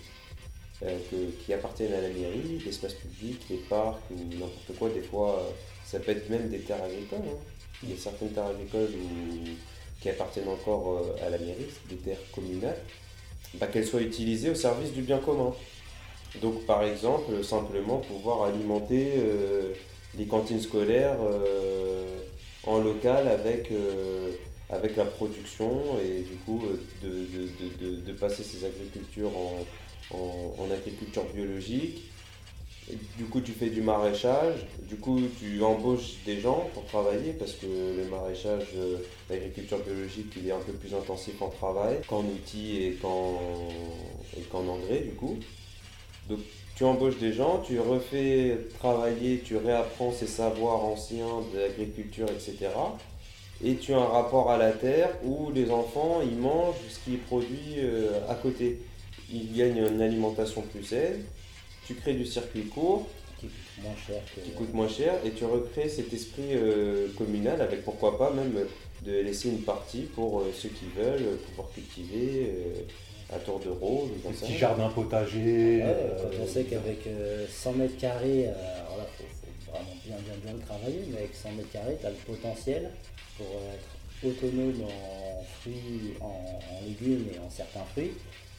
que- 0.81 1.45
qui 1.45 1.53
appartiennent 1.53 1.93
à 1.95 2.01
la 2.01 2.09
mairie, 2.09 2.61
l'espace 2.65 2.95
public, 2.95 3.41
les 3.51 3.57
parcs 3.57 4.01
ou 4.11 4.17
n'importe 4.35 4.79
quoi, 4.79 4.89
des 4.91 5.01
fois, 5.01 5.41
euh, 5.41 5.51
ça 5.85 5.99
peut 5.99 6.13
être 6.13 6.29
même 6.31 6.49
des 6.49 6.61
terres 6.61 6.83
agricoles. 6.83 7.19
hein. 7.27 7.37
Il 7.83 7.91
y 7.91 7.93
a 7.95 7.97
certaines 7.97 8.31
terres 8.31 8.47
agricoles 8.47 8.91
qui 10.01 10.09
appartiennent 10.11 10.49
encore 10.49 10.99
euh, 11.21 11.27
à 11.27 11.31
la 11.31 11.39
mairie, 11.39 11.67
des 11.89 11.97
terres 11.97 12.19
communales, 12.33 12.79
bah, 13.55 13.67
qu'elles 13.67 13.87
soient 13.87 14.03
utilisées 14.03 14.51
au 14.51 14.55
service 14.55 14.93
du 14.93 15.03
bien 15.03 15.19
commun. 15.19 15.53
Donc 16.43 16.65
par 16.67 16.85
exemple, 16.85 17.43
simplement 17.43 17.99
pouvoir 17.99 18.45
alimenter 18.45 19.13
euh, 19.17 19.73
les 20.17 20.27
cantines 20.27 20.61
scolaires 20.61 21.17
euh, 21.23 22.19
en 22.65 22.79
local 22.79 23.27
avec, 23.29 23.71
euh, 23.73 24.33
avec 24.71 24.97
la 24.97 25.07
production 25.07 25.71
et 26.05 26.21
du 26.23 26.37
coup 26.45 26.63
euh, 26.67 26.79
de- 27.03 27.89
de- 27.89 27.97
de- 27.97 28.01
de 28.03 28.13
passer 28.13 28.43
ces 28.43 28.65
agricultures 28.65 29.35
en, 29.37 29.55
en- 30.13 30.71
agriculture 30.71 31.25
biologique. 31.35 32.03
Du 33.19 33.25
coup 33.25 33.41
tu 33.43 33.53
fais 33.53 33.69
du 33.69 33.83
maraîchage, 33.83 34.67
du 34.89 34.97
coup 34.97 35.21
tu 35.39 35.63
embauches 35.63 36.15
des 36.25 36.41
gens 36.41 36.69
pour 36.73 36.87
travailler 36.87 37.33
parce 37.35 37.53
que 37.53 37.67
le 37.67 38.05
maraîchage, 38.11 38.65
euh, 38.77 38.97
l'agriculture 39.29 39.79
biologique 39.81 40.33
il 40.39 40.49
est 40.49 40.53
un 40.53 40.61
peu 40.61 40.73
plus 40.73 40.95
intensif 40.95 41.41
en 41.43 41.49
travail 41.51 41.99
qu'en 42.07 42.23
outils 42.25 42.83
et 42.83 42.93
qu'en 42.93 43.41
et 44.39 44.43
qu'en 44.43 44.67
engrais 44.67 45.01
du 45.01 45.11
coup. 45.13 45.37
Donc 46.31 46.39
tu 46.77 46.85
embauches 46.85 47.19
des 47.19 47.33
gens, 47.33 47.63
tu 47.67 47.79
refais 47.81 48.57
travailler, 48.79 49.41
tu 49.45 49.57
réapprends 49.59 50.13
ces 50.13 50.27
savoirs 50.27 50.83
anciens 50.85 51.43
de 51.53 51.59
l'agriculture, 51.59 52.29
etc. 52.31 52.71
Et 53.65 53.75
tu 53.77 53.93
as 53.93 53.99
un 53.99 54.07
rapport 54.07 54.51
à 54.51 54.57
la 54.57 54.71
terre 54.73 55.11
où 55.25 55.51
les 55.53 55.71
enfants, 55.71 56.21
ils 56.23 56.39
mangent 56.39 56.77
ce 56.89 57.01
qui 57.05 57.15
est 57.15 57.19
produit 57.27 57.75
euh, 57.79 58.21
à 58.31 58.35
côté. 58.35 58.79
Ils 59.33 59.57
gagnent 59.57 59.87
une 59.87 60.01
alimentation 60.01 60.63
plus 60.63 60.85
saine, 60.85 61.23
tu 61.87 61.95
crées 61.95 62.15
du 62.15 62.27
circuit 62.27 62.65
court, 62.65 63.07
Qui 63.39 63.47
coûte 63.47 63.83
moins 63.83 63.97
cher 64.07 64.23
que. 64.35 64.41
qui 64.41 64.51
coûte 64.51 64.75
moins 64.75 64.89
cher, 64.89 65.15
et 65.25 65.31
tu 65.31 65.45
recrées 65.45 65.89
cet 65.89 66.13
esprit 66.13 66.53
euh, 66.53 67.09
communal 67.17 67.61
avec 67.61 67.85
pourquoi 67.85 68.19
pas 68.19 68.33
même 68.33 68.53
de 69.05 69.13
laisser 69.13 69.49
une 69.49 69.63
partie 69.63 70.03
pour 70.03 70.41
euh, 70.41 70.53
ceux 70.55 70.71
qui 70.71 70.87
veulent 70.97 71.37
pouvoir 71.49 71.69
cultiver 71.71 72.53
euh, 72.55 73.35
à 73.35 73.39
tour 73.39 73.61
de 73.61 73.69
rôle. 73.69 74.09
Un 74.27 74.33
petit 74.33 74.57
jardin 74.57 74.89
potager. 74.89 75.83
Ouais, 75.83 75.97
quand 76.23 76.43
on 76.43 76.47
sait 76.47 76.65
qu'avec 76.65 77.07
100 77.51 77.73
mètres 77.75 77.99
carrés, 77.99 78.47
alors 78.47 78.99
là, 78.99 79.07
faut, 79.17 79.25
faut 79.67 79.73
vraiment 79.73 79.97
bien, 80.05 80.17
bien, 80.25 80.35
bien 80.43 80.53
le 80.55 80.61
travailler, 80.61 81.05
mais 81.11 81.19
avec 81.19 81.35
100 81.35 81.53
mètres 81.53 81.71
carrés, 81.71 81.97
tu 82.01 82.07
as 82.07 82.11
le 82.11 82.17
potentiel 82.17 82.91
pour 83.37 83.47
être 83.75 83.99
autonome 84.25 84.83
en 84.83 85.45
fruits, 85.61 86.15
en, 86.21 86.85
légumes 86.85 87.27
et 87.35 87.39
en 87.39 87.51
certains 87.51 87.85
fruits, 87.93 88.13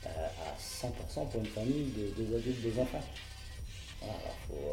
à 0.06 0.58
100% 0.60 1.28
pour 1.30 1.40
une 1.40 1.46
famille 1.46 1.92
de 1.92 2.24
deux 2.24 2.36
adultes, 2.36 2.62
deux 2.62 2.80
enfants. 2.80 3.02
Voilà, 4.02 4.14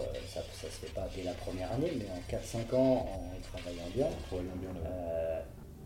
alors 0.05 0.23
ça 0.29 0.41
ne 0.41 0.71
se 0.71 0.77
fait 0.77 0.95
pas 0.95 1.09
dès 1.15 1.25
la 1.25 1.33
première 1.33 1.73
année, 1.73 1.93
mais 1.99 2.07
en 2.11 2.39
4-5 2.39 2.75
ans, 2.75 3.07
en 3.11 3.41
travaillant 3.43 3.89
bien, 3.95 4.07
euh, 4.87 5.43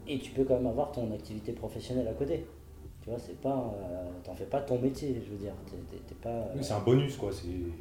et 0.07 0.19
tu 0.19 0.33
peux 0.33 0.45
quand 0.45 0.57
même 0.57 0.67
avoir 0.67 0.93
ton 0.93 1.13
activité 1.13 1.53
professionnelle 1.53 2.09
à 2.09 2.13
côté. 2.13 2.47
Tu 3.03 3.09
vois, 3.09 3.19
c'est 3.19 3.41
pas. 3.41 3.73
Euh, 3.75 4.11
t'en 4.25 4.35
fais 4.35 4.45
pas 4.45 4.61
ton 4.61 4.79
métier, 4.79 5.23
je 5.25 5.31
veux 5.31 5.39
dire. 5.39 5.55
pas, 6.23 6.49
oui, 6.55 6.63
c'est 6.63 6.75
un 6.75 6.81
bonus, 6.81 7.17
quoi. 7.17 7.31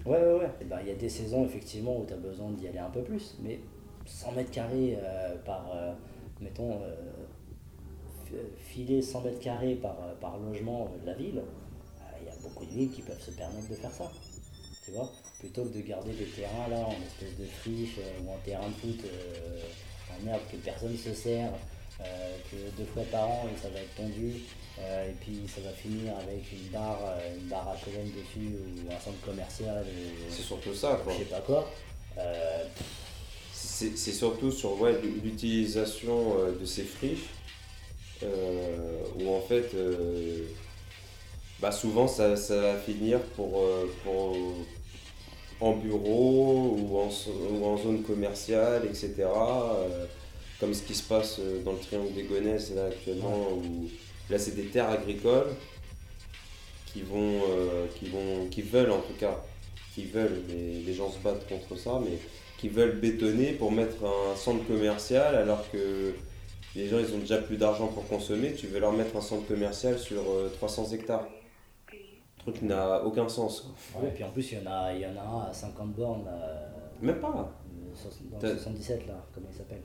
Ouais, 0.05 0.17
ouais, 0.17 0.39
ouais. 0.39 0.49
Ben, 0.65 0.79
il 0.81 0.87
y 0.87 0.91
a 0.91 0.95
des 0.95 1.09
saisons, 1.09 1.43
effectivement, 1.43 1.99
où 1.99 2.05
tu 2.05 2.13
as 2.13 2.17
besoin 2.17 2.51
d'y 2.51 2.67
aller 2.69 2.79
un 2.79 2.89
peu 2.89 3.01
plus, 3.01 3.35
mais 3.41 3.59
100 4.05 4.31
mètres 4.31 4.51
carrés 4.51 4.97
euh, 5.01 5.35
par. 5.45 5.69
mettons. 6.39 6.79
Filer 8.57 9.01
100 9.01 9.21
mètres 9.21 9.39
carrés 9.39 9.75
par, 9.75 9.95
par 10.21 10.37
logement 10.37 10.91
de 11.01 11.07
la 11.07 11.13
ville, 11.13 11.41
il 12.21 12.27
y 12.27 12.29
a 12.29 12.35
beaucoup 12.41 12.65
de 12.65 12.71
villes 12.71 12.91
qui 12.91 13.01
peuvent 13.01 13.21
se 13.21 13.31
permettre 13.31 13.69
de 13.69 13.75
faire 13.75 13.91
ça. 13.91 14.11
Tu 14.85 14.91
vois 14.91 15.11
plutôt 15.39 15.63
que 15.63 15.77
de 15.77 15.81
garder 15.81 16.11
des 16.11 16.25
terrains 16.25 16.67
là 16.69 16.79
en 16.79 16.91
espèce 16.91 17.37
de 17.39 17.45
friche 17.45 17.97
euh, 17.99 18.25
ou 18.25 18.31
en 18.31 18.37
terrain 18.43 18.67
de 18.67 18.73
foot 18.73 18.99
euh, 19.05 19.61
en 20.13 20.25
merde 20.25 20.41
que 20.51 20.57
personne 20.57 20.97
se 20.97 21.13
sert, 21.13 21.51
euh, 22.01 22.37
que 22.51 22.77
deux 22.77 22.85
fois 22.93 23.03
par 23.11 23.27
an 23.29 23.45
ça 23.61 23.69
va 23.69 23.79
être 23.79 23.95
tendu, 23.95 24.33
et 24.79 25.13
puis 25.19 25.41
ça 25.53 25.61
va 25.61 25.71
finir 25.71 26.13
avec 26.17 26.51
une 26.53 26.69
barre, 26.71 26.99
une 27.37 27.47
barre 27.47 27.75
HLM 27.85 28.07
dessus 28.11 28.55
ou 28.55 28.91
un 28.91 28.99
centre 28.99 29.19
commercial. 29.25 29.85
C'est 30.29 30.41
surtout 30.41 30.73
ça 30.73 30.99
quoi. 31.03 31.13
Je 31.13 31.19
sais 31.19 31.25
pas 31.25 31.41
quoi. 31.41 31.69
c'est 33.51 34.13
surtout 34.13 34.51
sur 34.51 34.77
l'utilisation 35.21 36.53
de 36.57 36.65
ces 36.65 36.83
friches 36.83 37.27
où 38.23 39.29
en 39.33 39.41
fait 39.41 39.75
bah 41.61 41.71
souvent 41.71 42.07
ça, 42.07 42.35
ça, 42.37 42.55
va 42.55 42.77
finir 42.77 43.19
pour, 43.35 43.65
pour, 44.03 44.35
en 45.61 45.73
bureau 45.73 46.77
ou 46.77 46.97
en, 46.97 47.65
en 47.65 47.77
zone 47.77 48.03
commerciale, 48.03 48.83
etc. 48.85 49.13
Euh, 49.19 50.05
comme 50.59 50.73
ce 50.73 50.83
qui 50.83 50.95
se 50.95 51.03
passe 51.03 51.37
euh, 51.39 51.61
dans 51.63 51.73
le 51.73 51.79
triangle 51.79 52.13
des 52.13 52.23
Gonesse 52.23 52.73
là 52.75 52.85
actuellement, 52.85 53.49
où 53.53 53.89
là 54.29 54.39
c'est 54.39 54.55
des 54.55 54.65
terres 54.65 54.89
agricoles 54.89 55.55
qui 56.85 57.01
vont, 57.01 57.41
euh, 57.49 57.87
qui 57.99 58.09
vont, 58.09 58.47
qui 58.49 58.61
veulent 58.61 58.91
en 58.91 59.01
tout 59.01 59.13
cas, 59.19 59.37
qui 59.93 60.05
veulent, 60.05 60.41
mais 60.47 60.81
les 60.85 60.93
gens 60.93 61.11
se 61.11 61.19
battent 61.19 61.47
contre 61.47 61.79
ça, 61.79 61.99
mais 62.03 62.17
qui 62.57 62.69
veulent 62.69 62.99
bétonner 62.99 63.53
pour 63.53 63.71
mettre 63.71 64.03
un 64.03 64.35
centre 64.35 64.65
commercial 64.65 65.35
alors 65.35 65.69
que 65.71 66.13
les 66.75 66.87
gens 66.87 66.99
ils 66.99 67.13
ont 67.15 67.19
déjà 67.19 67.37
plus 67.37 67.57
d'argent 67.57 67.87
pour 67.87 68.07
consommer, 68.07 68.53
tu 68.53 68.67
veux 68.67 68.79
leur 68.79 68.93
mettre 68.93 69.15
un 69.15 69.21
centre 69.21 69.47
commercial 69.47 69.97
sur 69.97 70.23
300 70.57 70.91
hectares 70.91 71.27
truc 72.39 72.61
n'a 72.61 73.03
aucun 73.03 73.27
sens. 73.29 73.71
et 74.03 74.07
puis 74.07 74.23
en 74.23 74.29
plus, 74.31 74.51
il 74.51 74.59
y, 74.59 74.67
en 74.67 74.71
a, 74.71 74.93
il 74.93 75.01
y 75.01 75.05
en 75.05 75.17
a 75.17 75.21
un 75.21 75.49
à 75.49 75.53
50 75.53 75.93
bornes. 75.93 76.25
Euh, 76.27 76.65
Même 77.01 77.19
pas. 77.19 77.51
Dans 78.31 78.39
77, 78.39 79.07
là, 79.07 79.25
comment 79.33 79.47
il 79.51 79.57
s'appelle? 79.57 79.81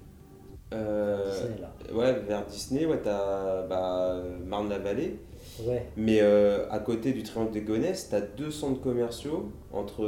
Euh, 0.72 1.30
Disney, 1.30 1.59
là. 1.61 1.72
Ouais, 1.93 2.12
vers 2.20 2.47
Disney, 2.47 2.87
ouais, 2.87 3.01
t'as 3.03 3.62
bah, 3.66 4.16
Marne-la-Vallée. 4.45 5.18
Ouais. 5.61 5.87
Mais 5.97 6.20
euh, 6.20 6.68
à 6.70 6.78
côté 6.78 7.12
du 7.12 7.22
Triangle 7.22 7.53
des 7.53 7.61
Gonesse, 7.61 8.09
t'as 8.11 8.20
deux 8.20 8.51
centres 8.51 8.80
commerciaux 8.80 9.53
entre. 9.72 10.05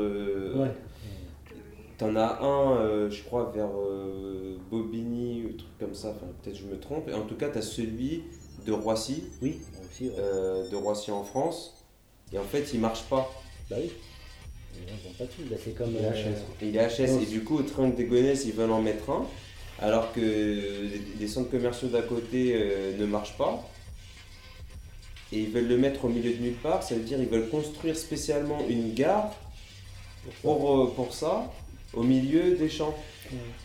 Ouais. 0.56 0.70
T'en 1.98 2.14
as 2.16 2.42
un, 2.42 3.08
je 3.08 3.22
crois, 3.22 3.50
vers 3.54 3.70
Bobigny, 4.70 5.44
ou 5.46 5.52
truc 5.56 5.70
comme 5.78 5.94
ça, 5.94 6.10
enfin, 6.10 6.26
peut-être 6.42 6.56
je 6.56 6.64
me 6.64 6.78
trompe. 6.78 7.08
En 7.14 7.22
tout 7.22 7.36
cas, 7.36 7.48
t'as 7.48 7.62
celui 7.62 8.24
de 8.66 8.72
Roissy. 8.72 9.24
Oui, 9.40 9.60
aussi. 9.82 10.10
de 10.10 10.76
Roissy 10.76 11.10
en 11.10 11.24
France. 11.24 11.84
Et 12.32 12.38
en 12.38 12.44
fait, 12.44 12.70
il 12.74 12.80
marche 12.80 13.04
pas. 13.04 13.30
Bah 13.70 13.76
oui. 13.80 13.90
Pas 15.18 15.24
tout. 15.24 15.42
Bah, 15.50 15.56
c'est 15.62 15.74
comme. 15.74 15.90
Il 15.90 15.96
est 15.96 16.10
HS. 16.10 16.36
Il 16.62 16.76
est 16.76 16.88
HS. 16.88 17.22
Et 17.22 17.26
du 17.26 17.42
coup, 17.42 17.58
au 17.58 17.62
train 17.62 17.88
des 17.88 18.04
Gonesse, 18.04 18.44
ils 18.44 18.52
veulent 18.52 18.70
en 18.70 18.82
mettre 18.82 19.10
un. 19.10 19.26
Alors 19.78 20.12
que 20.12 20.20
les, 20.20 21.28
centres 21.28 21.50
commerciaux 21.50 21.88
d'à 21.88 22.02
côté 22.02 22.54
euh, 22.54 22.96
ne 22.96 23.04
marchent 23.04 23.36
pas. 23.36 23.62
Et 25.32 25.40
ils 25.40 25.50
veulent 25.50 25.68
le 25.68 25.76
mettre 25.76 26.06
au 26.06 26.08
milieu 26.08 26.32
de 26.32 26.42
nulle 26.42 26.54
part. 26.54 26.82
Ça 26.82 26.94
veut 26.94 27.02
dire 27.02 27.18
qu'ils 27.18 27.28
veulent 27.28 27.48
construire 27.48 27.96
spécialement 27.96 28.58
une 28.68 28.94
gare 28.94 29.34
pour, 30.42 30.82
euh, 30.82 30.92
pour 30.94 31.12
ça, 31.12 31.52
au 31.96 32.02
milieu 32.02 32.54
des 32.54 32.68
champs. 32.68 32.94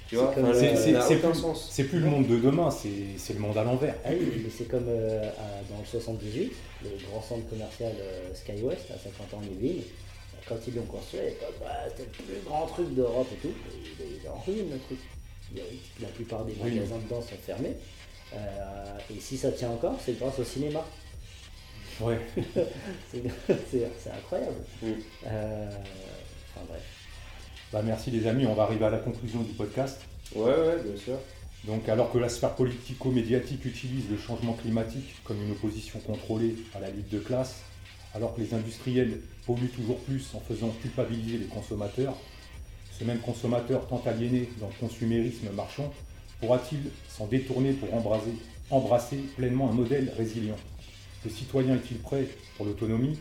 Tu 0.08 0.16
vois, 0.16 0.34
c'est 0.34 1.84
plus, 1.84 2.00
le 2.00 2.08
monde 2.08 2.28
de 2.28 2.40
demain, 2.40 2.72
c'est 2.72 3.34
le 3.34 3.40
monde 3.40 3.58
à 3.58 3.64
l'envers. 3.64 3.96
Ah 4.04 4.10
oui, 4.12 4.42
mais 4.44 4.50
c'est 4.50 4.68
comme 4.68 4.88
euh, 4.88 5.22
dans 5.70 5.80
le 5.80 5.86
78, 5.86 6.52
le 6.84 6.90
grand 7.08 7.22
centre 7.22 7.48
commercial 7.48 7.92
euh, 8.00 8.34
SkyWest 8.34 8.90
à 8.92 8.98
50 8.98 9.34
ans 9.36 9.42
Yvelines. 9.44 9.84
Quand 10.48 10.56
ils 10.68 10.76
l'ont 10.76 10.86
construit, 10.86 11.20
bah, 11.60 11.68
c'était 11.90 12.04
le 12.06 12.24
plus 12.24 12.42
grand 12.46 12.66
truc 12.66 12.96
d'Europe 12.96 13.28
et 13.32 13.48
tout. 13.48 13.54
Il 14.00 14.26
est 14.26 14.30
en 14.30 14.40
ruine 14.40 14.72
le 14.72 14.80
truc. 14.80 14.98
La 16.02 16.08
plupart 16.08 16.46
des 16.46 16.56
magasins 16.56 16.98
dedans 16.98 17.22
sont 17.22 17.36
fermés. 17.46 17.76
Euh, 18.34 18.98
et 19.16 19.20
si 19.20 19.38
ça 19.38 19.52
tient 19.52 19.70
encore, 19.70 20.00
c'est 20.04 20.18
grâce 20.18 20.40
au 20.40 20.44
cinéma. 20.44 20.84
Ouais. 22.00 22.20
c'est 23.12 24.12
incroyable. 24.12 24.56
enfin 24.82 26.66
bref. 26.68 27.01
Bah, 27.72 27.82
merci 27.86 28.12
les 28.12 28.28
amis, 28.28 28.46
on 28.46 28.54
va 28.54 28.64
arriver 28.64 28.84
à 28.84 28.90
la 28.90 28.98
conclusion 28.98 29.42
du 29.44 29.54
podcast. 29.54 30.02
Ouais, 30.36 30.44
ouais, 30.44 30.84
bien 30.84 30.98
sûr. 31.02 31.18
Donc 31.64 31.88
alors 31.88 32.12
que 32.12 32.18
la 32.18 32.28
sphère 32.28 32.54
politico-médiatique 32.56 33.64
utilise 33.64 34.10
le 34.10 34.18
changement 34.18 34.54
climatique 34.54 35.16
comme 35.24 35.42
une 35.42 35.52
opposition 35.52 36.00
contrôlée 36.00 36.56
à 36.76 36.82
la 36.82 36.90
lutte 36.90 37.10
de 37.10 37.20
classe, 37.20 37.62
alors 38.14 38.36
que 38.36 38.42
les 38.42 38.54
industriels 38.54 39.22
polluent 39.46 39.72
toujours 39.74 40.00
plus 40.00 40.32
en 40.34 40.42
faisant 40.42 40.70
culpabiliser 40.82 41.38
les 41.38 41.46
consommateurs, 41.46 42.16
ce 42.92 43.06
même 43.06 43.20
consommateur 43.20 43.88
tant 43.88 44.04
aliéné 44.06 44.50
dans 44.60 44.68
le 44.68 44.74
consumérisme 44.78 45.50
marchand 45.56 45.94
pourra-t-il 46.42 46.80
s'en 47.08 47.28
détourner 47.28 47.72
pour 47.72 47.94
embraser, 47.94 48.34
embrasser 48.70 49.18
pleinement 49.38 49.70
un 49.70 49.74
modèle 49.74 50.12
résilient? 50.18 50.58
Le 51.24 51.30
citoyen 51.30 51.76
est-il 51.76 52.00
prêt 52.00 52.28
pour 52.58 52.66
l'autonomie 52.66 53.18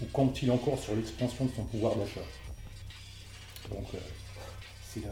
ou 0.00 0.04
compte-t-il 0.12 0.52
encore 0.52 0.78
sur 0.78 0.94
l'expansion 0.94 1.46
de 1.46 1.50
son 1.56 1.64
pouvoir 1.64 1.96
d'achat? 1.96 2.20
Donc 3.70 3.86
euh, 3.94 3.98
c'est 4.92 5.02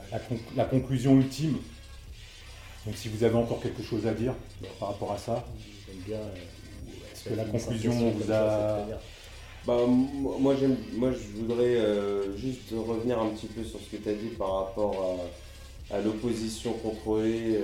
la, 0.56 0.64
conclusion 0.64 1.16
ultime. 1.16 1.58
Donc 2.86 2.96
si 2.96 3.08
vous 3.08 3.24
avez 3.24 3.36
encore 3.36 3.60
quelque 3.60 3.82
chose 3.82 4.06
à 4.06 4.12
dire 4.12 4.34
par 4.80 4.90
rapport 4.90 5.12
à 5.12 5.18
ça, 5.18 5.44
euh, 6.10 6.34
est-ce 7.12 7.28
que 7.28 7.34
la 7.34 7.44
conclusion 7.44 8.10
vous 8.10 8.32
a... 8.32 8.86
Bah, 9.66 9.76
moi, 9.86 10.54
moi, 10.94 11.12
je 11.12 11.38
voudrais 11.38 11.76
euh, 11.76 12.36
juste 12.36 12.70
revenir 12.70 13.18
un 13.18 13.28
petit 13.30 13.48
peu 13.48 13.62
sur 13.64 13.78
ce 13.80 13.96
que 13.96 14.02
tu 14.02 14.08
as 14.08 14.14
dit 14.14 14.28
par 14.38 14.64
rapport 14.64 15.20
à, 15.90 16.00
l'opposition 16.00 16.72
contrôlée 16.74 17.58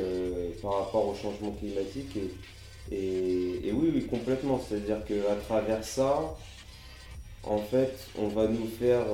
par 0.62 0.78
rapport 0.80 1.09
au 1.09 1.14
changement 1.14 1.53
climatique. 1.53 2.18
Et, 2.90 3.68
et, 3.68 3.72
oui, 3.72 3.90
oui, 3.95 4.07
complètement. 4.07 4.61
C'est-à-dire 4.66 5.05
qu'à 5.05 5.34
travers 5.47 5.84
ça, 5.84 6.36
en 7.45 7.59
fait, 7.59 7.95
on 8.18 8.28
va 8.28 8.49
nous 8.49 8.66
faire 8.66 9.07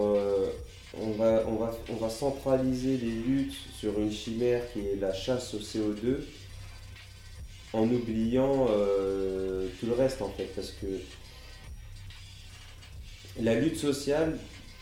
on 0.99 1.13
va, 1.13 2.11
centraliser 2.11 2.97
les 2.97 3.11
luttes 3.11 3.57
sur 3.79 3.99
une 3.99 4.13
chimère 4.13 4.63
qui 4.73 4.81
est 4.81 4.97
la 5.01 5.13
chasse 5.13 5.55
au 5.55 5.59
CO2 5.59 6.17
en 7.73 7.85
oubliant 7.85 8.67
euh, 8.71 9.69
tout 9.79 9.87
le 9.87 9.93
reste 9.93 10.21
en 10.23 10.31
fait 10.31 10.53
parce 10.57 10.73
que 10.73 10.87
la 13.41 13.55
lutte 13.55 13.77
sociale 13.77 14.39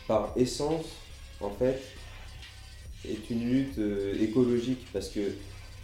par 0.06 0.32
essence 0.36 0.86
en 1.40 1.50
fait 1.50 1.80
est 3.06 3.30
une 3.30 3.50
lutte 3.50 3.78
euh, 3.78 4.20
écologique 4.22 4.86
parce 4.92 5.08
que 5.08 5.20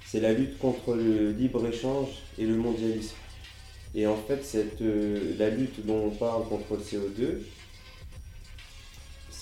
c'est 0.06 0.20
la 0.20 0.32
lutte 0.32 0.58
contre 0.58 0.94
le 0.94 1.32
libre-échange 1.32 2.08
et 2.38 2.46
le 2.46 2.56
mondialisme. 2.56 3.16
Et 3.94 4.06
en 4.06 4.16
fait, 4.16 4.44
cette, 4.44 4.80
euh, 4.80 5.34
la 5.38 5.50
lutte 5.50 5.84
dont 5.86 6.06
on 6.06 6.10
parle 6.10 6.48
contre 6.48 6.74
le 6.74 6.80
CO2, 6.80 7.38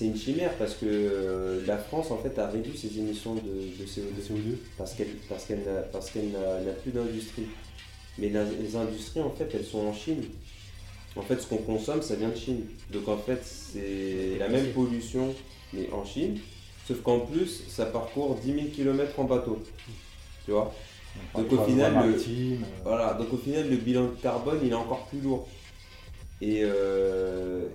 c'est 0.02 0.08
une 0.08 0.16
chimère 0.16 0.52
parce 0.58 0.74
que 0.74 0.86
euh, 0.86 1.64
la 1.66 1.78
France 1.78 2.10
en 2.10 2.18
fait 2.18 2.36
a 2.38 2.48
réduit 2.48 2.76
ses 2.76 2.98
émissions 2.98 3.34
de, 3.34 3.84
CO2, 3.84 4.56
parce 4.76 4.94
qu'elle 4.94 5.14
parce 5.28 5.44
qu'elle 5.44 5.60
n'a 5.60 5.80
parce 5.92 6.10
qu'elle 6.10 6.30
n'a 6.30 6.72
plus 6.82 6.90
d'industrie. 6.90 7.46
Mais 8.18 8.28
les 8.28 8.76
industries 8.76 9.20
en 9.20 9.30
fait 9.30 9.48
elles 9.54 9.64
sont 9.64 9.86
en 9.86 9.92
Chine. 9.92 10.24
En 11.14 11.22
fait 11.22 11.40
ce 11.40 11.46
qu'on 11.46 11.58
consomme 11.58 12.02
ça 12.02 12.16
vient 12.16 12.30
de 12.30 12.36
Chine. 12.36 12.64
Donc 12.90 13.08
en 13.08 13.16
fait 13.16 13.40
c'est 13.44 14.38
la 14.38 14.48
même 14.48 14.72
pollution 14.72 15.34
mais 15.72 15.88
en 15.92 16.04
Chine. 16.04 16.38
Sauf 16.88 17.00
qu'en 17.02 17.20
plus 17.20 17.62
ça 17.68 17.86
parcourt 17.86 18.34
10 18.42 18.52
000 18.52 18.66
km 18.74 19.20
en 19.20 19.24
bateau. 19.24 19.62
Tu 20.44 20.50
vois? 20.50 20.74
Donc 21.36 21.52
au, 21.52 21.64
final, 21.64 21.92
le, 22.06 22.56
voilà, 22.82 23.12
donc 23.12 23.34
au 23.34 23.36
final, 23.36 23.68
le 23.68 23.76
bilan 23.76 24.04
de 24.04 24.16
carbone, 24.22 24.60
il 24.64 24.72
est 24.72 24.74
encore 24.74 25.04
plus 25.08 25.20
lourd. 25.20 25.46
Et, 26.42 26.62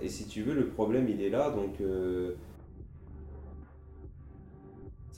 et 0.02 0.08
si 0.08 0.26
tu 0.26 0.42
veux, 0.42 0.54
le 0.54 0.68
problème, 0.68 1.08
il 1.08 1.20
est 1.22 1.30
là. 1.30 1.50
Donc 1.50 1.80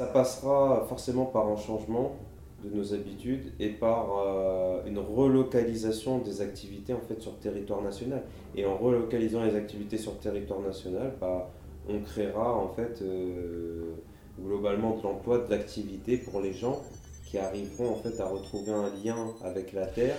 ça 0.01 0.07
passera 0.07 0.87
forcément 0.89 1.27
par 1.27 1.47
un 1.49 1.57
changement 1.57 2.17
de 2.65 2.75
nos 2.75 2.95
habitudes 2.95 3.53
et 3.59 3.69
par 3.69 4.09
euh, 4.19 4.83
une 4.87 4.99
relocalisation 4.99 6.19
des 6.19 6.41
activités 6.41 6.95
en 6.95 7.01
fait 7.01 7.21
sur 7.21 7.33
le 7.33 7.39
territoire 7.39 7.83
national. 7.83 8.23
Et 8.55 8.65
en 8.65 8.79
relocalisant 8.79 9.45
les 9.45 9.55
activités 9.55 9.99
sur 9.99 10.13
le 10.13 10.19
territoire 10.19 10.61
national, 10.61 11.13
bah, 11.21 11.51
on 11.89 12.01
créera 12.01 12.57
en 12.57 12.69
fait 12.69 13.03
euh, 13.03 13.95
globalement 14.41 14.97
de 14.97 15.03
l'emploi, 15.03 15.39
de 15.39 15.51
l'activité 15.51 16.17
pour 16.17 16.41
les 16.41 16.55
gens 16.55 16.81
qui 17.27 17.37
arriveront 17.37 17.91
en 17.91 17.97
fait 17.97 18.19
à 18.21 18.27
retrouver 18.27 18.73
un 18.73 18.91
lien 19.05 19.35
avec 19.45 19.75
la 19.75 19.85
terre 19.87 20.17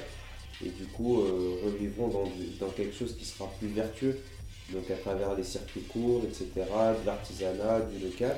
et 0.63 0.69
du 0.69 0.85
coup 0.85 1.21
euh, 1.21 1.57
revivront 1.65 2.07
dans, 2.07 2.31
dans, 2.59 2.71
quelque 2.71 2.95
chose 2.95 3.15
qui 3.17 3.25
sera 3.25 3.51
plus 3.59 3.69
vertueux. 3.69 4.17
Donc 4.73 4.89
à 4.89 4.95
travers 4.95 5.35
les 5.35 5.43
circuits 5.43 5.81
courts, 5.81 6.21
etc., 6.23 6.47
de 6.55 7.05
l'artisanat, 7.05 7.81
du 7.81 8.05
local. 8.05 8.37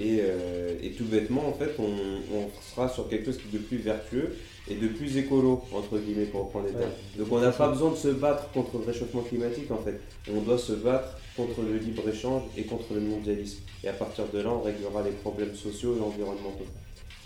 Euh, 0.00 0.76
et, 0.82 0.90
tout 0.92 1.04
bêtement, 1.04 1.48
en 1.48 1.52
fait, 1.52 1.74
on, 1.78 2.50
sera 2.70 2.88
sur 2.88 3.08
quelque 3.08 3.32
chose 3.32 3.40
de 3.52 3.58
plus 3.58 3.78
vertueux 3.78 4.36
et 4.68 4.74
de 4.74 4.88
plus 4.88 5.16
écolo, 5.16 5.62
entre 5.72 5.98
guillemets, 5.98 6.26
pour 6.26 6.44
reprendre 6.44 6.66
les 6.66 6.72
termes. 6.72 6.90
Donc 7.16 7.28
on 7.30 7.40
n'a 7.40 7.52
pas 7.52 7.68
besoin 7.68 7.92
de 7.92 7.96
se 7.96 8.08
battre 8.08 8.50
contre 8.50 8.78
le 8.78 8.84
réchauffement 8.84 9.22
climatique, 9.22 9.70
en 9.70 9.78
fait. 9.78 10.00
On 10.30 10.40
doit 10.40 10.58
se 10.58 10.72
battre 10.72 11.16
contre 11.36 11.62
le 11.62 11.78
libre-échange 11.78 12.42
et 12.56 12.64
contre 12.64 12.94
le 12.94 13.00
mondialisme. 13.00 13.60
Et 13.84 13.88
à 13.88 13.92
partir 13.92 14.26
de 14.32 14.40
là, 14.40 14.50
on 14.50 14.60
réglera 14.60 15.02
les 15.02 15.12
problèmes 15.12 15.54
sociaux 15.54 15.96
et 15.96 16.00
environnementaux. 16.00 16.66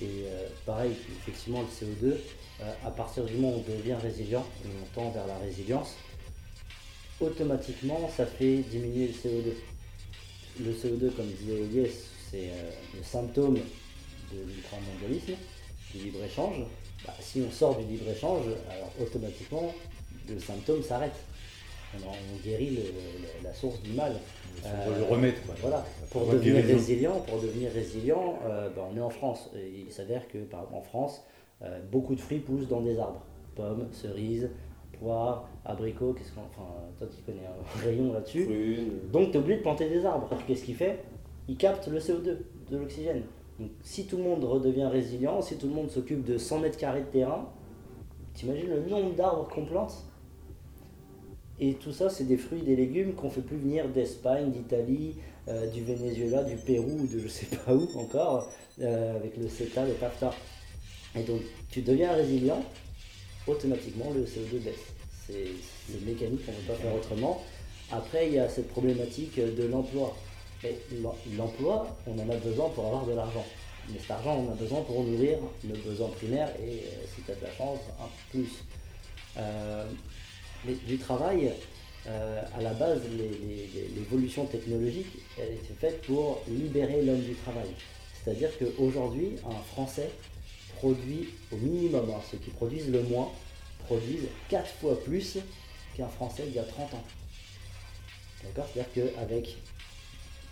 Et 0.00 0.04
euh, 0.04 0.48
pareil, 0.64 0.92
effectivement, 1.22 1.62
le 1.62 1.66
CO2, 1.66 2.12
euh, 2.12 2.16
à 2.84 2.90
partir 2.90 3.24
du 3.24 3.34
moment 3.34 3.56
où 3.56 3.62
on 3.66 3.78
devient 3.78 3.96
résilient, 4.00 4.44
et 4.64 4.68
on 4.68 4.94
tend 4.94 5.10
vers 5.10 5.26
la 5.26 5.38
résilience, 5.38 5.96
automatiquement, 7.20 8.10
ça 8.16 8.26
fait 8.26 8.58
diminuer 8.58 9.08
le 9.08 9.12
CO2. 9.12 9.52
Le 10.60 10.72
CO2, 10.72 11.14
comme 11.14 11.26
disait 11.26 11.60
Elias, 11.60 11.92
c'est 12.30 12.48
euh, 12.48 12.70
le 12.96 13.02
symptôme 13.02 13.54
de 13.54 14.38
l'ultramondialisme, 14.46 15.34
du 15.94 16.04
libre-échange. 16.04 16.56
Bah, 17.06 17.14
si 17.20 17.42
on 17.46 17.50
sort 17.50 17.78
du 17.78 17.84
libre-échange, 17.84 18.44
alors 18.70 18.92
automatiquement, 19.00 19.72
le 20.28 20.38
symptôme 20.38 20.82
s'arrête. 20.82 21.14
On, 21.96 22.46
guérit 22.46 22.78
la 23.42 23.52
source 23.52 23.82
du 23.82 23.90
mal. 23.92 24.14
On 24.64 24.96
le 24.96 25.04
remettre. 25.04 25.40
Voilà. 25.60 25.84
Pour 26.10 26.26
devenir, 26.26 26.64
résilient, 26.64 27.20
pour 27.26 27.40
devenir 27.40 27.72
résilient, 27.72 28.38
euh, 28.46 28.68
bah, 28.70 28.86
on 28.92 28.96
est 28.96 29.00
en 29.00 29.10
France. 29.10 29.50
il 29.56 29.92
s'avère 29.92 30.28
que, 30.28 30.38
par 30.38 30.60
exemple, 30.60 30.76
en 30.76 30.82
France, 30.82 31.22
euh, 31.62 31.80
beaucoup 31.90 32.14
de 32.14 32.20
fruits 32.20 32.38
poussent 32.38 32.68
dans 32.68 32.80
des 32.80 32.98
arbres. 32.98 33.22
Pommes, 33.54 33.88
cerises, 33.92 34.50
poires, 34.98 35.48
abricots, 35.64 36.12
qu'est-ce 36.14 36.32
qu'on. 36.32 36.40
Enfin, 36.40 36.70
toi 36.98 37.06
tu 37.14 37.22
connais 37.22 37.46
un 37.46 37.78
rayon 37.84 38.12
là-dessus. 38.12 38.46
Donc 39.12 39.30
tu 39.30 39.36
es 39.36 39.40
obligé 39.40 39.58
de 39.58 39.62
planter 39.62 39.88
des 39.88 40.04
arbres. 40.04 40.28
Qu'est-ce 40.46 40.64
qu'il 40.64 40.76
fait? 40.76 41.00
Il 41.48 41.56
capte 41.56 41.88
le 41.88 41.98
CO2, 41.98 42.36
de 42.70 42.76
l'oxygène. 42.76 43.22
Donc 43.58 43.70
si 43.82 44.06
tout 44.06 44.16
le 44.16 44.22
monde 44.22 44.44
redevient 44.44 44.86
résilient, 44.86 45.42
si 45.42 45.56
tout 45.56 45.66
le 45.66 45.74
monde 45.74 45.90
s'occupe 45.90 46.24
de 46.24 46.38
100 46.38 46.60
mètres 46.60 46.78
carrés 46.78 47.00
de 47.00 47.06
terrain, 47.06 47.48
t'imagines 48.34 48.70
le 48.70 48.80
nombre 48.88 49.14
d'arbres 49.14 49.48
qu'on 49.48 49.66
plante? 49.66 50.06
Et 51.62 51.74
tout 51.74 51.92
ça, 51.92 52.08
c'est 52.08 52.24
des 52.24 52.38
fruits 52.38 52.62
des 52.62 52.74
légumes 52.74 53.12
qu'on 53.12 53.28
fait 53.28 53.42
plus 53.42 53.58
venir 53.58 53.86
d'Espagne, 53.90 54.50
d'Italie, 54.50 55.16
euh, 55.48 55.66
du 55.66 55.82
Venezuela, 55.84 56.42
du 56.42 56.56
Pérou, 56.56 57.06
de 57.06 57.18
je 57.18 57.28
sais 57.28 57.46
pas 57.64 57.74
où 57.74 57.86
encore, 57.98 58.48
euh, 58.80 59.16
avec 59.16 59.36
le 59.36 59.46
CETA, 59.46 59.84
le 59.84 59.92
TAFTA. 59.92 60.30
Et 61.16 61.22
donc 61.22 61.40
tu 61.70 61.82
deviens 61.82 62.12
résilient, 62.12 62.64
automatiquement 63.46 64.10
le 64.14 64.24
CO2 64.24 64.62
baisse. 64.62 64.74
C'est 65.26 66.04
mécanique, 66.04 66.40
on 66.48 66.52
ne 66.52 66.56
peut 66.56 66.72
pas 66.72 66.74
faire 66.74 66.94
autrement. 66.94 67.42
Après, 67.92 68.28
il 68.28 68.34
y 68.34 68.38
a 68.38 68.48
cette 68.48 68.68
problématique 68.68 69.36
de 69.38 69.66
l'emploi. 69.66 70.16
L'emploi, 71.36 71.96
on 72.06 72.18
en 72.18 72.30
a 72.30 72.36
besoin 72.36 72.68
pour 72.70 72.86
avoir 72.86 73.06
de 73.06 73.14
l'argent. 73.14 73.44
Mais 73.88 73.98
cet 73.98 74.10
argent, 74.10 74.44
on 74.46 74.52
a 74.52 74.54
besoin 74.54 74.82
pour 74.82 75.02
nourrir 75.02 75.38
nos 75.64 75.76
besoins 75.76 76.08
primaires 76.08 76.50
et, 76.60 76.84
euh, 76.84 77.06
si 77.14 77.22
tu 77.22 77.30
as 77.32 77.34
de 77.34 77.42
la 77.42 77.52
chance, 77.52 77.78
un 78.00 78.08
plus. 78.30 78.64
Euh, 79.38 79.86
du 80.86 80.98
travail, 80.98 81.52
euh, 82.06 82.42
à 82.56 82.60
la 82.60 82.74
base, 82.74 83.00
l'évolution 83.96 84.44
technologique, 84.44 85.06
elle 85.38 85.54
était 85.54 85.74
faite 85.80 86.02
pour 86.02 86.42
libérer 86.48 87.02
l'homme 87.02 87.22
du 87.22 87.34
travail. 87.34 87.68
C'est-à-dire 88.22 88.50
qu'aujourd'hui, 88.58 89.36
un 89.46 89.62
Français 89.72 90.10
produit 90.80 91.28
au 91.52 91.56
minimum, 91.56 92.10
hein, 92.10 92.20
ceux 92.30 92.38
qui 92.38 92.50
produisent 92.50 92.88
le 92.88 93.02
moins, 93.02 93.30
produisent 93.84 94.28
4 94.48 94.66
fois 94.80 94.98
plus 95.04 95.38
qu'un 95.94 96.08
Français 96.08 96.44
il 96.46 96.54
y 96.54 96.58
a 96.58 96.64
30 96.64 96.94
ans. 96.94 97.04
D'accord? 98.42 98.66
C'est-à-dire 98.72 99.14
qu'avec 99.14 99.56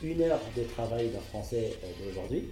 une 0.02 0.20
heure 0.20 0.40
de 0.54 0.64
travail 0.64 1.08
d'un 1.08 1.20
Français 1.20 1.72
euh, 1.82 2.04
d'aujourd'hui, 2.04 2.44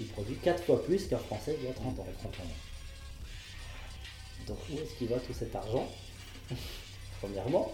il 0.00 0.06
produit 0.06 0.36
4 0.36 0.64
fois 0.64 0.82
plus 0.82 1.06
qu'un 1.06 1.18
Français 1.18 1.56
il 1.60 1.66
y 1.66 1.70
a 1.70 1.74
30 1.74 2.00
ans. 2.00 2.06
30 2.18 2.32
ans. 2.32 2.42
Donc 4.46 4.58
où 4.70 4.78
est-ce 4.78 4.94
qu'il 4.94 5.08
va 5.08 5.18
tout 5.18 5.34
cet 5.34 5.54
argent? 5.54 5.86
Premièrement. 7.20 7.72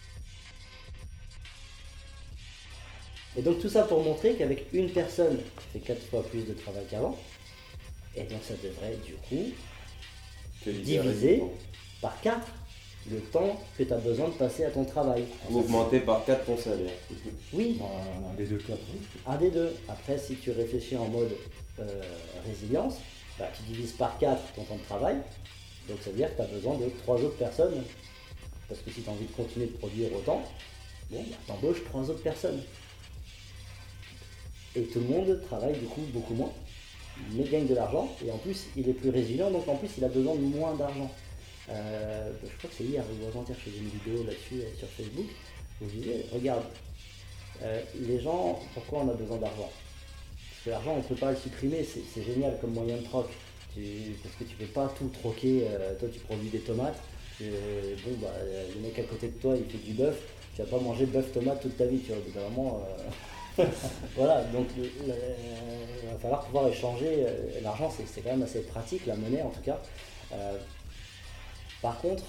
Et 3.36 3.42
donc 3.42 3.60
tout 3.60 3.68
ça 3.68 3.84
pour 3.84 4.02
montrer 4.02 4.34
qu'avec 4.34 4.66
une 4.72 4.90
personne, 4.90 5.38
tu 5.38 5.64
fais 5.72 5.78
4 5.78 6.02
fois 6.06 6.24
plus 6.24 6.42
de 6.42 6.54
travail 6.54 6.84
qu'avant. 6.90 7.16
Et 8.16 8.22
donc 8.24 8.40
ça 8.42 8.54
devrait 8.62 8.96
du 9.04 9.14
coup 9.14 9.52
diviser 10.66 11.42
par 12.00 12.20
4 12.20 12.40
le 13.10 13.20
temps 13.20 13.60
que 13.76 13.82
tu 13.82 13.92
as 13.92 13.98
besoin 13.98 14.28
de 14.28 14.34
passer 14.34 14.64
à 14.64 14.70
ton 14.70 14.84
travail. 14.84 15.24
Augmenter 15.52 16.00
par 16.00 16.24
4 16.24 16.46
ton 16.46 16.56
salaire. 16.56 16.92
Oui. 17.52 17.78
Un, 17.80 18.34
des 18.34 18.46
deux 18.46 18.58
cas. 18.58 18.74
Un 19.26 19.36
des 19.36 19.50
deux. 19.50 19.74
Après, 19.88 20.16
si 20.16 20.36
tu 20.36 20.50
réfléchis 20.52 20.96
en 20.96 21.08
mode 21.08 21.32
euh, 21.80 22.02
résilience, 22.46 22.94
bah, 23.38 23.46
tu 23.54 23.62
divises 23.72 23.92
par 23.92 24.18
4 24.18 24.40
ton 24.54 24.64
temps 24.64 24.76
de 24.76 24.82
travail. 24.84 25.16
Donc 25.88 25.98
ça 26.02 26.10
veut 26.10 26.16
dire 26.16 26.30
que 26.30 26.36
tu 26.36 26.42
as 26.42 26.46
besoin 26.46 26.78
de 26.78 26.88
3 27.02 27.16
autres 27.16 27.36
personnes. 27.36 27.82
Parce 28.68 28.80
que 28.80 28.90
si 28.90 29.02
tu 29.02 29.08
as 29.10 29.12
envie 29.12 29.26
de 29.26 29.32
continuer 29.32 29.66
de 29.66 29.72
produire 29.72 30.08
autant, 30.14 30.42
bon, 31.10 31.22
bah, 31.28 31.36
tu 31.46 31.52
embauches 31.52 31.84
3 31.84 32.10
autres 32.10 32.22
personnes. 32.22 32.62
Et 34.76 34.82
tout 34.84 35.00
le 35.00 35.06
monde 35.06 35.40
travaille 35.46 35.78
du 35.78 35.84
coup 35.84 36.00
beaucoup 36.12 36.34
moins, 36.34 36.52
mais 37.32 37.44
gagne 37.44 37.66
de 37.66 37.74
l'argent. 37.74 38.08
Et 38.24 38.30
en 38.30 38.38
plus, 38.38 38.66
il 38.76 38.88
est 38.88 38.92
plus 38.92 39.10
résilient, 39.10 39.50
donc 39.50 39.66
en 39.68 39.76
plus, 39.76 39.90
il 39.98 40.04
a 40.04 40.08
besoin 40.08 40.34
de 40.34 40.40
moins 40.40 40.74
d'argent. 40.74 41.10
Euh, 41.70 42.30
je 42.42 42.56
crois 42.58 42.68
que 42.68 42.76
c'est 42.76 42.84
hier 42.84 43.02
ou 43.02 43.26
avant-hier, 43.26 43.56
je 43.58 43.70
faisais 43.70 43.82
une 43.82 43.88
vidéo 43.88 44.24
là-dessus 44.24 44.60
euh, 44.60 44.78
sur 44.78 44.88
Facebook, 44.88 45.26
où 45.80 45.88
je 45.88 45.96
disais, 45.96 46.26
regarde, 46.32 46.64
euh, 47.62 47.80
les 48.00 48.20
gens, 48.20 48.60
pourquoi 48.74 49.00
on 49.00 49.08
a 49.08 49.14
besoin 49.14 49.38
d'argent? 49.38 49.70
Parce 49.70 50.64
que 50.64 50.70
l'argent, 50.70 50.92
on 50.92 50.98
ne 50.98 51.02
peut 51.02 51.14
pas 51.14 51.30
le 51.30 51.36
supprimer, 51.36 51.84
c'est 51.84 52.22
génial 52.22 52.58
comme 52.60 52.72
moyen 52.72 52.96
de 52.96 53.04
troc, 53.04 53.28
parce 53.74 54.34
que 54.38 54.44
tu 54.44 54.54
ne 54.60 54.66
peux 54.66 54.72
pas 54.72 54.92
tout 54.96 55.08
troquer, 55.08 55.66
toi 55.98 56.08
tu 56.12 56.20
produis 56.20 56.48
des 56.48 56.60
tomates, 56.60 57.00
bon, 57.40 58.12
bah, 58.20 58.32
le 58.74 58.80
mec 58.80 58.98
à 58.98 59.02
côté 59.02 59.28
de 59.28 59.32
toi, 59.32 59.56
il 59.56 59.64
fait 59.64 59.84
du 59.84 59.94
bœuf, 59.94 60.16
tu 60.54 60.62
vas 60.62 60.68
pas 60.68 60.78
manger 60.78 61.06
bœuf 61.06 61.32
tomate 61.32 61.60
toute 61.60 61.76
ta 61.76 61.86
vie, 61.86 61.98
tu 61.98 62.12
vois, 62.12 62.42
vraiment... 62.42 62.82
voilà, 64.16 64.42
donc 64.44 64.66
il 64.76 66.09
va 66.11 66.18
falloir 66.20 66.44
pouvoir 66.44 66.68
échanger. 66.68 67.26
L'argent, 67.62 67.90
c'est 67.90 68.20
quand 68.20 68.30
même 68.30 68.42
assez 68.42 68.62
pratique, 68.62 69.07
la 69.07 69.16
monnaie 69.16 69.42
en 69.42 69.50
tout 69.50 69.62
cas. 69.62 69.80
Par 71.80 72.00
contre, 72.00 72.24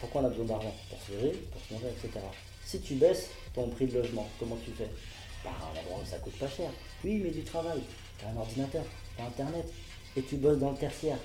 pourquoi 0.00 0.22
on 0.22 0.24
a 0.24 0.28
besoin 0.28 0.46
d'argent? 0.46 0.74
Pour 0.90 1.00
se 1.00 1.12
lever, 1.12 1.32
pour 1.52 1.60
se 1.60 1.74
manger, 1.74 1.86
etc. 1.88 2.24
Si 2.64 2.80
tu 2.80 2.94
baisses 2.94 3.30
ton 3.54 3.68
prix 3.68 3.86
de 3.86 3.98
logement, 3.98 4.28
comment 4.38 4.56
tu 4.64 4.70
fais? 4.72 4.88
Bah, 5.44 5.50
ça 6.04 6.18
coûte 6.18 6.36
pas 6.38 6.48
cher. 6.48 6.70
Oui, 7.04 7.20
mais 7.22 7.30
du 7.30 7.42
travail. 7.42 7.82
Tu 8.18 8.24
as 8.24 8.28
un 8.30 8.36
ordinateur, 8.36 8.84
tu 9.16 9.22
as 9.22 9.26
internet, 9.26 9.66
et 10.16 10.22
tu 10.22 10.36
bosses 10.36 10.58
dans 10.58 10.70
le 10.70 10.76
tertiaire. 10.76 11.18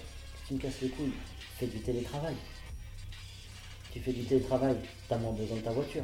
Tu 0.48 0.56
me 0.56 0.60
casses 0.60 0.82
les 0.82 0.90
couilles, 0.90 1.14
fais 1.58 1.68
du 1.68 1.80
télétravail. 1.80 2.36
Tu 3.92 4.00
fais 4.00 4.12
du 4.12 4.24
télétravail, 4.24 4.76
tu 5.08 5.14
as 5.14 5.18
moins 5.18 5.32
besoin 5.32 5.58
de 5.58 5.62
ta 5.62 5.72
voiture. 5.72 6.04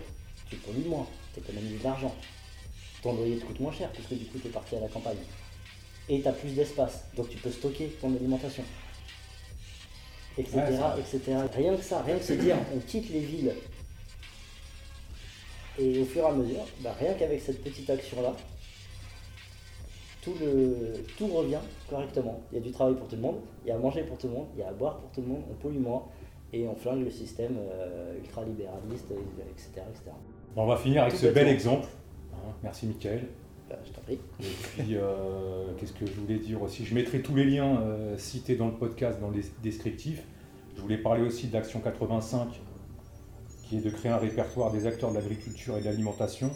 Tu 0.50 0.56
pollues 0.58 0.88
moins, 0.88 1.08
tu 1.34 1.40
économises 1.40 1.80
de 1.80 1.84
l'argent. 1.84 2.16
Ton 3.06 3.14
loyer 3.14 3.38
te 3.38 3.46
coûte 3.46 3.60
moins 3.62 3.72
cher 3.72 3.90
puisque 3.92 4.16
du 4.16 4.26
coup 4.26 4.40
tu 4.40 4.48
es 4.48 4.52
parti 4.52 4.76
à 4.76 4.82
la 4.82 4.90
campagne. 4.90 5.16
Et 6.10 6.22
tu 6.22 6.28
as 6.28 6.34
plus 6.34 6.56
d'espace, 6.56 7.06
donc 7.16 7.30
tu 7.30 7.38
peux 7.38 7.52
stocker 7.52 7.88
ton 8.02 8.14
alimentation 8.14 8.64
etc., 10.38 10.58
etc. 11.00 11.22
Rien 11.56 11.78
que 11.78 11.84
ça, 11.84 12.02
rien 12.02 12.18
que 12.18 12.24
se 12.24 12.34
dire 12.34 12.58
on 12.76 12.80
quitte 12.80 13.10
les 13.10 13.22
villes 13.22 13.54
et 15.78 16.02
au 16.02 16.06
fur 16.06 16.24
et 16.24 16.28
à 16.28 16.32
mesure, 16.32 16.66
bah, 16.82 16.96
rien 17.00 17.14
qu'avec 17.14 17.42
cette 17.42 17.62
petite 17.62 17.90
action-là, 17.90 18.34
tout, 20.22 20.34
le, 20.40 21.04
tout 21.18 21.28
revient 21.28 21.60
correctement. 21.90 22.40
Il 22.52 22.56
y 22.56 22.62
a 22.62 22.64
du 22.64 22.72
travail 22.72 22.96
pour 22.96 23.08
tout 23.08 23.18
le 23.18 23.22
monde, 23.22 23.42
il 23.66 23.70
y 23.70 23.72
a 23.72 23.76
à 23.76 23.78
manger 23.78 24.04
pour 24.04 24.18
tout 24.18 24.28
le 24.28 24.34
monde, 24.34 24.48
il 24.56 24.62
y 24.62 24.64
a 24.64 24.70
à 24.70 24.74
boire 24.74 25.00
pour 25.00 25.12
tout 25.12 25.22
le 25.22 25.28
monde, 25.28 25.44
on 25.52 25.54
pollue 25.56 25.80
moins 25.80 26.04
et 26.54 26.66
on 26.68 26.76
flingue 26.76 27.04
le 27.04 27.12
système 27.12 27.58
euh, 27.60 28.18
ultra-libéraliste, 28.20 29.12
etc., 29.12 29.82
etc. 29.90 30.12
on 30.56 30.66
va 30.66 30.78
finir 30.78 31.04
avec 31.04 31.16
ce 31.16 31.28
bel 31.28 31.50
exemple. 31.50 31.88
Merci 32.66 32.88
Michael. 32.88 33.28
Bah, 33.70 33.76
je 33.86 33.92
t'en 33.92 34.02
prie. 34.02 34.20
Et 34.42 34.44
puis, 34.44 34.96
euh, 34.96 35.68
qu'est-ce 35.78 35.94
que 35.94 36.08
je 36.08 36.12
voulais 36.14 36.40
dire 36.40 36.64
aussi? 36.64 36.84
Je 36.84 36.96
mettrai 36.96 37.22
tous 37.22 37.36
les 37.36 37.46
liens 37.46 37.80
euh, 37.80 38.18
cités 38.18 38.56
dans 38.56 38.66
le 38.66 38.74
podcast, 38.74 39.20
dans 39.22 39.30
les 39.30 39.44
descriptifs. 39.62 40.24
Je 40.76 40.82
voulais 40.82 40.98
parler 40.98 41.22
aussi 41.22 41.48
de 41.48 41.54
l'action 41.54 41.80
85, 41.80 42.60
qui 43.70 43.78
est 43.78 43.82
de 43.82 43.90
créer 43.92 44.12
un 44.12 44.18
répertoire 44.18 44.72
des 44.72 44.88
acteurs 44.88 45.12
de 45.12 45.16
l'agriculture 45.16 45.78
et 45.78 45.82
de 45.82 45.86
l'alimentation. 45.86 46.50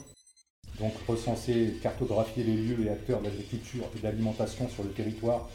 Donc 0.79 0.93
recenser, 1.07 1.75
cartographier 1.83 2.43
les 2.43 2.57
lieux 2.57 2.87
et 2.87 2.89
acteurs 2.89 3.19
de 3.19 3.25
l'agriculture 3.25 3.83
et 3.95 3.99
de 3.99 4.03
l'alimentation 4.03 4.67
sur 4.67 4.83
le 4.83 4.89
territoire, 4.89 5.47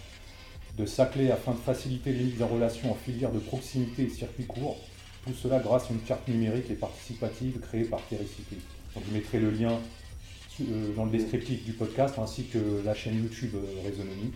de 0.78 0.86
s'acler 0.86 1.32
afin 1.32 1.50
de 1.50 1.58
faciliter 1.58 2.12
les 2.12 2.24
mises 2.26 2.42
en 2.42 2.46
relation 2.46 2.92
en 2.92 2.94
filière 2.94 3.32
de 3.32 3.40
proximité 3.40 4.04
et 4.04 4.08
circuits 4.08 4.46
courts. 4.46 4.78
Tout 5.26 5.32
cela 5.32 5.58
grâce 5.58 5.90
à 5.90 5.94
une 5.94 6.00
carte 6.02 6.28
numérique 6.28 6.70
et 6.70 6.74
participative 6.74 7.58
créée 7.58 7.84
par 7.84 8.00
Terricité. 8.02 8.56
Donc 8.94 9.02
je 9.08 9.14
mettrai 9.14 9.40
le 9.40 9.50
lien 9.50 9.80
dans 10.60 11.04
le 11.04 11.10
descriptif 11.10 11.64
du 11.64 11.72
podcast 11.72 12.14
ainsi 12.18 12.44
que 12.44 12.58
la 12.84 12.94
chaîne 12.94 13.22
YouTube 13.22 13.54
euh, 13.56 13.82
Raisonomie. 13.84 14.32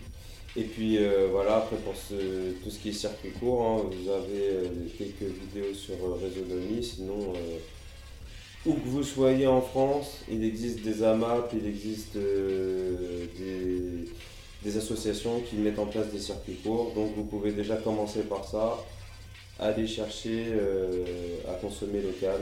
Et 0.55 0.63
puis 0.63 0.97
euh, 0.97 1.27
voilà, 1.31 1.57
après 1.57 1.77
pour 1.77 1.93
tout 1.93 2.69
ce 2.69 2.79
qui 2.79 2.89
est 2.89 2.93
circuit 2.93 3.31
court, 3.31 3.65
hein, 3.65 3.83
vous 3.85 4.09
avez 4.09 4.49
euh, 4.49 4.67
quelques 4.97 5.31
vidéos 5.31 5.73
sur 5.73 5.95
euh, 5.95 6.17
Raisonomie. 6.21 6.83
Sinon, 6.83 7.33
euh, 7.35 7.57
où 8.65 8.73
que 8.73 8.87
vous 8.87 9.03
soyez 9.03 9.47
en 9.47 9.61
France, 9.61 10.17
il 10.29 10.43
existe 10.43 10.81
des 10.81 11.03
AMAP, 11.03 11.53
il 11.53 11.67
existe 11.67 12.15
euh, 12.15 13.25
des, 13.37 14.09
des 14.63 14.77
associations 14.77 15.39
qui 15.41 15.55
mettent 15.57 15.79
en 15.79 15.85
place 15.85 16.11
des 16.11 16.19
circuits 16.19 16.57
courts. 16.63 16.91
Donc 16.95 17.15
vous 17.15 17.23
pouvez 17.23 17.51
déjà 17.51 17.77
commencer 17.77 18.21
par 18.23 18.43
ça, 18.43 18.83
aller 19.59 19.87
chercher 19.87 20.47
euh, 20.49 21.05
à 21.47 21.53
consommer 21.53 22.01
local 22.01 22.41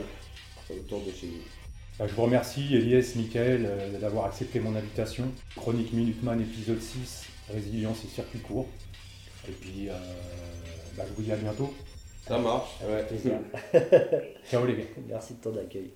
autour 0.70 1.00
de 1.00 1.12
chez 1.12 1.26
vous. 1.26 1.57
Bah, 1.98 2.06
je 2.06 2.14
vous 2.14 2.22
remercie 2.22 2.76
Elias, 2.76 3.14
Michael 3.16 3.66
euh, 3.66 3.98
d'avoir 3.98 4.26
accepté 4.26 4.60
mon 4.60 4.76
invitation. 4.76 5.24
Chronique 5.56 5.92
Minuteman 5.92 6.40
épisode 6.40 6.80
6, 6.80 7.26
résilience 7.52 8.04
et 8.04 8.08
circuit 8.08 8.38
court. 8.38 8.68
Et 9.48 9.52
puis 9.52 9.88
euh, 9.88 9.94
bah, 10.96 11.02
je 11.08 11.14
vous 11.14 11.22
dis 11.22 11.32
à 11.32 11.36
bientôt. 11.36 11.74
Ça 12.28 12.38
marche, 12.38 12.70
ouais. 12.88 13.04
Ciao 14.48 14.64
les 14.64 14.76
gars. 14.76 14.84
Merci 15.08 15.34
de 15.34 15.40
ton 15.40 15.56
accueil. 15.56 15.90